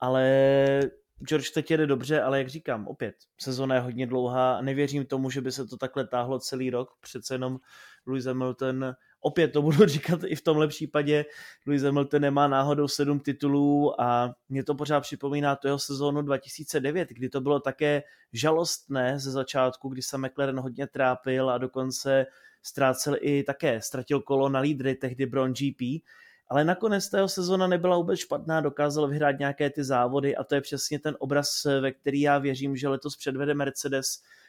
ale 0.00 0.80
George 1.28 1.50
teď 1.50 1.70
jede 1.70 1.86
dobře, 1.86 2.22
ale 2.22 2.38
jak 2.38 2.48
říkám, 2.48 2.88
opět, 2.88 3.14
sezona 3.40 3.74
je 3.74 3.80
hodně 3.80 4.06
dlouhá 4.06 4.60
nevěřím 4.60 5.06
tomu, 5.06 5.30
že 5.30 5.40
by 5.40 5.52
se 5.52 5.66
to 5.66 5.76
takhle 5.76 6.06
táhlo 6.06 6.38
celý 6.38 6.70
rok. 6.70 6.90
Přece 7.00 7.34
jenom 7.34 7.58
Louis 8.06 8.24
Hamilton 8.24 8.94
opět 9.24 9.48
to 9.48 9.62
budu 9.62 9.86
říkat 9.86 10.20
i 10.26 10.36
v 10.36 10.42
tomhle 10.42 10.68
případě, 10.68 11.24
Louis 11.66 11.82
Hamilton 11.82 12.22
nemá 12.22 12.48
náhodou 12.48 12.88
sedm 12.88 13.20
titulů 13.20 14.00
a 14.00 14.34
mě 14.48 14.64
to 14.64 14.74
pořád 14.74 15.00
připomíná 15.00 15.56
to 15.56 15.68
jeho 15.68 15.78
sezónu 15.78 16.22
2009, 16.22 17.08
kdy 17.08 17.28
to 17.28 17.40
bylo 17.40 17.60
také 17.60 18.02
žalostné 18.32 19.18
ze 19.18 19.30
začátku, 19.30 19.88
kdy 19.88 20.02
se 20.02 20.18
McLaren 20.18 20.60
hodně 20.60 20.86
trápil 20.86 21.50
a 21.50 21.58
dokonce 21.58 22.26
ztrácel 22.62 23.16
i 23.20 23.42
také, 23.42 23.80
ztratil 23.80 24.20
kolo 24.20 24.48
na 24.48 24.60
lídry, 24.60 24.94
tehdy 24.94 25.26
Brown 25.26 25.52
GP, 25.52 26.04
ale 26.48 26.64
nakonec 26.64 27.08
tého 27.08 27.28
sezona 27.28 27.66
nebyla 27.66 27.96
vůbec 27.96 28.18
špatná, 28.18 28.60
dokázal 28.60 29.08
vyhrát 29.08 29.38
nějaké 29.38 29.70
ty 29.70 29.84
závody 29.84 30.36
a 30.36 30.44
to 30.44 30.54
je 30.54 30.60
přesně 30.60 30.98
ten 30.98 31.16
obraz, 31.18 31.64
ve 31.80 31.92
který 31.92 32.20
já 32.20 32.38
věřím, 32.38 32.76
že 32.76 32.88
letos 32.88 33.16
předvede 33.16 33.54
Mercedes. 33.54 34.06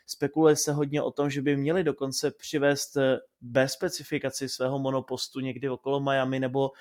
Spekuluje 0.08 0.56
se 0.56 0.74
hodně 0.74 1.02
o 1.02 1.12
tom, 1.12 1.30
že 1.30 1.42
by 1.42 1.56
měli 1.56 1.84
dokonce 1.84 2.32
přivést 2.32 2.98
eh, 2.98 3.20
B 3.42 3.68
specifikaci 3.68 4.50
svého 4.50 4.80
monopostu 4.80 5.40
někdy 5.40 5.70
okolo 5.70 6.00
Miami 6.00 6.40
nebo 6.40 6.72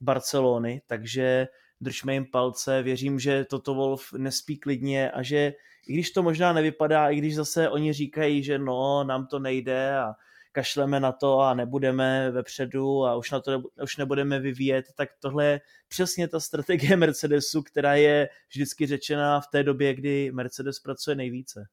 Barcelony, 0.00 0.82
takže 0.86 1.48
držme 1.80 2.14
jim 2.14 2.26
palce, 2.26 2.82
věřím, 2.82 3.18
že 3.18 3.44
toto 3.44 3.74
Wolf 3.74 4.12
nespí 4.12 4.58
klidně 4.58 5.10
a 5.10 5.22
že 5.22 5.52
i 5.86 5.92
když 5.92 6.10
to 6.10 6.22
možná 6.22 6.52
nevypadá, 6.52 7.10
i 7.10 7.16
když 7.16 7.36
zase 7.36 7.68
oni 7.68 7.92
říkají, 7.92 8.42
že 8.42 8.58
no, 8.58 9.04
nám 9.04 9.26
to 9.26 9.38
nejde 9.38 9.98
a 9.98 10.14
kašleme 10.52 11.00
na 11.00 11.12
to 11.12 11.40
a 11.40 11.54
nebudeme 11.54 12.30
vepředu 12.30 13.04
a 13.04 13.16
už, 13.16 13.30
na 13.30 13.40
to 13.40 13.62
už 13.82 13.96
nebudeme 13.96 14.40
vyvíjet, 14.40 14.84
tak 14.96 15.08
tohle 15.20 15.46
je 15.46 15.60
přesně 15.88 16.28
ta 16.28 16.40
strategie 16.40 16.96
Mercedesu, 16.96 17.62
která 17.62 17.94
je 17.94 18.28
vždycky 18.48 18.86
řečená 18.86 19.40
v 19.40 19.46
té 19.52 19.62
době, 19.62 19.94
kdy 19.94 20.32
Mercedes 20.32 20.80
pracuje 20.80 21.16
nejvíce. 21.16 21.64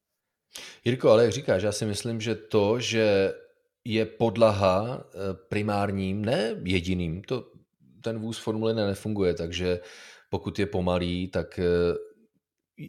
Jirko, 0.85 1.09
ale 1.09 1.23
jak 1.23 1.31
říkáš, 1.31 1.63
já 1.63 1.71
si 1.71 1.85
myslím, 1.85 2.21
že 2.21 2.35
to, 2.35 2.79
že 2.79 3.33
je 3.85 4.05
podlaha 4.05 5.03
eh, 5.03 5.17
primárním, 5.49 6.25
ne 6.25 6.55
jediným, 6.63 7.21
to, 7.21 7.51
ten 8.03 8.19
vůz 8.19 8.39
Formule 8.39 8.73
nefunguje, 8.73 9.33
takže 9.33 9.79
pokud 10.29 10.59
je 10.59 10.65
pomalý, 10.65 11.27
tak 11.27 11.59
eh, 11.59 11.63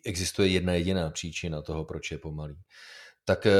existuje 0.05 0.49
jedna 0.49 0.73
jediná 0.73 1.11
příčina 1.11 1.63
toho, 1.63 1.85
proč 1.85 2.11
je 2.11 2.19
pomalý. 2.19 2.57
Tak 3.25 3.47
eh, 3.47 3.53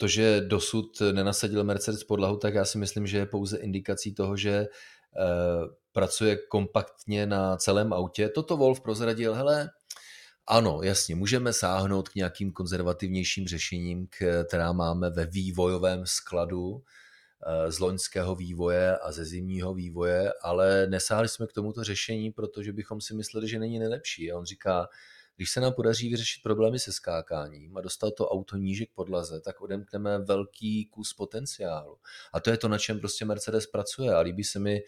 to, 0.00 0.08
že 0.08 0.40
dosud 0.40 1.00
nenasadil 1.12 1.64
Mercedes 1.64 2.04
podlahu, 2.04 2.36
tak 2.36 2.54
já 2.54 2.64
si 2.64 2.78
myslím, 2.78 3.06
že 3.06 3.18
je 3.18 3.26
pouze 3.26 3.58
indikací 3.58 4.14
toho, 4.14 4.36
že 4.36 4.66
pracuje 5.92 6.36
kompaktně 6.36 7.26
na 7.26 7.56
celém 7.56 7.92
autě. 7.92 8.28
Toto 8.28 8.56
Wolf 8.56 8.80
prozradil, 8.80 9.34
hele, 9.34 9.70
ano, 10.46 10.80
jasně, 10.82 11.14
můžeme 11.14 11.52
sáhnout 11.52 12.08
k 12.08 12.14
nějakým 12.14 12.52
konzervativnějším 12.52 13.48
řešením, 13.48 14.08
která 14.48 14.72
máme 14.72 15.10
ve 15.10 15.26
vývojovém 15.26 16.06
skladu 16.06 16.82
eh, 17.46 17.72
z 17.72 17.78
loňského 17.78 18.34
vývoje 18.34 18.98
a 18.98 19.12
ze 19.12 19.24
zimního 19.24 19.74
vývoje, 19.74 20.32
ale 20.42 20.86
nesáhli 20.86 21.28
jsme 21.28 21.46
k 21.46 21.52
tomuto 21.52 21.84
řešení, 21.84 22.30
protože 22.30 22.72
bychom 22.72 23.00
si 23.00 23.14
mysleli, 23.14 23.48
že 23.48 23.58
není 23.58 23.78
nejlepší. 23.78 24.32
A 24.32 24.38
on 24.38 24.44
říká, 24.44 24.88
když 25.38 25.50
se 25.50 25.60
nám 25.60 25.72
podaří 25.72 26.08
vyřešit 26.08 26.42
problémy 26.42 26.78
se 26.78 26.92
skákáním 26.92 27.76
a 27.76 27.80
dostat 27.80 28.14
to 28.14 28.28
auto 28.28 28.56
níže 28.56 28.86
k 28.86 28.92
podlaze, 28.92 29.40
tak 29.40 29.60
odemkneme 29.60 30.18
velký 30.18 30.86
kus 30.86 31.12
potenciálu. 31.12 31.96
A 32.32 32.40
to 32.40 32.50
je 32.50 32.56
to, 32.56 32.68
na 32.68 32.78
čem 32.78 32.98
prostě 32.98 33.24
Mercedes 33.24 33.66
pracuje 33.66 34.14
a 34.14 34.20
líbí 34.20 34.44
se 34.44 34.58
mi 34.58 34.80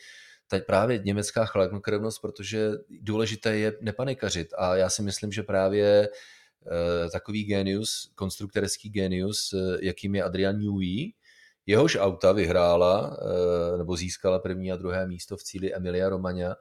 teď 0.48 0.66
právě 0.66 0.98
německá 0.98 1.44
chladnokrevnost, 1.44 2.20
protože 2.20 2.70
důležité 3.00 3.56
je 3.56 3.72
nepanikařit 3.80 4.48
a 4.58 4.76
já 4.76 4.90
si 4.90 5.02
myslím, 5.02 5.32
že 5.32 5.42
právě 5.42 6.08
eh, 6.08 7.10
takový 7.10 7.44
genius, 7.44 8.12
konstruktorský 8.14 8.90
genius, 8.90 9.52
eh, 9.52 9.78
jakým 9.86 10.14
je 10.14 10.22
Adrian 10.22 10.58
Newey, 10.58 11.12
jehož 11.66 11.96
auta 11.96 12.32
vyhrála 12.32 13.16
eh, 13.74 13.78
nebo 13.78 13.96
získala 13.96 14.38
první 14.38 14.72
a 14.72 14.76
druhé 14.76 15.06
místo 15.06 15.36
v 15.36 15.42
cíli 15.42 15.74
Emilia 15.74 16.08
Romagna, 16.08 16.56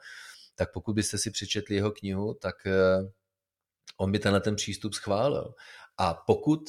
tak 0.55 0.73
pokud 0.73 0.93
byste 0.93 1.17
si 1.17 1.31
přečetli 1.31 1.75
jeho 1.75 1.91
knihu, 1.91 2.33
tak 2.33 2.55
on 4.01 4.11
by 4.11 4.19
tenhle 4.19 4.41
ten 4.41 4.55
přístup 4.55 4.93
schválil. 4.93 5.53
A 5.97 6.13
pokud 6.13 6.59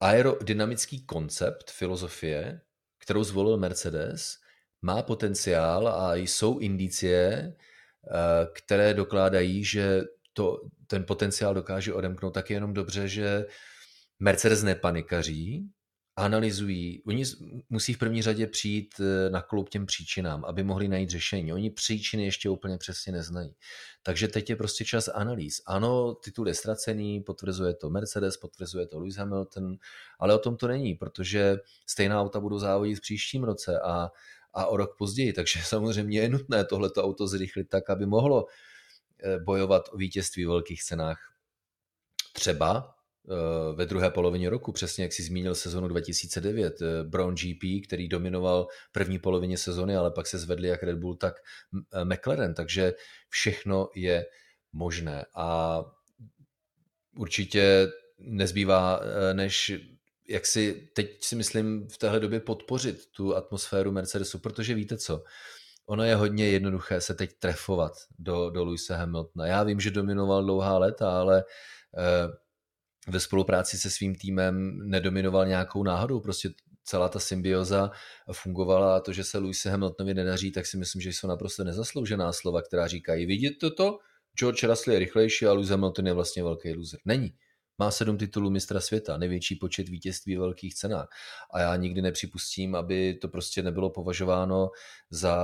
aerodynamický 0.00 1.06
koncept 1.06 1.70
filozofie, 1.70 2.60
kterou 2.98 3.24
zvolil 3.24 3.56
Mercedes, 3.56 4.36
má 4.82 5.02
potenciál 5.02 5.88
a 5.88 6.14
jsou 6.14 6.58
indicie, 6.58 7.56
eh, 7.56 8.46
které 8.52 8.94
dokládají, 8.94 9.64
že 9.64 10.02
to, 10.32 10.60
ten 10.86 11.04
potenciál 11.04 11.54
dokáže 11.54 11.94
odemknout, 11.94 12.34
tak 12.34 12.50
je 12.50 12.56
jenom 12.56 12.74
dobře, 12.74 13.08
že 13.08 13.46
Mercedes 14.18 14.62
nepanikaří, 14.62 15.70
analyzují, 16.16 17.02
oni 17.06 17.24
musí 17.70 17.94
v 17.94 17.98
první 17.98 18.22
řadě 18.22 18.46
přijít 18.46 18.94
eh, 19.00 19.30
na 19.30 19.42
klub 19.42 19.68
těm 19.68 19.86
příčinám, 19.86 20.44
aby 20.44 20.62
mohli 20.62 20.88
najít 20.88 21.10
řešení. 21.10 21.52
Oni 21.52 21.70
příčiny 21.70 22.24
ještě 22.24 22.50
úplně 22.50 22.78
přesně 22.78 23.12
neznají. 23.12 23.54
Takže 24.02 24.28
teď 24.28 24.50
je 24.50 24.56
prostě 24.56 24.84
čas 24.84 25.08
analýz. 25.14 25.62
Ano, 25.66 26.14
titul 26.14 26.48
je 26.48 26.54
ztracený, 26.54 27.20
potvrzuje 27.20 27.74
to 27.74 27.90
Mercedes, 27.90 28.36
potvrzuje 28.36 28.86
to 28.86 28.98
Lewis 28.98 29.16
Hamilton, 29.16 29.76
ale 30.18 30.34
o 30.34 30.38
tom 30.38 30.56
to 30.56 30.68
není, 30.68 30.94
protože 30.94 31.56
stejná 31.86 32.20
auta 32.20 32.40
budou 32.40 32.58
závodit 32.58 32.98
v 32.98 33.00
příštím 33.00 33.44
roce 33.44 33.80
a, 33.80 34.10
a 34.52 34.66
o 34.66 34.76
rok 34.76 34.96
později, 34.98 35.32
takže 35.32 35.60
samozřejmě 35.64 36.20
je 36.20 36.28
nutné 36.28 36.64
tohleto 36.64 37.04
auto 37.04 37.26
zrychlit 37.26 37.64
tak, 37.64 37.90
aby 37.90 38.06
mohlo 38.06 38.46
eh, 39.22 39.38
bojovat 39.38 39.82
o 39.92 39.96
vítězství 39.96 40.44
v 40.44 40.48
velkých 40.48 40.84
cenách. 40.84 41.32
Třeba 42.32 42.93
ve 43.74 43.86
druhé 43.86 44.10
polovině 44.10 44.50
roku, 44.50 44.72
přesně 44.72 45.04
jak 45.04 45.12
si 45.12 45.22
zmínil 45.22 45.54
sezonu 45.54 45.88
2009, 45.88 46.82
eh, 46.82 47.04
Brown 47.04 47.34
GP, 47.34 47.80
který 47.84 48.08
dominoval 48.08 48.66
první 48.92 49.18
polovině 49.18 49.58
sezony, 49.58 49.96
ale 49.96 50.10
pak 50.10 50.26
se 50.26 50.38
zvedli 50.38 50.68
jak 50.68 50.82
Red 50.82 50.98
Bull, 50.98 51.16
tak 51.16 51.34
eh, 51.92 52.04
McLaren, 52.04 52.54
takže 52.54 52.94
všechno 53.28 53.88
je 53.94 54.26
možné. 54.72 55.24
A 55.34 55.80
určitě 57.16 57.88
nezbývá, 58.18 59.00
než 59.32 59.72
jak 60.28 60.46
si 60.46 60.90
teď 60.94 61.24
si 61.24 61.36
myslím 61.36 61.88
v 61.88 61.98
téhle 61.98 62.20
době 62.20 62.40
podpořit 62.40 63.06
tu 63.06 63.36
atmosféru 63.36 63.92
Mercedesu, 63.92 64.38
protože 64.38 64.74
víte 64.74 64.98
co, 64.98 65.24
ono 65.86 66.04
je 66.04 66.14
hodně 66.14 66.48
jednoduché 66.48 67.00
se 67.00 67.14
teď 67.14 67.30
trefovat 67.38 67.92
do, 68.18 68.50
do 68.50 68.64
Luisa 68.64 68.96
Hamiltona. 68.96 69.46
Já 69.46 69.62
vím, 69.62 69.80
že 69.80 69.90
dominoval 69.90 70.44
dlouhá 70.44 70.78
léta, 70.78 71.20
ale 71.20 71.44
ve 73.08 73.20
spolupráci 73.20 73.78
se 73.78 73.90
svým 73.90 74.14
týmem 74.14 74.78
nedominoval 74.90 75.46
nějakou 75.46 75.82
náhodou, 75.82 76.20
prostě 76.20 76.50
celá 76.84 77.08
ta 77.08 77.18
symbioza 77.18 77.90
fungovala 78.32 78.96
a 78.96 79.00
to, 79.00 79.12
že 79.12 79.24
se 79.24 79.38
Louise 79.38 79.70
Hamiltonovi 79.70 80.14
nedaří, 80.14 80.52
tak 80.52 80.66
si 80.66 80.76
myslím, 80.76 81.02
že 81.02 81.08
jsou 81.08 81.28
naprosto 81.28 81.64
nezasloužená 81.64 82.32
slova, 82.32 82.62
která 82.62 82.86
říkají, 82.86 83.26
vidíte 83.26 83.56
toto? 83.60 83.98
George 84.38 84.64
Russell 84.64 84.92
je 84.92 84.98
rychlejší 84.98 85.46
a 85.46 85.52
Lewis 85.52 85.68
Hamilton 85.68 86.06
je 86.06 86.12
vlastně 86.12 86.42
velký 86.42 86.74
loser. 86.74 87.00
Není. 87.04 87.34
Má 87.78 87.90
sedm 87.90 88.18
titulů 88.18 88.50
mistra 88.50 88.80
světa, 88.80 89.18
největší 89.18 89.56
počet 89.56 89.88
vítězství 89.88 90.36
v 90.36 90.38
velkých 90.38 90.74
cenách. 90.74 91.08
A 91.54 91.60
já 91.60 91.76
nikdy 91.76 92.02
nepřipustím, 92.02 92.74
aby 92.74 93.14
to 93.14 93.28
prostě 93.28 93.62
nebylo 93.62 93.90
považováno 93.90 94.70
za, 95.10 95.42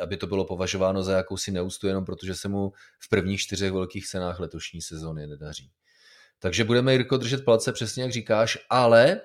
aby 0.00 0.16
to 0.16 0.26
bylo 0.26 0.44
považováno 0.44 1.02
za 1.02 1.16
jakousi 1.16 1.50
neústu, 1.50 1.86
jenom 1.86 2.04
protože 2.04 2.34
se 2.34 2.48
mu 2.48 2.72
v 3.00 3.08
prvních 3.08 3.40
čtyřech 3.40 3.72
velkých 3.72 4.06
cenách 4.06 4.40
letošní 4.40 4.82
sezóny 4.82 5.26
nedaří. 5.26 5.70
Takže 6.44 6.64
budeme, 6.64 6.92
Jirko, 6.92 7.16
držet 7.16 7.44
palce 7.44 7.72
přesně 7.72 8.02
jak 8.02 8.12
říkáš, 8.12 8.58
ale 8.70 9.20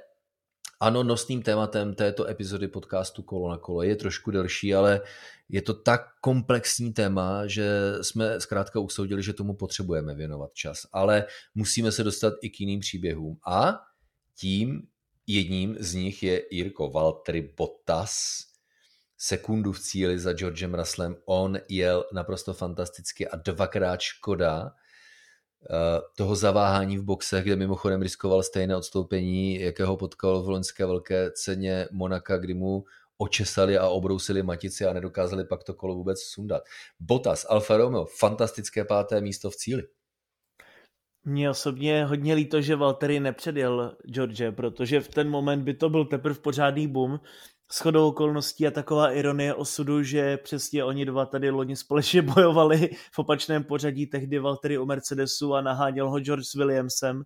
ano, 0.80 1.04
nosným 1.04 1.42
tématem 1.42 1.96
této 1.96 2.28
epizody 2.28 2.68
podcastu 2.68 3.24
Kolo 3.24 3.50
na 3.50 3.58
kolo 3.58 3.84
je 3.84 3.96
trošku 3.96 4.32
delší, 4.32 4.76
ale 4.76 5.02
je 5.50 5.62
to 5.62 5.74
tak 5.74 6.02
komplexní 6.22 6.94
téma, 6.94 7.48
že 7.48 7.70
jsme 8.02 8.42
zkrátka 8.42 8.80
usoudili, 8.80 9.24
že 9.24 9.34
tomu 9.34 9.54
potřebujeme 9.54 10.16
věnovat 10.16 10.54
čas. 10.54 10.88
Ale 10.94 11.26
musíme 11.56 11.92
se 11.92 12.04
dostat 12.04 12.34
i 12.42 12.50
k 12.50 12.60
jiným 12.60 12.80
příběhům. 12.80 13.40
A 13.48 13.82
tím 14.36 14.88
jedním 15.28 15.76
z 15.80 15.94
nich 15.94 16.24
je 16.24 16.42
Jirko 16.52 16.90
Valtteri 16.90 17.54
Bottas. 17.58 18.46
Sekundu 19.18 19.72
v 19.72 19.80
cíli 19.80 20.20
za 20.20 20.34
Georgem 20.34 20.76
Russellem. 20.76 21.16
On 21.26 21.58
jel 21.70 22.06
naprosto 22.14 22.54
fantasticky 22.54 23.28
a 23.28 23.36
dvakrát 23.36 24.02
škoda, 24.02 24.72
toho 26.16 26.36
zaváhání 26.36 26.98
v 26.98 27.04
boxech, 27.04 27.44
kde 27.44 27.56
mimochodem 27.56 28.02
riskoval 28.02 28.44
stejné 28.44 28.76
odstoupení, 28.76 29.60
jakého 29.60 29.98
potkal 29.98 30.44
v 30.44 30.50
loňské 30.50 30.86
velké 30.86 31.32
ceně 31.32 31.88
Monaka, 31.92 32.38
kdy 32.38 32.54
mu 32.54 32.86
očesali 33.18 33.78
a 33.78 33.88
obrousili 33.88 34.44
matici 34.44 34.86
a 34.86 34.94
nedokázali 34.94 35.46
pak 35.46 35.64
to 35.64 35.74
kolo 35.74 35.96
vůbec 35.96 36.20
sundat. 36.22 36.64
Botas, 37.00 37.46
Alfa 37.50 37.78
Romeo, 37.78 38.06
fantastické 38.06 38.86
páté 38.86 39.22
místo 39.22 39.50
v 39.50 39.56
cíli. 39.56 39.84
Mně 41.26 41.50
osobně 41.50 42.06
hodně 42.06 42.34
líto, 42.34 42.62
že 42.62 42.76
Valtteri 42.76 43.20
nepředjel 43.20 43.98
George, 44.06 44.52
protože 44.52 45.02
v 45.02 45.08
ten 45.08 45.30
moment 45.30 45.64
by 45.64 45.74
to 45.74 45.90
byl 45.90 46.06
teprve 46.06 46.40
pořádný 46.40 46.88
boom 46.88 47.20
shodou 47.74 48.08
okolností 48.08 48.68
a 48.68 48.72
taková 48.72 49.12
ironie 49.12 49.54
osudu, 49.54 50.04
že 50.04 50.38
přesně 50.38 50.84
oni 50.84 51.06
dva 51.06 51.26
tady 51.26 51.50
loni 51.50 51.76
společně 51.76 52.22
bojovali 52.36 52.90
v 53.12 53.20
opačném 53.20 53.64
pořadí, 53.64 54.06
tehdy 54.08 54.40
Valtteri 54.40 54.78
o 54.78 54.86
Mercedesu 54.86 55.54
a 55.54 55.62
naháněl 55.62 56.10
ho 56.10 56.20
George 56.20 56.46
s 56.46 56.54
Williamsem. 56.54 57.24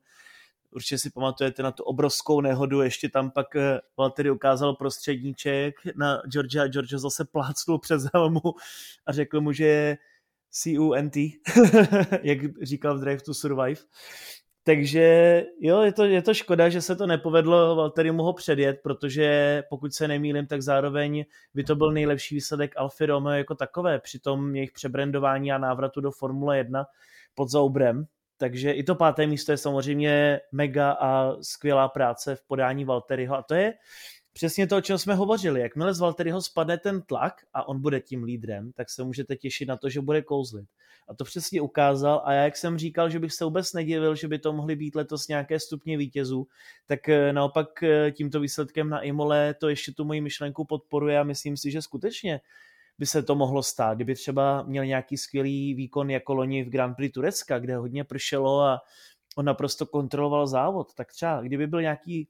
Určitě 0.72 0.98
si 0.98 1.10
pamatujete 1.10 1.64
na 1.64 1.72
tu 1.72 1.84
obrovskou 1.84 2.42
nehodu, 2.42 2.82
ještě 2.82 3.10
tam 3.10 3.32
pak 3.32 3.56
eh, 3.56 3.80
Valtteri 3.98 4.32
ukázal 4.32 4.76
prostředníček 4.76 5.76
na 5.96 6.22
George 6.28 6.56
a 6.56 6.68
George 6.68 6.94
zase 6.94 7.26
plácnul 7.26 7.80
přes 7.80 8.04
helmu 8.14 8.42
a 9.06 9.12
řekl 9.12 9.42
mu, 9.42 9.52
že 9.52 9.66
je 9.66 9.98
CUNT, 10.52 11.16
jak 12.24 12.40
říkal 12.62 12.98
v 12.98 13.02
Drive 13.02 13.22
to 13.22 13.34
Survive. 13.34 13.82
Takže 14.66 15.46
jo, 15.60 15.82
je 15.82 15.94
to, 15.94 16.04
je 16.04 16.22
to 16.22 16.34
škoda, 16.34 16.70
že 16.70 16.82
se 16.82 16.96
to 16.96 17.08
nepovedlo 17.08 17.76
Valtterimu 17.76 18.24
ho 18.24 18.34
předjet, 18.34 18.80
protože 18.84 19.64
pokud 19.70 19.94
se 19.94 20.08
nemýlim, 20.08 20.48
tak 20.48 20.62
zároveň 20.62 21.26
by 21.54 21.64
to 21.64 21.76
byl 21.76 21.92
nejlepší 21.92 22.36
výsledek 22.36 22.74
Alfa 22.78 23.06
Romeo 23.06 23.34
jako 23.34 23.56
takové 23.56 24.00
při 24.00 24.20
tom 24.20 24.56
jejich 24.56 24.72
přebrandování 24.72 25.52
a 25.52 25.58
návratu 25.58 26.02
do 26.02 26.12
Formule 26.12 26.58
1 26.58 26.86
pod 27.36 27.50
Zaubrem. 27.50 28.06
Takže 28.38 28.72
i 28.72 28.84
to 28.84 28.96
páté 28.96 29.28
místo 29.28 29.52
je 29.52 29.58
samozřejmě 29.58 30.40
mega 30.52 30.92
a 30.92 31.36
skvělá 31.42 31.88
práce 31.88 32.36
v 32.36 32.42
podání 32.48 32.86
Valteriho 32.86 33.36
a 33.36 33.42
to 33.42 33.54
je 33.54 33.74
přesně 34.34 34.68
to, 34.68 34.78
o 34.78 34.82
čem 34.82 34.98
jsme 34.98 35.16
hovořili. 35.16 35.62
Jakmile 35.62 35.94
z 35.94 36.00
Valteriho 36.00 36.42
spadne 36.42 36.78
ten 36.78 37.02
tlak 37.02 37.34
a 37.54 37.68
on 37.68 37.82
bude 37.82 38.00
tím 38.00 38.24
lídrem, 38.24 38.72
tak 38.72 38.90
se 38.90 39.04
můžete 39.04 39.36
těšit 39.36 39.68
na 39.68 39.78
to, 39.78 39.90
že 39.90 40.02
bude 40.02 40.22
kouzlit. 40.22 40.70
A 41.08 41.14
to 41.14 41.24
přesně 41.24 41.62
ukázal 41.62 42.22
a 42.26 42.34
já, 42.34 42.44
jak 42.44 42.58
jsem 42.58 42.78
říkal, 42.78 43.10
že 43.10 43.20
bych 43.20 43.34
se 43.34 43.46
vůbec 43.46 43.74
nedivil, 43.74 44.16
že 44.16 44.28
by 44.28 44.40
to 44.40 44.54
mohly 44.54 44.76
být 44.76 44.96
letos 44.96 45.28
nějaké 45.28 45.60
stupně 45.60 45.98
vítězů, 45.98 46.48
tak 46.86 47.10
eh, 47.10 47.34
naopak 47.34 47.84
eh, 47.84 48.12
tímto 48.12 48.40
výsledkem 48.40 48.90
na 48.90 49.02
Imole 49.02 49.54
to 49.54 49.70
ještě 49.70 49.92
tu 49.92 50.06
moji 50.06 50.22
myšlenku 50.22 50.66
podporuje 50.66 51.20
a 51.20 51.24
myslím 51.24 51.58
si, 51.58 51.72
že 51.72 51.82
skutečně 51.82 52.42
by 53.00 53.06
se 53.06 53.24
to 53.24 53.36
mohlo 53.36 53.64
stát. 53.64 53.96
Kdyby 53.96 54.16
třeba 54.16 54.64
měl 54.64 54.86
nějaký 54.86 55.18
skvělý 55.18 55.74
výkon 55.74 56.10
jako 56.10 56.34
loni 56.34 56.64
v 56.64 56.70
Grand 56.70 56.96
Prix 56.96 57.14
Turecka, 57.14 57.60
kde 57.60 57.76
hodně 57.76 58.04
pršelo 58.04 58.62
a 58.62 58.82
on 59.36 59.46
naprosto 59.46 59.86
kontroloval 59.86 60.48
závod, 60.48 60.94
tak 60.94 61.12
třeba 61.12 61.42
kdyby 61.42 61.68
byl 61.68 61.82
nějaký 61.82 62.28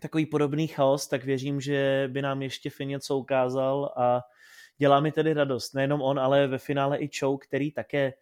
takový 0.00 0.26
podobný 0.26 0.66
chaos, 0.66 1.08
tak 1.08 1.24
věřím, 1.24 1.60
že 1.60 2.08
by 2.12 2.22
nám 2.22 2.42
ještě 2.42 2.70
Fin 2.70 2.88
něco 2.88 3.16
ukázal 3.16 3.92
a 3.96 4.20
dělá 4.78 5.00
mi 5.00 5.12
tedy 5.12 5.32
radost. 5.32 5.74
Nejenom 5.74 6.02
on, 6.02 6.18
ale 6.18 6.46
ve 6.46 6.58
finále 6.58 6.98
i 6.98 7.10
Chou, 7.18 7.36
který 7.36 7.72
také 7.72 8.12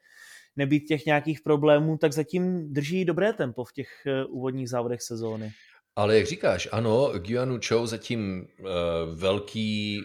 nebýt 0.57 0.81
těch 0.81 1.07
nějakých 1.07 1.41
problémů, 1.41 1.99
tak 1.99 2.13
zatím 2.13 2.73
drží 2.73 3.05
dobré 3.05 3.33
tempo 3.33 3.65
v 3.65 3.73
těch 3.73 4.07
eh, 4.07 4.25
úvodních 4.25 4.69
závodech 4.69 5.03
sezóny. 5.03 5.53
Ale 5.97 6.17
jak 6.17 6.27
říkáš, 6.27 6.69
ano, 6.73 7.13
Guianu 7.19 7.59
Chou 7.69 7.87
zatím 7.87 8.47
uh, 8.59 8.67
velký 9.15 10.03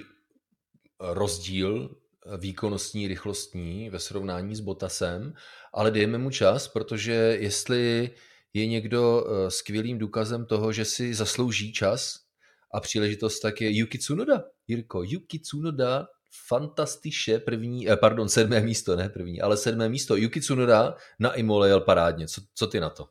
rozdíl 0.99 1.95
výkonnostní, 2.38 3.07
rychlostní 3.07 3.89
ve 3.89 3.99
srovnání 3.99 4.55
s 4.55 4.59
Botasem, 4.59 5.34
ale 5.74 5.91
dejme 5.91 6.17
mu 6.17 6.32
čas, 6.32 6.67
protože 6.67 7.38
jestli 7.39 8.09
je 8.54 8.68
někdo 8.68 9.26
eh, 9.26 9.52
skvělým 9.52 9.97
důkazem 9.97 10.45
toho, 10.45 10.72
že 10.72 10.86
si 10.86 11.14
zaslouží 11.14 11.74
čas 11.74 12.20
a 12.74 12.80
příležitost, 12.80 13.39
tak 13.39 13.62
je 13.62 13.78
Yuki 13.78 13.97
Tsunoda. 13.97 14.43
Jirko, 14.68 15.04
Yuki 15.04 15.39
Tsunoda 15.39 16.08
fantastiše 16.47 17.39
první, 17.39 17.89
eh, 17.89 17.97
pardon, 17.97 18.30
sedmé 18.30 18.62
místo, 18.62 18.95
ne 18.95 19.10
první, 19.10 19.41
ale 19.41 19.58
sedmé 19.58 19.89
místo. 19.89 20.16
Yuki 20.16 20.41
Tsunoda 20.41 20.95
na 21.20 21.34
Imole 21.34 21.68
jel 21.68 21.82
parádně. 21.82 22.28
Co, 22.28 22.41
co 22.54 22.68
ty 22.68 22.80
na 22.80 22.89
to? 22.89 23.10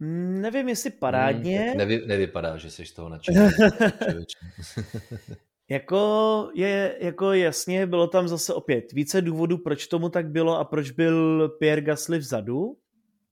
Nevím, 0.00 0.68
jestli 0.68 0.90
parádně. 0.90 1.58
Hmm, 1.58 1.78
nevy, 1.78 2.06
nevypadá, 2.06 2.56
že 2.56 2.70
jsi 2.70 2.86
z 2.86 2.92
toho 2.92 3.08
nadšený. 3.08 3.38
jako, 5.68 6.50
je, 6.54 6.96
jako 7.00 7.32
jasně, 7.32 7.86
bylo 7.86 8.06
tam 8.06 8.28
zase 8.28 8.54
opět 8.54 8.92
více 8.92 9.22
důvodů, 9.22 9.58
proč 9.58 9.86
tomu 9.86 10.08
tak 10.08 10.28
bylo 10.28 10.58
a 10.58 10.64
proč 10.64 10.90
byl 10.90 11.48
Pierre 11.48 11.82
Gasly 11.82 12.18
vzadu. 12.18 12.76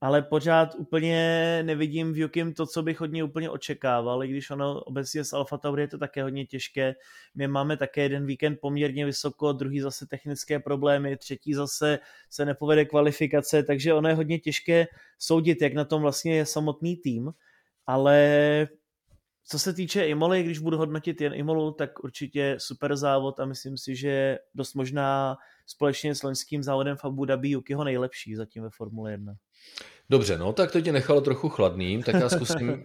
Ale 0.01 0.23
pořád 0.23 0.75
úplně 0.75 1.63
nevidím 1.63 2.13
v 2.13 2.17
Jukim 2.17 2.55
to, 2.55 2.67
co 2.67 2.83
bych 2.83 3.01
od 3.01 3.13
něj 3.13 3.25
úplně 3.25 3.51
očekával, 3.51 4.25
i 4.25 4.29
když 4.29 4.51
ono 4.51 4.81
obecně 4.81 5.25
s 5.25 5.33
Alfa 5.33 5.59
Tauri 5.59 5.83
je 5.83 5.89
to 5.89 5.99
také 5.99 6.23
hodně 6.23 6.47
těžké. 6.47 6.95
My 7.35 7.49
máme 7.49 7.77
také 7.77 8.03
jeden 8.03 8.27
víkend 8.27 8.59
poměrně 8.61 9.07
vysoko, 9.07 9.53
druhý 9.53 9.81
zase 9.81 10.07
technické 10.07 10.59
problémy, 10.61 11.17
třetí 11.17 11.55
zase 11.55 11.99
se 12.31 12.45
nepovede 12.45 12.85
kvalifikace, 12.85 13.63
takže 13.63 13.95
ono 13.95 14.09
je 14.09 14.15
hodně 14.15 14.39
těžké 14.39 14.87
soudit, 15.19 15.63
jak 15.63 15.75
na 15.75 15.85
tom 15.85 16.03
vlastně 16.03 16.37
je 16.37 16.47
samotný 16.47 16.97
tým, 16.97 17.31
ale 17.87 18.69
co 19.51 19.59
se 19.59 19.73
týče 19.73 20.07
Imoly, 20.07 20.43
když 20.43 20.59
budu 20.59 20.79
hodnotit 20.79 21.21
jen 21.21 21.35
Imolu, 21.35 21.73
tak 21.73 22.05
určitě 22.05 22.57
super 22.59 22.97
závod 22.97 23.41
a 23.41 23.45
myslím 23.45 23.79
si, 23.79 23.97
že 23.97 24.39
dost 24.55 24.75
možná 24.75 25.37
společně 25.67 26.15
s 26.15 26.23
loňským 26.23 26.63
závodem 26.63 26.97
v 26.97 27.05
Abu 27.05 27.25
Dhabi 27.25 27.49
Yukiho 27.49 27.85
nejlepší 27.85 28.35
zatím 28.35 28.63
ve 28.63 28.71
Formule 28.71 29.11
1. 29.11 29.35
Dobře, 30.11 30.39
no 30.39 30.53
tak 30.53 30.73
to 30.73 30.81
tě 30.81 30.93
nechalo 30.93 31.21
trochu 31.21 31.49
chladným, 31.49 32.03
tak 32.03 32.15
já 32.15 32.29
zkusím, 32.39 32.85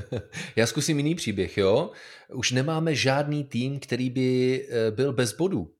já 0.56 0.66
zkusím 0.66 0.96
jiný 0.96 1.14
příběh, 1.14 1.58
jo. 1.58 1.90
Už 2.34 2.52
nemáme 2.52 2.94
žádný 2.94 3.44
tým, 3.44 3.80
který 3.80 4.10
by 4.10 4.60
eh, 4.70 4.90
byl 4.90 5.12
bez 5.12 5.32
bodů, 5.32 5.72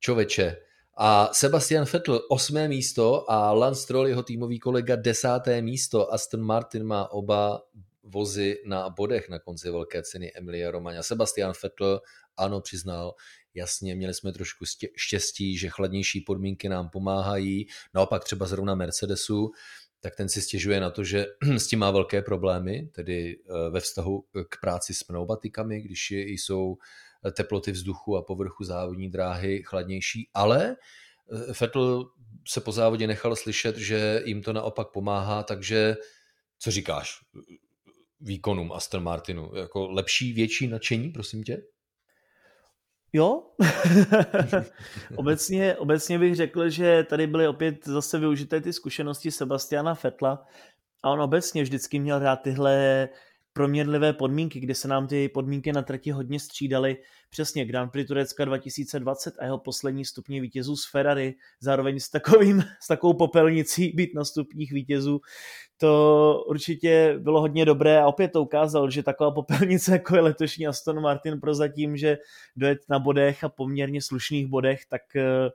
čověče. 0.00 0.56
A 0.98 1.28
Sebastian 1.32 1.86
Vettel 1.92 2.20
osmé 2.28 2.68
místo 2.68 3.30
a 3.30 3.52
Lance 3.52 3.82
Stroll, 3.82 4.06
jeho 4.06 4.22
týmový 4.22 4.58
kolega, 4.58 4.96
desáté 4.96 5.62
místo. 5.62 6.12
Aston 6.14 6.40
Martin 6.40 6.84
má 6.84 7.12
oba 7.12 7.62
vozy 8.06 8.62
na 8.66 8.90
bodech 8.90 9.28
na 9.28 9.38
konci 9.38 9.70
velké 9.70 10.02
ceny 10.02 10.32
Emilia 10.34 10.70
Romagna. 10.70 11.02
Sebastian 11.02 11.52
Vettel, 11.62 12.00
ano, 12.36 12.60
přiznal, 12.60 13.14
jasně, 13.54 13.94
měli 13.94 14.14
jsme 14.14 14.32
trošku 14.32 14.64
štěstí, 14.96 15.58
že 15.58 15.68
chladnější 15.68 16.20
podmínky 16.20 16.68
nám 16.68 16.88
pomáhají. 16.88 17.66
Naopak 17.94 18.24
třeba 18.24 18.46
zrovna 18.46 18.74
Mercedesu, 18.74 19.50
tak 20.00 20.16
ten 20.16 20.28
si 20.28 20.42
stěžuje 20.42 20.80
na 20.80 20.90
to, 20.90 21.04
že 21.04 21.26
s 21.56 21.66
tím 21.66 21.78
má 21.78 21.90
velké 21.90 22.22
problémy, 22.22 22.88
tedy 22.94 23.36
eh, 23.38 23.70
ve 23.70 23.80
vztahu 23.80 24.24
k 24.48 24.60
práci 24.60 24.94
s 24.94 25.02
pneumatikami, 25.02 25.80
když 25.80 26.10
jsou 26.10 26.76
teploty 27.32 27.72
vzduchu 27.72 28.16
a 28.16 28.22
povrchu 28.22 28.64
závodní 28.64 29.10
dráhy 29.10 29.62
chladnější, 29.62 30.30
ale 30.34 30.76
eh, 31.32 31.52
Vettel 31.60 32.04
se 32.48 32.60
po 32.60 32.72
závodě 32.72 33.06
nechal 33.06 33.36
slyšet, 33.36 33.76
že 33.76 34.22
jim 34.24 34.42
to 34.42 34.52
naopak 34.52 34.88
pomáhá, 34.92 35.42
takže 35.42 35.96
co 36.58 36.70
říkáš 36.70 37.20
výkonům 38.20 38.72
Aston 38.72 39.02
Martinu? 39.02 39.50
Jako 39.54 39.90
lepší, 39.90 40.32
větší 40.32 40.66
nadšení, 40.66 41.10
prosím 41.10 41.44
tě? 41.44 41.62
Jo, 43.12 43.42
obecně, 45.16 45.76
obecně 45.76 46.18
bych 46.18 46.36
řekl, 46.36 46.70
že 46.70 47.06
tady 47.10 47.26
byly 47.26 47.48
opět 47.48 47.86
zase 47.86 48.18
využité 48.18 48.60
ty 48.60 48.72
zkušenosti 48.72 49.30
Sebastiana 49.30 49.94
Fetla 49.94 50.46
a 51.04 51.10
on 51.10 51.20
obecně 51.20 51.62
vždycky 51.62 51.98
měl 51.98 52.18
rád 52.18 52.36
tyhle 52.36 53.08
proměnlivé 53.56 54.12
podmínky, 54.12 54.60
kde 54.60 54.74
se 54.74 54.88
nám 54.88 55.06
ty 55.06 55.28
podmínky 55.28 55.72
na 55.72 55.82
trati 55.82 56.10
hodně 56.10 56.40
střídaly. 56.40 56.96
Přesně 57.30 57.64
Grand 57.64 57.92
Prix 57.92 58.08
Turecka 58.08 58.44
2020 58.44 59.34
a 59.38 59.44
jeho 59.44 59.58
poslední 59.58 60.04
stupně 60.04 60.40
vítězů 60.40 60.76
z 60.76 60.90
Ferrari, 60.90 61.34
zároveň 61.60 62.00
s, 62.00 62.08
takovým, 62.08 62.62
s 62.82 62.86
takovou 62.86 63.14
popelnicí 63.14 63.92
být 63.94 64.10
na 64.14 64.24
stupních 64.24 64.72
vítězů, 64.72 65.20
to 65.78 66.44
určitě 66.48 67.14
bylo 67.18 67.40
hodně 67.40 67.64
dobré 67.64 67.98
a 68.00 68.06
opět 68.06 68.28
to 68.28 68.42
ukázal, 68.42 68.90
že 68.90 69.02
taková 69.02 69.30
popelnice 69.30 69.92
jako 69.92 70.16
je 70.16 70.22
letošní 70.22 70.66
Aston 70.66 71.00
Martin 71.00 71.40
prozatím, 71.40 71.96
že 71.96 72.18
dojet 72.56 72.78
na 72.88 72.98
bodech 72.98 73.44
a 73.44 73.48
poměrně 73.48 74.02
slušných 74.02 74.46
bodech, 74.46 74.80
tak 74.88 75.02
eh, 75.16 75.50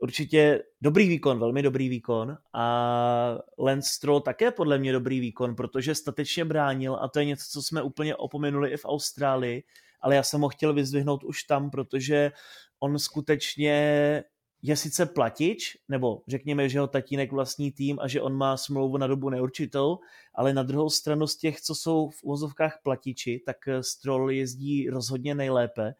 určitě 0.00 0.62
dobrý 0.80 1.08
výkon, 1.08 1.38
velmi 1.38 1.62
dobrý 1.62 1.88
výkon. 1.88 2.36
A 2.52 3.38
Lance 3.58 3.90
Stroll 3.92 4.20
také 4.20 4.50
podle 4.50 4.78
mě 4.78 4.92
dobrý 4.92 5.20
výkon, 5.20 5.54
protože 5.54 5.94
statečně 5.94 6.44
bránil 6.44 6.98
a 7.00 7.08
to 7.08 7.18
je 7.18 7.24
něco, 7.24 7.44
co 7.50 7.62
jsme 7.62 7.82
úplně 7.82 8.16
opomenuli 8.16 8.70
i 8.70 8.76
v 8.76 8.84
Austrálii, 8.84 9.62
ale 10.00 10.16
já 10.16 10.22
jsem 10.22 10.40
ho 10.40 10.48
chtěl 10.48 10.74
vyzdvihnout 10.74 11.24
už 11.24 11.42
tam, 11.42 11.70
protože 11.70 12.32
on 12.80 12.98
skutečně 12.98 14.24
je 14.66 14.76
sice 14.76 15.06
platič, 15.06 15.76
nebo 15.88 16.22
řekněme, 16.28 16.68
že 16.68 16.80
ho 16.80 16.86
tatínek 16.86 17.32
vlastní 17.32 17.72
tým 17.72 17.98
a 18.00 18.08
že 18.08 18.20
on 18.20 18.34
má 18.34 18.56
smlouvu 18.56 18.96
na 18.96 19.06
dobu 19.06 19.30
neurčitou, 19.30 19.98
ale 20.34 20.52
na 20.52 20.62
druhou 20.62 20.90
stranu 20.90 21.26
z 21.26 21.36
těch, 21.36 21.60
co 21.60 21.74
jsou 21.74 22.08
v 22.08 22.22
uvozovkách 22.22 22.78
platiči, 22.82 23.42
tak 23.46 23.56
Stroll 23.80 24.30
jezdí 24.30 24.90
rozhodně 24.90 25.34
nejlépe 25.34 25.94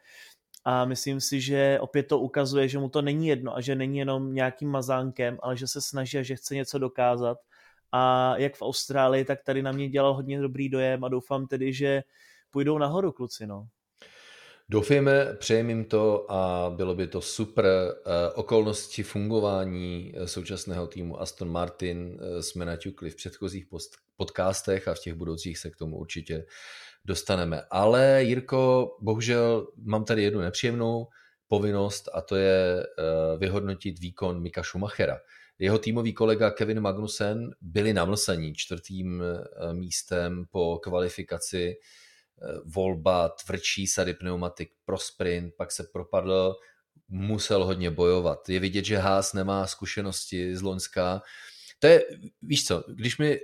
a 0.65 0.85
myslím 0.85 1.21
si, 1.21 1.41
že 1.41 1.79
opět 1.81 2.03
to 2.03 2.19
ukazuje, 2.19 2.69
že 2.69 2.79
mu 2.79 2.89
to 2.89 3.03
není 3.03 3.27
jedno 3.27 3.57
a 3.57 3.61
že 3.61 3.75
není 3.75 3.99
jenom 3.99 4.35
nějakým 4.35 4.71
mazánkem, 4.71 5.39
ale 5.43 5.57
že 5.57 5.69
se 5.69 5.81
snaží 5.81 6.19
a 6.19 6.23
že 6.23 6.37
chce 6.37 6.55
něco 6.55 6.79
dokázat 6.79 7.39
a 7.93 8.35
jak 8.37 8.57
v 8.57 8.63
Austrálii, 8.63 9.25
tak 9.25 9.43
tady 9.43 9.63
na 9.63 9.73
mě 9.73 9.89
dělal 9.89 10.15
hodně 10.15 10.41
dobrý 10.41 10.69
dojem 10.69 11.05
a 11.05 11.09
doufám 11.09 11.47
tedy, 11.47 11.73
že 11.73 12.03
půjdou 12.51 12.79
nahoru 12.79 13.13
kluci, 13.13 13.47
no. 13.47 13.67
Doufejme, 14.69 15.37
přejeme 15.39 15.71
jim 15.71 15.85
to 15.85 16.33
a 16.33 16.71
bylo 16.77 16.95
by 16.95 17.07
to 17.07 17.21
super. 17.21 17.67
Eh, 17.67 18.33
okolnosti 18.35 19.03
fungování 19.03 20.13
eh, 20.17 20.29
současného 20.29 20.87
týmu 20.87 21.21
Aston 21.21 21.51
Martin 21.51 22.19
eh, 22.21 22.43
jsme 22.43 22.65
naťukli 22.65 23.11
v 23.11 23.17
předchozích 23.17 23.67
podcastech 24.17 24.89
a 24.89 24.95
v 24.95 24.99
těch 24.99 25.15
budoucích 25.15 25.59
se 25.59 25.71
k 25.71 25.77
tomu 25.77 25.97
určitě 25.97 26.47
dostaneme. 27.05 27.63
Ale 27.71 28.23
Jirko, 28.23 28.97
bohužel 29.01 29.67
mám 29.85 30.05
tady 30.05 30.23
jednu 30.23 30.41
nepříjemnou 30.41 31.07
povinnost 31.49 32.09
a 32.15 32.21
to 32.21 32.37
je 32.37 32.83
eh, 32.83 33.39
vyhodnotit 33.39 33.99
výkon 33.99 34.43
Mika 34.43 34.63
Schumachera. 34.63 35.19
Jeho 35.59 35.79
týmový 35.79 36.13
kolega 36.13 36.51
Kevin 36.51 36.81
Magnussen 36.81 37.51
byli 37.61 37.93
namlsení 37.93 38.55
čtvrtým 38.55 39.23
eh, 39.23 39.75
místem 39.75 40.45
po 40.51 40.79
kvalifikaci 40.79 41.75
eh, 41.75 42.59
volba 42.65 43.29
tvrdší 43.29 43.87
sady 43.87 44.15
pneumatik 44.15 44.71
pro 44.85 44.99
sprint, 44.99 45.55
pak 45.57 45.73
se 45.73 45.85
propadl, 45.93 46.57
musel 47.09 47.65
hodně 47.65 47.91
bojovat. 47.91 48.49
Je 48.49 48.61
vidět, 48.61 48.85
že 48.85 48.99
Haas 48.99 49.33
nemá 49.33 49.67
zkušenosti 49.67 50.57
z 50.57 50.63
Loňska. 50.63 51.23
To 51.79 51.87
je, 51.87 52.05
víš 52.43 52.67
co, 52.67 52.85
když 52.89 53.19
mi 53.19 53.39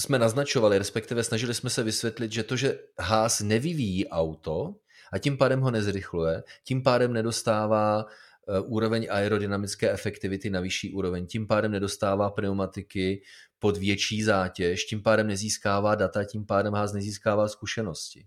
jsme 0.00 0.18
naznačovali, 0.18 0.78
respektive 0.78 1.24
snažili 1.24 1.54
jsme 1.54 1.70
se 1.70 1.82
vysvětlit, 1.82 2.32
že 2.32 2.42
to, 2.42 2.56
že 2.56 2.78
Haas 2.98 3.40
nevyvíjí 3.40 4.08
auto 4.08 4.74
a 5.12 5.18
tím 5.18 5.38
pádem 5.38 5.60
ho 5.60 5.70
nezrychluje, 5.70 6.42
tím 6.64 6.82
pádem 6.82 7.12
nedostává 7.12 8.06
eh, 8.06 8.60
úroveň 8.60 9.08
aerodynamické 9.10 9.90
efektivity 9.90 10.50
na 10.50 10.60
vyšší 10.60 10.92
úroveň, 10.92 11.26
tím 11.26 11.46
pádem 11.46 11.72
nedostává 11.72 12.30
pneumatiky 12.30 13.22
pod 13.58 13.76
větší 13.76 14.22
zátěž, 14.22 14.84
tím 14.84 15.02
pádem 15.02 15.26
nezískává 15.26 15.94
data, 15.94 16.24
tím 16.24 16.46
pádem 16.46 16.74
Haas 16.74 16.92
nezískává 16.92 17.48
zkušenosti. 17.48 18.26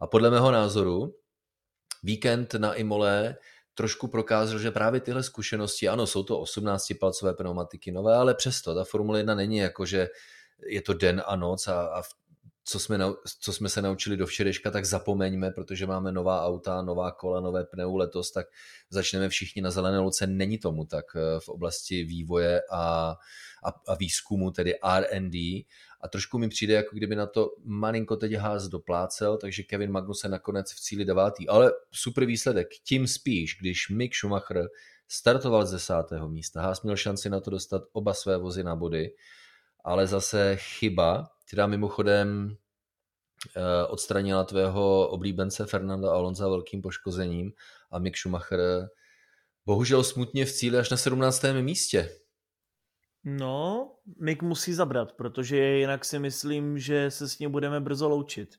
A 0.00 0.06
podle 0.06 0.30
mého 0.30 0.50
názoru 0.50 1.14
víkend 2.02 2.54
na 2.54 2.74
Imole 2.74 3.36
trošku 3.74 4.08
prokázal, 4.08 4.58
že 4.58 4.70
právě 4.70 5.00
tyhle 5.00 5.22
zkušenosti, 5.22 5.88
ano, 5.88 6.06
jsou 6.06 6.22
to 6.22 6.40
18-palcové 6.40 7.34
pneumatiky 7.34 7.92
nové, 7.92 8.14
ale 8.14 8.34
přesto 8.34 8.74
ta 8.74 8.84
Formule 8.84 9.18
1 9.18 9.34
není 9.34 9.56
jako, 9.56 9.86
že 9.86 10.08
je 10.66 10.82
to 10.82 10.94
den 10.94 11.22
a 11.26 11.36
noc 11.36 11.68
a, 11.68 11.86
a 11.86 12.02
co 12.64 12.78
jsme, 12.78 12.98
co 13.40 13.52
jsme 13.52 13.68
se 13.68 13.82
naučili 13.82 14.16
do 14.16 14.26
včerejška, 14.26 14.70
tak 14.70 14.84
zapomeňme, 14.84 15.50
protože 15.50 15.86
máme 15.86 16.12
nová 16.12 16.46
auta, 16.46 16.82
nová 16.82 17.10
kola, 17.10 17.40
nové 17.40 17.64
pneu 17.64 17.96
letos, 17.96 18.30
tak 18.30 18.46
začneme 18.90 19.28
všichni 19.28 19.62
na 19.62 19.70
zelené 19.70 19.98
luce. 19.98 20.26
Není 20.26 20.58
tomu 20.58 20.84
tak 20.84 21.04
eh, 21.16 21.40
v 21.40 21.48
oblasti 21.48 22.04
vývoje 22.04 22.62
a, 22.70 23.14
a, 23.64 23.68
a 23.88 23.94
výzkumu, 23.94 24.50
tedy 24.50 24.74
R&D. 24.82 25.64
A 26.00 26.08
trošku 26.08 26.38
mi 26.38 26.48
přijde, 26.48 26.74
jako 26.74 26.96
kdyby 26.96 27.16
na 27.16 27.26
to 27.26 27.50
malinko 27.64 28.16
teď 28.16 28.32
Haas 28.32 28.68
doplácel, 28.68 29.36
takže 29.36 29.62
Kevin 29.62 29.90
Magnussen 29.90 30.30
nakonec 30.30 30.72
v 30.72 30.80
cíli 30.80 31.04
devátý. 31.04 31.48
Ale 31.48 31.72
super 31.90 32.24
výsledek, 32.24 32.68
tím 32.84 33.06
spíš, 33.06 33.56
když 33.60 33.88
Mick 33.88 34.14
Schumacher 34.14 34.68
startoval 35.08 35.66
z 35.66 35.70
desátého 35.70 36.28
místa. 36.28 36.62
Haas 36.62 36.82
měl 36.82 36.96
šanci 36.96 37.30
na 37.30 37.40
to 37.40 37.50
dostat 37.50 37.82
oba 37.92 38.14
své 38.14 38.36
vozy 38.36 38.64
na 38.64 38.76
body 38.76 39.10
ale 39.84 40.06
zase 40.06 40.56
chyba, 40.56 41.30
která 41.46 41.66
mimochodem 41.66 42.56
eh, 43.56 43.86
odstranila 43.86 44.44
tvého 44.44 45.08
oblíbence 45.08 45.66
Fernanda 45.66 46.12
Alonza 46.12 46.48
velkým 46.48 46.82
poškozením 46.82 47.52
a 47.90 47.98
Mick 47.98 48.16
Schumacher 48.16 48.60
bohužel 49.66 50.04
smutně 50.04 50.44
v 50.44 50.52
cíli 50.52 50.78
až 50.78 50.90
na 50.90 50.96
17. 50.96 51.42
místě. 51.60 52.18
No, 53.24 53.88
Mick 54.20 54.42
musí 54.42 54.72
zabrat, 54.72 55.12
protože 55.12 55.56
jinak 55.56 56.04
si 56.04 56.18
myslím, 56.18 56.78
že 56.78 57.10
se 57.10 57.28
s 57.28 57.38
ním 57.38 57.50
budeme 57.50 57.80
brzo 57.80 58.08
loučit. 58.08 58.56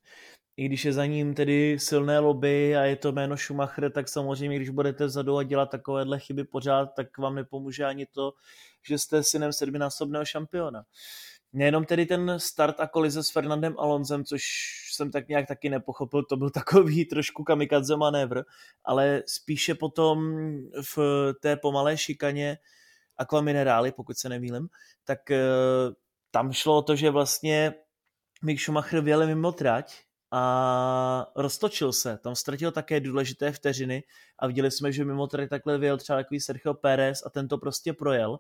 I 0.58 0.66
když 0.66 0.86
je 0.86 0.94
za 0.94 1.06
ním 1.06 1.34
tedy 1.34 1.80
silné 1.80 2.20
lobby 2.20 2.78
a 2.78 2.82
je 2.82 2.96
to 2.96 3.12
jméno 3.12 3.38
Schumacher, 3.38 3.92
tak 3.92 4.10
samozřejmě, 4.10 4.56
když 4.56 4.70
budete 4.70 5.06
vzadu 5.06 5.38
a 5.38 5.44
dělat 5.44 5.66
takovéhle 5.66 6.20
chyby 6.20 6.44
pořád, 6.44 6.86
tak 6.86 7.18
vám 7.18 7.36
nepomůže 7.36 7.86
ani 7.86 8.06
to, 8.06 8.34
že 8.84 8.98
jste 8.98 9.24
synem 9.24 9.54
sedminásobného 9.54 10.26
šampiona. 10.26 10.84
Nejenom 11.54 11.86
tedy 11.86 12.06
ten 12.06 12.40
start 12.40 12.80
a 12.80 12.88
kolize 12.88 13.24
s 13.24 13.30
Fernandem 13.30 13.76
Alonzem, 13.80 14.26
což 14.26 14.44
jsem 14.92 15.12
tak 15.12 15.28
nějak 15.28 15.48
taky 15.48 15.70
nepochopil, 15.70 16.24
to 16.24 16.38
byl 16.38 16.50
takový 16.50 17.06
trošku 17.06 17.44
kamikadze 17.44 17.98
manévr, 17.98 18.44
ale 18.86 19.24
spíše 19.26 19.76
potom 19.76 20.36
v 20.96 20.98
té 21.40 21.56
pomalé 21.56 21.98
šikaně 21.98 22.58
Aqua 23.18 23.42
Minerály, 23.42 23.92
pokud 23.92 24.18
se 24.18 24.30
nemýlim, 24.30 24.68
tak 25.04 25.32
eh, 25.32 25.42
tam 26.32 26.52
šlo 26.52 26.78
o 26.78 26.82
to, 26.82 26.96
že 26.96 27.10
vlastně 27.10 27.74
Mick 28.44 28.62
Schumacher 28.62 29.02
vyjel 29.02 29.28
mimo 29.28 29.52
trať 29.52 30.04
a 30.36 31.32
roztočil 31.36 31.94
se. 31.94 32.18
Tam 32.18 32.36
ztratil 32.36 32.72
také 32.72 33.00
důležité 33.00 33.52
vteřiny 33.52 34.04
a 34.40 34.48
viděli 34.48 34.72
jsme, 34.72 34.92
že 34.92 35.06
mimo 35.06 35.28
trať 35.28 35.50
takhle 35.50 35.78
vyjel 35.78 35.98
třeba 35.98 36.20
takový 36.20 36.40
Sergio 36.40 36.74
Pérez 36.74 37.24
a 37.26 37.30
ten 37.30 37.48
to 37.48 37.58
prostě 37.58 37.94
projel. 37.94 38.40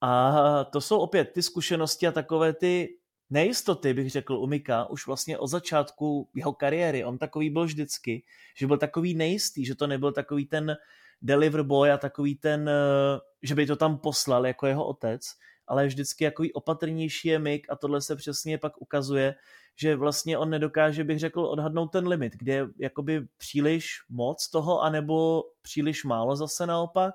A 0.00 0.64
to 0.64 0.80
jsou 0.80 0.98
opět 0.98 1.24
ty 1.24 1.42
zkušenosti 1.42 2.06
a 2.06 2.12
takové 2.12 2.52
ty 2.52 2.88
nejistoty, 3.30 3.94
bych 3.94 4.10
řekl, 4.10 4.34
u 4.34 4.46
Mika 4.46 4.90
už 4.90 5.06
vlastně 5.06 5.38
od 5.38 5.46
začátku 5.46 6.28
jeho 6.34 6.52
kariéry. 6.52 7.04
On 7.04 7.18
takový 7.18 7.50
byl 7.50 7.64
vždycky, 7.64 8.22
že 8.56 8.66
byl 8.66 8.78
takový 8.78 9.14
nejistý, 9.14 9.64
že 9.64 9.74
to 9.74 9.86
nebyl 9.86 10.12
takový 10.12 10.46
ten 10.46 10.76
deliver 11.22 11.62
boy 11.62 11.90
a 11.90 11.98
takový 11.98 12.34
ten, 12.34 12.68
eh, 12.68 13.20
že 13.42 13.54
by 13.54 13.66
to 13.66 13.76
tam 13.76 13.98
poslal 13.98 14.46
jako 14.46 14.66
jeho 14.66 14.86
otec, 14.86 15.22
ale 15.66 15.86
vždycky 15.86 16.24
jako 16.24 16.44
opatrnější 16.54 17.28
je 17.28 17.38
Mik 17.38 17.66
a 17.70 17.76
tohle 17.76 18.02
se 18.02 18.16
přesně 18.16 18.58
pak 18.58 18.82
ukazuje, 18.82 19.34
že 19.80 19.96
vlastně 19.96 20.38
on 20.38 20.50
nedokáže, 20.50 21.04
bych 21.04 21.18
řekl, 21.18 21.40
odhadnout 21.40 21.92
ten 21.92 22.08
limit, 22.08 22.32
kde 22.36 22.52
je 22.52 22.66
jakoby 22.78 23.26
příliš 23.36 23.88
moc 24.08 24.48
toho, 24.48 24.82
anebo 24.82 25.44
příliš 25.62 26.04
málo 26.04 26.36
zase 26.36 26.66
naopak. 26.66 27.14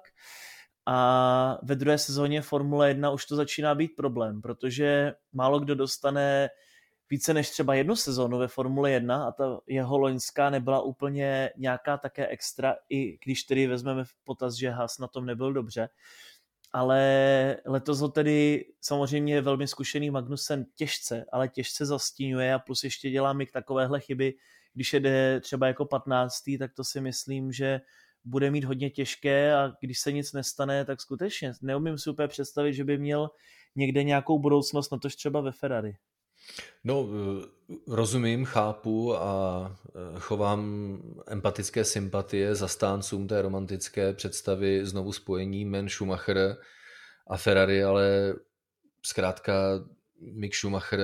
A 0.86 1.60
ve 1.64 1.76
druhé 1.76 1.98
sezóně 1.98 2.42
Formule 2.42 2.88
1 2.88 3.12
už 3.12 3.26
to 3.26 3.36
začíná 3.36 3.76
být 3.76 3.96
problém, 3.96 4.42
protože 4.42 5.14
málo 5.34 5.60
kdo 5.60 5.76
dostane 5.76 6.50
více 7.10 7.34
než 7.34 7.50
třeba 7.50 7.74
jednu 7.74 7.96
sezónu 7.96 8.38
ve 8.38 8.48
Formule 8.48 8.92
1 8.92 9.26
a 9.26 9.32
ta 9.32 9.60
jeho 9.68 9.98
loňská 9.98 10.50
nebyla 10.50 10.82
úplně 10.82 11.50
nějaká 11.58 11.98
také 11.98 12.28
extra, 12.28 12.76
i 12.90 13.18
když 13.24 13.44
tedy 13.44 13.68
vezmeme 13.68 14.04
v 14.04 14.14
potaz, 14.24 14.56
že 14.56 14.70
Haas 14.70 15.00
na 15.00 15.08
tom 15.08 15.26
nebyl 15.26 15.54
dobře. 15.54 15.90
Ale 16.74 17.58
letos 17.66 18.00
ho 18.00 18.10
tedy 18.10 18.66
samozřejmě 18.82 19.42
velmi 19.42 19.68
zkušený 19.68 20.12
Magnussen 20.12 20.66
těžce, 20.76 21.26
ale 21.32 21.48
těžce 21.48 21.86
zastínuje 21.86 22.54
a 22.54 22.60
plus 22.60 22.84
ještě 22.84 23.10
dělá 23.10 23.34
mi 23.34 23.46
takovéhle 23.46 24.00
chyby, 24.00 24.34
když 24.74 24.94
jede 24.94 25.40
třeba 25.40 25.68
jako 25.68 25.86
15. 25.86 26.44
tak 26.60 26.74
to 26.74 26.84
si 26.84 27.02
myslím, 27.02 27.52
že 27.52 27.82
bude 28.24 28.52
mít 28.52 28.64
hodně 28.64 28.90
těžké 28.90 29.56
a 29.56 29.74
když 29.82 30.00
se 30.00 30.12
nic 30.12 30.34
nestane, 30.34 30.86
tak 30.86 31.02
skutečně 31.02 31.54
neumím 31.62 31.98
si 31.98 32.10
úplně 32.10 32.28
představit, 32.28 32.74
že 32.74 32.84
by 32.84 32.98
měl 32.98 33.30
někde 33.76 34.04
nějakou 34.04 34.40
budoucnost, 34.40 34.92
na 34.92 34.98
tož 34.98 35.16
třeba 35.16 35.42
ve 35.42 35.52
Ferrari. 35.52 35.96
No, 36.84 37.08
eh, 37.10 37.76
rozumím, 37.88 38.46
chápu 38.46 39.16
a 39.16 39.76
eh, 39.88 40.20
chovám 40.20 40.98
empatické 41.28 41.86
sympatie 41.86 42.56
zastáncům 42.56 43.28
té 43.28 43.42
romantické 43.42 44.14
představy 44.14 44.86
znovu 44.86 45.14
spojení 45.14 45.66
men 45.66 45.90
Schumacher 45.90 46.58
a 47.28 47.38
Ferrari, 47.38 47.84
ale 47.84 48.36
zkrátka 49.06 49.54
Mick 50.20 50.56
Schumacher 50.56 51.00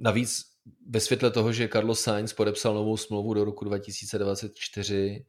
navíc 0.00 0.42
ve 0.88 1.00
světle 1.00 1.30
toho, 1.30 1.52
že 1.52 1.68
Carlos 1.68 2.00
Sainz 2.00 2.32
podepsal 2.32 2.74
novou 2.74 2.96
smlouvu 2.96 3.34
do 3.34 3.44
roku 3.44 3.64
2024, 3.64 5.26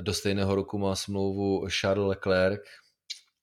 do 0.00 0.14
stejného 0.14 0.54
roku 0.54 0.78
má 0.78 0.96
smlouvu 0.96 1.68
Charles 1.80 2.08
Leclerc, 2.08 2.60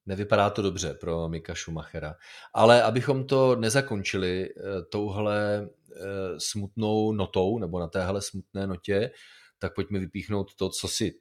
Nevypadá 0.06 0.50
to 0.50 0.62
dobře 0.62 0.94
pro 0.94 1.30
Mika 1.30 1.56
Schumachera. 1.56 2.16
Ale 2.54 2.84
abychom 2.84 3.28
to 3.28 3.56
nezakončili 3.56 4.50
eh, 4.50 4.82
touhle 4.92 5.70
eh, 5.96 6.40
smutnou 6.40 7.12
notou, 7.12 7.60
nebo 7.60 7.80
na 7.80 7.88
téhle 7.88 8.22
smutné 8.22 8.68
notě, 8.68 9.12
tak 9.60 9.76
pojďme 9.76 10.00
vypíchnout 10.00 10.56
to, 10.56 10.70
co 10.70 10.88
si 10.88 11.12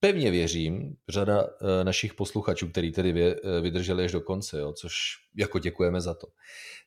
pevně 0.00 0.30
věřím, 0.30 0.96
řada 1.08 1.46
eh, 1.46 1.84
našich 1.84 2.14
posluchačů, 2.14 2.68
který 2.68 2.92
tedy 2.92 3.36
vydrželi 3.60 4.04
až 4.04 4.12
do 4.12 4.20
konce, 4.20 4.58
jo, 4.58 4.72
což 4.72 4.94
jako 5.36 5.58
děkujeme 5.58 6.00
za 6.00 6.14
to, 6.14 6.26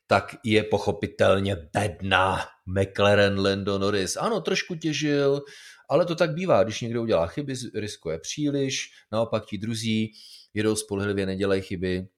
tak 0.06 0.36
je 0.44 0.64
pochopitelně 0.64 1.56
bedna 1.72 2.44
McLaren 2.66 3.40
Lando 3.40 3.78
Norris. 3.78 4.16
Ano, 4.16 4.40
trošku 4.40 4.74
těžil, 4.74 5.42
ale 5.88 6.04
to 6.04 6.14
tak 6.14 6.34
bývá, 6.34 6.64
když 6.64 6.80
někdo 6.80 7.02
udělá 7.02 7.26
chyby, 7.26 7.54
riskuje 7.74 8.18
příliš, 8.18 8.90
naopak 9.12 9.46
ti 9.46 9.58
druzí 9.58 10.12
jedou 10.56 10.76
spolehlivě, 10.76 11.26
nedělají 11.26 11.62
chyby, 11.62 12.08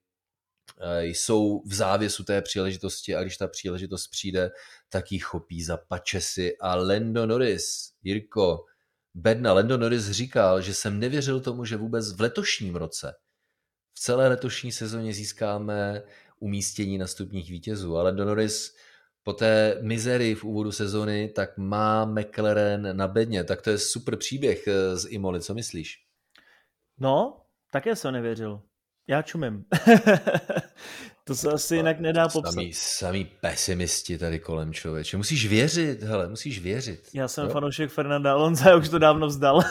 eh, 0.80 1.06
jsou 1.06 1.62
v 1.66 1.74
závěsu 1.74 2.24
té 2.24 2.42
příležitosti 2.42 3.14
a 3.14 3.22
když 3.22 3.36
ta 3.36 3.48
příležitost 3.48 4.06
přijde, 4.06 4.50
tak 4.88 5.12
ji 5.12 5.18
chopí 5.18 5.62
za 5.62 5.76
pačesy. 5.76 6.56
A 6.60 6.74
Lando 6.74 7.26
Norris, 7.26 7.92
Jirko, 8.02 8.64
Bedna, 9.14 9.52
Lando 9.52 9.76
Norris 9.76 10.10
říkal, 10.10 10.60
že 10.60 10.74
jsem 10.74 10.98
nevěřil 10.98 11.40
tomu, 11.40 11.64
že 11.64 11.76
vůbec 11.76 12.12
v 12.12 12.20
letošním 12.20 12.76
roce, 12.76 13.14
v 13.94 14.00
celé 14.00 14.28
letošní 14.28 14.72
sezóně 14.72 15.12
získáme 15.12 16.02
umístění 16.40 16.98
na 16.98 17.06
stupních 17.06 17.50
vítězů. 17.50 17.96
Ale 17.96 18.04
Lando 18.04 18.24
Norris 18.24 18.74
po 19.22 19.32
té 19.32 19.78
mizerii 19.82 20.34
v 20.34 20.44
úvodu 20.44 20.72
sezony, 20.72 21.28
tak 21.28 21.58
má 21.58 22.04
McLaren 22.04 22.96
na 22.96 23.08
bedně. 23.08 23.44
Tak 23.44 23.62
to 23.62 23.70
je 23.70 23.78
super 23.78 24.16
příběh 24.16 24.66
eh, 24.66 24.96
z 24.96 25.06
Imoli, 25.08 25.40
co 25.40 25.54
myslíš? 25.54 26.04
No, 26.98 27.40
také 27.72 27.96
jsem 27.96 28.12
nevěřil. 28.12 28.62
Já 29.08 29.22
čumím. 29.22 29.64
to 31.24 31.34
se 31.34 31.52
asi 31.52 31.76
jinak 31.76 32.00
nedá 32.00 32.28
popsat. 32.28 32.52
Samý, 32.54 32.72
samý 32.72 33.24
pesimisti 33.40 34.18
tady 34.18 34.38
kolem 34.38 34.72
člověče. 34.72 35.16
Musíš 35.16 35.46
věřit, 35.46 36.02
hele, 36.02 36.28
musíš 36.28 36.60
věřit. 36.60 37.08
Já 37.14 37.28
jsem 37.28 37.44
jo? 37.44 37.50
fanoušek 37.50 37.90
Fernanda 37.90 38.32
Alonso, 38.32 38.68
já 38.68 38.76
už 38.76 38.88
to 38.88 38.98
dávno 38.98 39.26
vzdal. 39.26 39.60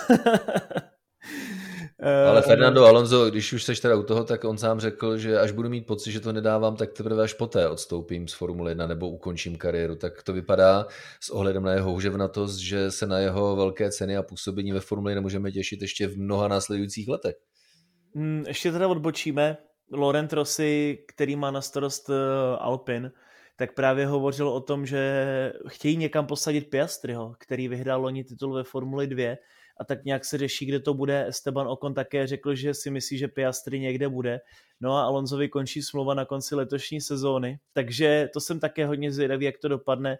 Ale 2.29 2.41
Fernando 2.41 2.85
Alonso, 2.85 3.29
když 3.29 3.53
už 3.53 3.63
seš 3.63 3.79
teda 3.79 3.95
u 3.95 4.03
toho, 4.03 4.23
tak 4.23 4.43
on 4.43 4.57
sám 4.57 4.79
řekl, 4.79 5.17
že 5.17 5.39
až 5.39 5.51
budu 5.51 5.69
mít 5.69 5.87
pocit, 5.87 6.11
že 6.11 6.19
to 6.19 6.33
nedávám, 6.33 6.75
tak 6.75 6.93
teprve 6.93 7.23
až 7.23 7.33
poté 7.33 7.69
odstoupím 7.69 8.27
z 8.27 8.33
Formule 8.33 8.71
1 8.71 8.87
nebo 8.87 9.09
ukončím 9.09 9.57
kariéru. 9.57 9.95
Tak 9.95 10.23
to 10.23 10.33
vypadá 10.33 10.85
s 11.19 11.29
ohledem 11.29 11.63
na 11.63 11.73
jeho 11.73 11.89
houževnatost, 11.89 12.59
že 12.59 12.91
se 12.91 13.07
na 13.07 13.19
jeho 13.19 13.55
velké 13.55 13.91
ceny 13.91 14.17
a 14.17 14.23
působení 14.23 14.71
ve 14.71 14.79
Formule 14.79 15.11
1 15.11 15.21
můžeme 15.21 15.51
těšit 15.51 15.81
ještě 15.81 16.07
v 16.07 16.17
mnoha 16.17 16.47
následujících 16.47 17.07
letech. 17.07 17.35
Hmm, 18.15 18.43
ještě 18.47 18.71
teda 18.71 18.87
odbočíme. 18.87 19.57
Laurent 19.91 20.33
Rossi, 20.33 21.03
který 21.07 21.35
má 21.35 21.51
na 21.51 21.61
starost 21.61 22.09
eh, 22.09 22.13
Alpin, 22.59 23.11
tak 23.55 23.73
právě 23.73 24.07
hovořil 24.07 24.49
o 24.49 24.61
tom, 24.61 24.85
že 24.85 25.53
chtějí 25.67 25.97
někam 25.97 26.25
posadit 26.25 26.69
Piastriho, 26.69 27.35
který 27.39 27.67
vyhrál 27.67 28.01
loni 28.01 28.23
titul 28.23 28.53
ve 28.53 28.63
Formuli 28.63 29.07
2 29.07 29.35
a 29.79 29.83
tak 29.83 30.05
nějak 30.05 30.25
se 30.25 30.37
řeší, 30.37 30.65
kde 30.65 30.79
to 30.79 30.93
bude. 30.93 31.27
Esteban 31.27 31.67
Ocon 31.67 31.93
také 31.93 32.27
řekl, 32.27 32.55
že 32.55 32.73
si 32.73 32.89
myslí, 32.91 33.17
že 33.17 33.27
Piastri 33.27 33.79
někde 33.79 34.09
bude. 34.09 34.41
No 34.81 34.93
a 34.93 35.03
Alonsovi 35.03 35.49
končí 35.49 35.81
smlouva 35.81 36.13
na 36.13 36.25
konci 36.25 36.55
letošní 36.55 37.01
sezóny, 37.01 37.59
takže 37.73 38.29
to 38.33 38.39
jsem 38.39 38.59
také 38.59 38.87
hodně 38.87 39.11
zvědavý, 39.11 39.45
jak 39.45 39.57
to 39.57 39.67
dopadne. 39.67 40.17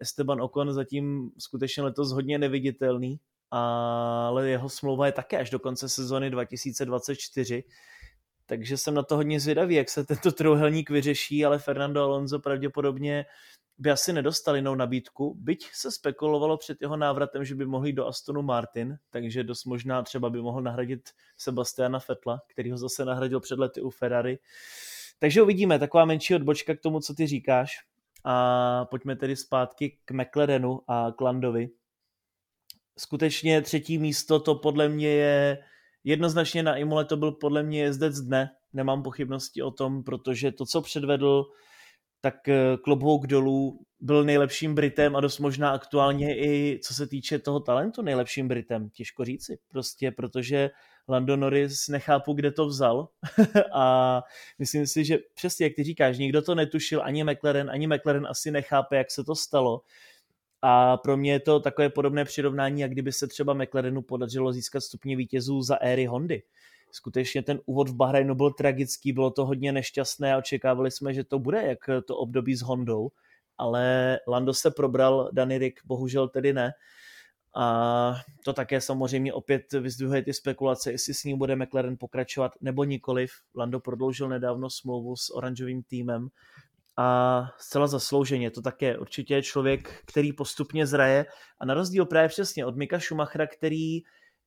Esteban 0.00 0.42
Ocon 0.42 0.72
zatím 0.72 1.30
skutečně 1.38 1.82
letos 1.82 2.12
hodně 2.12 2.38
neviditelný, 2.38 3.20
ale 3.54 4.48
jeho 4.48 4.68
smlouva 4.68 5.06
je 5.06 5.12
také 5.12 5.38
až 5.38 5.50
do 5.50 5.58
konce 5.58 5.88
sezóny 5.88 6.30
2024, 6.30 7.64
takže 8.46 8.76
jsem 8.76 8.94
na 8.94 9.02
to 9.02 9.16
hodně 9.16 9.40
zvědavý, 9.40 9.74
jak 9.74 9.90
se 9.90 10.04
tento 10.04 10.32
trouhelník 10.32 10.90
vyřeší, 10.90 11.44
ale 11.44 11.58
Fernando 11.58 12.02
Alonso 12.02 12.38
pravděpodobně 12.38 13.24
by 13.78 13.90
asi 13.90 14.12
nedostal 14.12 14.56
jinou 14.56 14.74
nabídku, 14.74 15.34
byť 15.38 15.70
se 15.72 15.90
spekulovalo 15.90 16.56
před 16.56 16.78
jeho 16.80 16.96
návratem, 16.96 17.44
že 17.44 17.54
by 17.54 17.66
mohli 17.66 17.92
do 17.92 18.06
Astonu 18.06 18.42
Martin, 18.42 18.96
takže 19.10 19.44
dost 19.44 19.64
možná 19.64 20.02
třeba 20.02 20.30
by 20.30 20.42
mohl 20.42 20.62
nahradit 20.62 21.10
Sebastiana 21.36 21.98
Fetla, 21.98 22.40
který 22.46 22.70
ho 22.70 22.76
zase 22.76 23.04
nahradil 23.04 23.40
před 23.40 23.58
lety 23.58 23.80
u 23.80 23.90
Ferrari. 23.90 24.38
Takže 25.18 25.42
uvidíme, 25.42 25.78
taková 25.78 26.04
menší 26.04 26.34
odbočka 26.34 26.74
k 26.74 26.80
tomu, 26.80 27.00
co 27.00 27.14
ty 27.14 27.26
říkáš. 27.26 27.70
A 28.24 28.84
pojďme 28.84 29.16
tedy 29.16 29.36
zpátky 29.36 29.98
k 30.04 30.10
McLarenu 30.10 30.80
a 30.88 31.12
k 31.18 31.20
Landovi 31.20 31.68
skutečně 32.98 33.62
třetí 33.62 33.98
místo 33.98 34.40
to 34.40 34.54
podle 34.54 34.88
mě 34.88 35.08
je 35.08 35.58
jednoznačně 36.04 36.62
na 36.62 36.76
Imole 36.76 37.04
to 37.04 37.16
byl 37.16 37.32
podle 37.32 37.62
mě 37.62 37.80
jezdec 37.82 38.20
dne, 38.20 38.50
nemám 38.72 39.02
pochybnosti 39.02 39.62
o 39.62 39.70
tom, 39.70 40.04
protože 40.04 40.52
to, 40.52 40.66
co 40.66 40.82
předvedl, 40.82 41.44
tak 42.20 42.48
eh, 42.48 42.76
klobouk 42.84 43.26
dolů 43.26 43.80
byl 44.00 44.24
nejlepším 44.24 44.74
Britem 44.74 45.16
a 45.16 45.20
dost 45.20 45.38
možná 45.38 45.70
aktuálně 45.70 46.36
i 46.38 46.80
co 46.82 46.94
se 46.94 47.06
týče 47.06 47.38
toho 47.38 47.60
talentu 47.60 48.02
nejlepším 48.02 48.48
Britem, 48.48 48.90
těžko 48.90 49.24
říci, 49.24 49.58
prostě 49.68 50.10
protože 50.10 50.70
Lando 51.08 51.36
Norris 51.36 51.88
nechápu, 51.88 52.32
kde 52.32 52.52
to 52.52 52.66
vzal. 52.66 53.08
A 53.74 54.22
myslím 54.58 54.86
si, 54.86 55.04
že 55.04 55.18
přesně 55.34 55.66
jak 55.66 55.72
ty 55.76 55.82
říkáš, 55.82 56.18
nikdo 56.18 56.42
to 56.42 56.54
netušil, 56.54 57.02
ani 57.04 57.24
McLaren, 57.24 57.70
ani 57.70 57.86
McLaren 57.86 58.26
asi 58.26 58.50
nechápe, 58.50 58.96
jak 58.96 59.10
se 59.10 59.24
to 59.24 59.34
stalo, 59.34 59.80
a 60.66 60.96
pro 60.96 61.16
mě 61.16 61.32
je 61.32 61.40
to 61.40 61.60
takové 61.60 61.90
podobné 61.90 62.24
přirovnání, 62.24 62.80
jak 62.80 62.90
kdyby 62.90 63.12
se 63.12 63.26
třeba 63.26 63.54
McLarenu 63.54 64.02
podařilo 64.02 64.52
získat 64.52 64.80
stupně 64.80 65.16
vítězů 65.16 65.62
za 65.62 65.76
éry 65.76 66.06
Hondy. 66.06 66.42
Skutečně 66.90 67.42
ten 67.42 67.60
úvod 67.66 67.88
v 67.88 67.94
Bahrajnu 67.94 68.34
byl 68.34 68.50
tragický, 68.50 69.12
bylo 69.12 69.30
to 69.30 69.46
hodně 69.46 69.72
nešťastné 69.72 70.34
a 70.34 70.38
očekávali 70.38 70.90
jsme, 70.90 71.14
že 71.14 71.24
to 71.24 71.38
bude 71.38 71.62
jak 71.62 71.78
to 72.06 72.16
období 72.16 72.56
s 72.56 72.62
Hondou, 72.62 73.10
ale 73.58 74.18
Lando 74.28 74.54
se 74.54 74.70
probral, 74.70 75.30
Danny 75.32 75.58
Rick 75.58 75.80
bohužel 75.84 76.28
tedy 76.28 76.52
ne. 76.52 76.72
A 77.56 78.14
to 78.44 78.52
také 78.52 78.80
samozřejmě 78.80 79.32
opět 79.32 79.72
vyzdvihuje 79.72 80.22
ty 80.22 80.32
spekulace, 80.32 80.92
jestli 80.92 81.14
s 81.14 81.24
ním 81.24 81.38
bude 81.38 81.56
McLaren 81.56 81.96
pokračovat 81.96 82.52
nebo 82.60 82.84
nikoliv. 82.84 83.30
Lando 83.56 83.80
prodloužil 83.80 84.28
nedávno 84.28 84.70
smlouvu 84.70 85.16
s 85.16 85.34
oranžovým 85.34 85.82
týmem 85.82 86.28
a 86.96 87.42
zcela 87.58 87.86
zaslouženě. 87.86 88.50
To 88.50 88.62
také 88.62 88.98
určitě 88.98 89.34
je 89.34 89.42
člověk, 89.42 90.02
který 90.06 90.32
postupně 90.32 90.86
zraje 90.86 91.26
a 91.60 91.66
na 91.66 91.74
rozdíl 91.74 92.06
právě 92.06 92.28
přesně 92.28 92.66
od 92.66 92.76
Mika 92.76 93.00
Schumachera, 93.00 93.46
který 93.46 94.00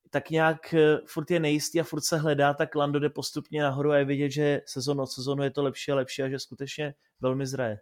tak 0.09 0.29
nějak 0.29 0.73
eh, 0.73 0.97
furt 1.05 1.31
je 1.31 1.39
nejistý 1.39 1.79
a 1.79 1.83
furt 1.83 2.01
se 2.01 2.17
hledá, 2.17 2.53
tak 2.53 2.75
Lando 2.75 2.99
jde 2.99 3.09
postupně 3.09 3.63
nahoru 3.63 3.91
a 3.91 3.97
je 3.97 4.05
vidět, 4.05 4.29
že 4.29 4.61
sezon 4.65 5.01
od 5.01 5.07
sezonu 5.07 5.43
je 5.43 5.51
to 5.51 5.63
lepší 5.63 5.91
a 5.91 5.95
lepší 5.95 6.23
a 6.23 6.29
že 6.29 6.39
skutečně 6.39 6.93
velmi 7.21 7.45
zraje. 7.45 7.79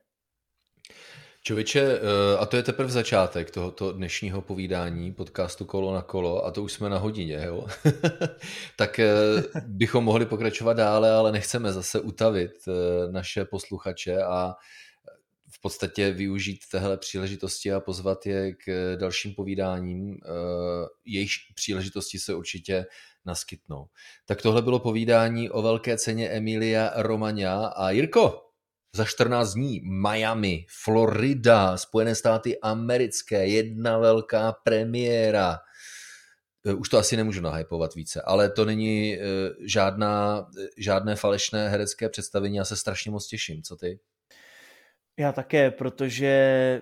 Čověče, 1.48 1.82
eh, 1.82 2.38
a 2.38 2.46
to 2.46 2.58
je 2.58 2.64
teprve 2.64 2.92
začátek 2.92 3.52
tohoto 3.52 3.92
dnešního 3.92 4.42
povídání 4.42 5.14
podcastu 5.14 5.66
Kolo 5.66 5.94
na 5.94 6.02
kolo 6.02 6.46
a 6.46 6.52
to 6.52 6.64
už 6.64 6.74
jsme 6.74 6.90
na 6.90 6.98
hodině, 6.98 7.42
jo? 7.46 7.68
tak 8.78 9.00
eh, 9.00 9.14
bychom 9.68 10.04
mohli 10.04 10.26
pokračovat 10.26 10.74
dále, 10.74 11.12
ale 11.12 11.32
nechceme 11.32 11.74
zase 11.74 12.00
utavit 12.00 12.52
naše 13.12 13.46
posluchače 13.46 14.24
a 14.24 14.56
v 15.52 15.62
podstatě 15.62 16.12
využít 16.12 16.60
téhle 16.72 16.98
příležitosti 16.98 17.74
a 17.74 17.80
pozvat 17.80 18.26
je 18.26 18.54
k 18.54 18.96
dalším 19.00 19.34
povídáním. 19.34 20.14
Eh, 20.14 20.28
jejich 21.06 21.32
příležitosti 21.56 22.20
se 22.20 22.36
určitě 22.36 22.86
naskytnou. 23.26 23.88
Tak 24.26 24.42
tohle 24.42 24.62
bylo 24.62 24.80
povídání 24.80 25.50
o 25.50 25.62
velké 25.62 25.98
ceně 25.98 26.30
Emilia 26.30 26.92
Romagna 26.96 27.68
a 27.68 27.90
Jirko, 27.92 28.46
za 28.96 29.06
14 29.06 29.54
dní 29.54 29.82
Miami, 29.84 30.66
Florida, 30.84 31.78
Spojené 31.78 32.16
státy 32.16 32.60
americké, 32.60 33.48
jedna 33.48 33.98
velká 33.98 34.52
premiéra. 34.52 35.60
Eh, 36.66 36.74
už 36.74 36.90
to 36.90 36.98
asi 36.98 37.18
nemůžu 37.18 37.42
nahypovat 37.42 37.96
více, 37.96 38.22
ale 38.22 38.50
to 38.50 38.66
není 38.66 39.16
eh, 39.16 39.20
žádná, 39.66 40.46
žádné 40.78 41.16
falešné 41.16 41.70
herecké 41.70 42.10
představení, 42.10 42.56
já 42.58 42.66
se 42.66 42.78
strašně 42.78 43.12
moc 43.12 43.28
těším. 43.28 43.64
Co 43.64 43.76
ty? 43.76 44.00
Já 45.20 45.32
také, 45.32 45.72
protože 45.72 46.82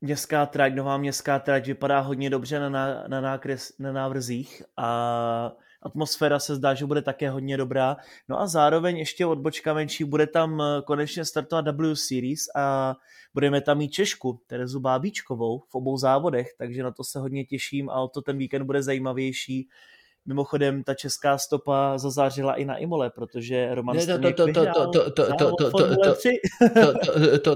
městská 0.00 0.46
trať, 0.46 0.74
nová 0.74 0.96
městská 0.96 1.38
trať 1.38 1.66
vypadá 1.66 2.00
hodně 2.00 2.30
dobře 2.30 2.60
na, 2.60 2.68
na, 2.68 3.04
na, 3.08 3.20
nákres, 3.20 3.72
na 3.78 3.92
návrzích 3.92 4.62
a 4.76 5.52
atmosféra 5.84 6.38
se 6.38 6.56
zdá, 6.56 6.74
že 6.74 6.86
bude 6.86 7.02
také 7.02 7.30
hodně 7.30 7.56
dobrá. 7.56 7.96
No 8.28 8.40
a 8.40 8.46
zároveň 8.46 8.96
ještě 8.96 9.26
odbočka 9.26 9.74
menší, 9.74 10.04
bude 10.04 10.26
tam 10.26 10.60
eh, 10.60 10.82
konečně 10.82 11.24
startovat 11.24 11.64
W 11.68 11.94
Series 11.94 12.40
a 12.56 12.94
budeme 13.34 13.60
tam 13.60 13.78
mít 13.78 13.90
Češku, 13.90 14.40
Terezu 14.46 14.80
Bábíčkovou 14.80 15.58
v 15.58 15.74
obou 15.74 15.96
závodech, 15.96 16.48
takže 16.58 16.82
na 16.82 16.90
to 16.90 17.04
se 17.04 17.18
hodně 17.18 17.44
těším 17.44 17.90
a 17.90 18.00
o 18.00 18.08
to 18.08 18.22
ten 18.22 18.38
víkend 18.38 18.64
bude 18.64 18.82
zajímavější. 18.82 19.68
Mimochodem, 20.26 20.84
ta 20.84 20.94
česká 20.94 21.38
stopa 21.38 21.98
zazářila 21.98 22.54
i 22.54 22.64
na 22.64 22.76
Imole, 22.76 23.10
protože 23.10 23.74
Roman 23.74 24.00
Staněk 24.00 24.40
vyhrál 24.40 24.92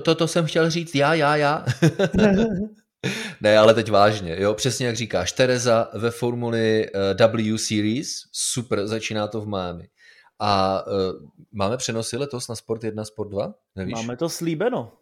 to, 0.01 0.15
to 0.15 0.29
jsem 0.29 0.47
chtěl 0.47 0.71
říct 0.71 0.95
já, 0.95 1.15
já, 1.15 1.37
já. 1.37 1.65
ne, 3.41 3.59
ale 3.59 3.75
teď 3.75 3.91
vážně, 3.91 4.37
jo, 4.41 4.55
přesně 4.55 4.87
jak 4.87 4.97
říkáš, 4.97 5.33
Tereza 5.33 5.89
ve 5.95 6.11
formuli 6.11 6.87
W 7.17 7.59
Series, 7.59 8.11
super, 8.33 8.87
začíná 8.87 9.29
to 9.29 9.41
v 9.41 9.49
Miami. 9.49 9.89
A 10.39 10.83
uh, 10.87 10.93
máme 11.53 11.77
přenosy 11.77 12.17
letos 12.17 12.49
na 12.49 12.55
Sport 12.55 12.85
1, 12.85 13.05
Sport 13.05 13.29
2? 13.29 13.55
Nevíš? 13.77 13.95
Máme 13.95 14.17
to 14.17 14.29
slíbeno. 14.29 14.93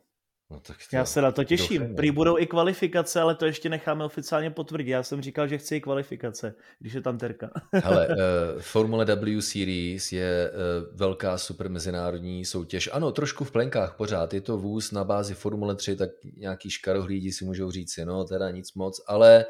No, 0.50 0.60
tak 0.60 0.76
to 0.90 0.96
Já 0.96 1.04
se 1.04 1.22
na 1.22 1.32
to 1.32 1.44
těším. 1.44 1.82
Doufám. 1.82 1.96
Prý 1.96 2.10
budou 2.10 2.38
i 2.38 2.46
kvalifikace, 2.46 3.20
ale 3.20 3.34
to 3.34 3.46
ještě 3.46 3.68
necháme 3.68 4.04
oficiálně 4.04 4.50
potvrdit. 4.50 4.90
Já 4.90 5.02
jsem 5.02 5.22
říkal, 5.22 5.48
že 5.48 5.58
chci 5.58 5.76
i 5.76 5.80
kvalifikace, 5.80 6.54
když 6.78 6.92
je 6.92 7.00
tam 7.00 7.18
terka. 7.18 7.50
Hele, 7.72 8.08
uh, 8.08 8.14
Formule 8.60 9.04
W 9.04 9.42
Series 9.42 10.12
je 10.12 10.50
uh, 10.50 10.96
velká 10.98 11.38
super 11.38 11.70
mezinárodní 11.70 12.44
soutěž. 12.44 12.90
Ano, 12.92 13.12
trošku 13.12 13.44
v 13.44 13.50
plenkách 13.50 13.96
pořád. 13.96 14.34
Je 14.34 14.40
to 14.40 14.58
vůz 14.58 14.92
na 14.92 15.04
bázi 15.04 15.34
Formule 15.34 15.76
3, 15.76 15.96
tak 15.96 16.10
nějaký 16.36 16.70
škarohlídi 16.70 17.32
si 17.32 17.44
můžou 17.44 17.70
říct, 17.70 17.98
no 18.04 18.24
teda 18.24 18.50
nic 18.50 18.74
moc, 18.74 19.00
ale 19.06 19.46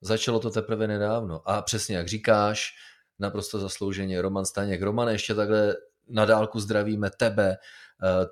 začalo 0.00 0.40
to 0.40 0.50
teprve 0.50 0.86
nedávno. 0.86 1.42
A 1.44 1.62
přesně 1.62 1.96
jak 1.96 2.08
říkáš, 2.08 2.70
naprosto 3.18 3.58
zaslouženě 3.58 4.22
Roman 4.22 4.44
Staněk. 4.44 4.82
Roman, 4.82 5.08
ještě 5.08 5.34
takhle 5.34 5.76
na 6.08 6.24
dálku 6.24 6.60
zdravíme 6.60 7.10
tebe, 7.10 7.56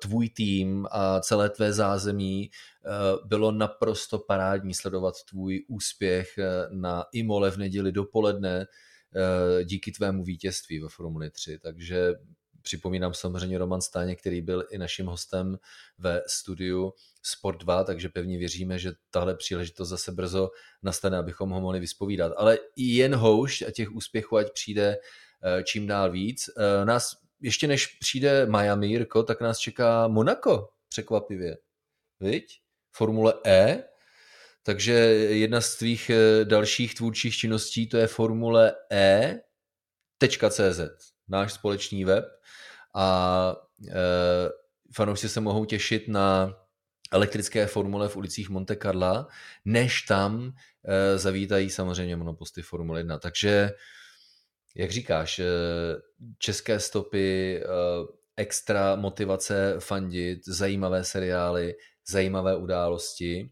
tvůj 0.01 0.29
tým 0.29 0.87
a 0.91 1.19
celé 1.19 1.49
tvé 1.49 1.73
zázemí. 1.73 2.51
Eh, 2.51 2.89
bylo 3.25 3.51
naprosto 3.51 4.19
parádní 4.19 4.73
sledovat 4.73 5.15
tvůj 5.29 5.65
úspěch 5.67 6.37
eh, 6.37 6.67
na 6.71 7.05
Imole 7.13 7.51
v 7.51 7.57
neděli 7.57 7.91
dopoledne 7.91 8.65
díky 9.63 9.91
tvému 9.91 10.23
vítězství 10.23 10.79
ve 10.79 10.89
Formuli 10.89 11.31
3. 11.31 11.59
Takže 11.59 12.13
připomínám 12.61 13.13
samozřejmě 13.13 13.57
Roman 13.57 13.81
Stáně, 13.81 14.15
který 14.15 14.41
byl 14.41 14.63
i 14.71 14.77
naším 14.77 15.05
hostem 15.05 15.57
ve 15.97 16.21
studiu 16.27 16.93
Sport 17.23 17.59
2, 17.59 17.83
takže 17.83 18.09
pevně 18.09 18.37
věříme, 18.37 18.79
že 18.79 18.91
tahle 19.09 19.35
příležitost 19.35 19.89
zase 19.89 20.11
brzo 20.11 20.49
nastane, 20.83 21.17
abychom 21.17 21.49
ho 21.49 21.61
mohli 21.61 21.79
vyspovídat. 21.79 22.33
Ale 22.37 22.57
i 22.75 22.83
jen 22.83 23.15
houšť 23.15 23.61
a 23.61 23.71
těch 23.71 23.91
úspěchů, 23.91 24.37
ať 24.37 24.53
přijde 24.53 24.97
čím 25.63 25.87
dál 25.87 26.11
víc. 26.11 26.49
Nás 26.83 27.20
ještě 27.41 27.67
než 27.67 27.87
přijde 27.87 28.45
Miami, 28.45 28.87
Jirko, 28.87 29.23
tak 29.23 29.41
nás 29.41 29.57
čeká 29.57 30.07
Monaco, 30.07 30.69
překvapivě. 30.89 31.57
Viď? 32.19 32.61
Formule 32.91 33.33
E. 33.45 33.83
Takže 34.63 34.93
jedna 34.93 35.61
z 35.61 35.75
tvých 35.75 36.09
eh, 36.09 36.45
dalších 36.45 36.95
tvůrčích 36.95 37.37
činností 37.37 37.87
to 37.87 37.97
je 37.97 38.07
Formule 38.07 38.73
E.cz, 38.91 40.79
náš 41.27 41.53
společný 41.53 42.05
web. 42.05 42.25
A 42.95 43.55
e, 43.87 44.49
fanoušci 44.93 45.29
se 45.29 45.41
mohou 45.41 45.65
těšit 45.65 46.07
na 46.07 46.55
elektrické 47.11 47.67
formule 47.67 48.09
v 48.09 48.15
ulicích 48.15 48.49
Monte 48.49 48.75
Carla, 48.75 49.27
než 49.65 50.01
tam 50.01 50.53
e, 50.85 51.17
zavítají 51.17 51.69
samozřejmě 51.69 52.15
monoposty 52.15 52.61
Formule 52.61 52.99
1. 52.99 53.19
Takže 53.19 53.71
jak 54.75 54.91
říkáš, 54.91 55.39
eh, 55.39 55.45
české 56.37 56.79
stopy, 56.79 57.57
eh, 57.63 57.67
extra 58.37 58.95
motivace 58.95 59.75
fandit, 59.79 60.39
zajímavé 60.47 61.03
seriály, 61.03 61.75
zajímavé 62.07 62.55
události. 62.55 63.51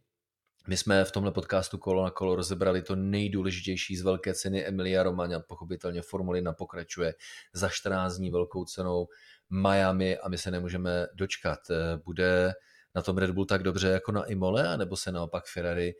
My 0.68 0.78
jsme 0.78 1.06
v 1.06 1.12
tomhle 1.12 1.32
podcastu 1.32 1.78
Kolo 1.78 2.04
na 2.04 2.10
kolo 2.10 2.36
rozebrali 2.36 2.82
to 2.82 2.96
nejdůležitější 2.96 3.96
z 3.96 4.02
velké 4.02 4.34
ceny 4.34 4.66
Emilia 4.66 5.04
Romagna. 5.04 5.40
Pochopitelně 5.40 6.02
Formule 6.02 6.38
1 6.38 6.54
pokračuje 6.54 7.14
za 7.54 7.70
14 7.70 8.18
dní 8.18 8.30
velkou 8.32 8.66
cenou 8.66 9.08
Miami 9.50 10.18
a 10.18 10.30
my 10.30 10.38
se 10.38 10.52
nemůžeme 10.52 11.08
dočkat. 11.14 11.60
Eh, 11.70 11.98
bude 12.06 12.54
na 12.96 13.02
tom 13.02 13.18
Red 13.18 13.32
Bull 13.32 13.46
tak 13.46 13.64
dobře 13.64 13.88
jako 13.88 14.12
na 14.12 14.24
Imole, 14.24 14.68
anebo 14.68 14.98
se 14.98 15.12
naopak 15.12 15.46
Ferrari 15.54 15.94
Eh, 15.94 15.96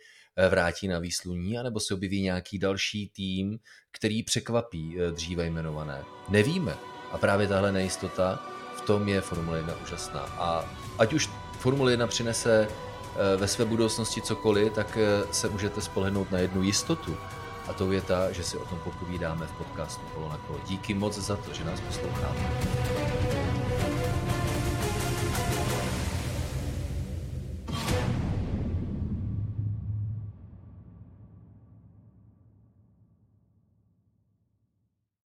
vrátí 0.50 0.88
na 0.88 1.00
výsluní, 1.00 1.58
anebo 1.58 1.80
se 1.80 1.94
objeví 1.94 2.22
nějaký 2.22 2.60
další 2.60 3.10
tým, 3.10 3.60
který 3.92 4.24
překvapí 4.24 4.96
eh, 5.00 5.12
dříve 5.12 5.46
jmenované. 5.46 6.04
Nevíme. 6.30 6.78
A 7.12 7.18
právě 7.18 7.48
tahle 7.48 7.72
nejistota 7.72 8.44
v 8.76 8.82
tom 8.82 9.08
je 9.08 9.22
Formule 9.22 9.58
1 9.58 9.76
úžasná. 9.84 10.20
A 10.20 10.66
ať 10.98 11.14
už 11.14 11.30
Formule 11.60 11.92
1 11.92 12.08
přinese 12.08 12.68
eh, 12.68 13.38
ve 13.38 13.48
své 13.48 13.66
budoucnosti 13.66 14.22
cokoliv, 14.22 14.74
tak 14.74 14.98
se 15.32 15.50
můžete 15.50 15.82
spolehnout 15.82 16.32
na 16.32 16.40
jednu 16.40 16.64
jistotu. 16.64 17.18
A 17.68 17.74
to 17.74 17.92
je 17.92 18.02
ta, 18.02 18.32
že 18.32 18.44
si 18.44 18.58
o 18.58 18.66
tom 18.66 18.80
popovídáme 18.80 19.48
v 19.48 19.52
podcastu 19.52 20.02
Kolo 20.14 20.30
na 20.30 20.38
kolo. 20.38 20.60
Díky 20.68 20.94
moc 20.94 21.18
za 21.18 21.36
to, 21.36 21.54
že 21.54 21.64
nás 21.64 21.80
posloucháte. 21.80 23.19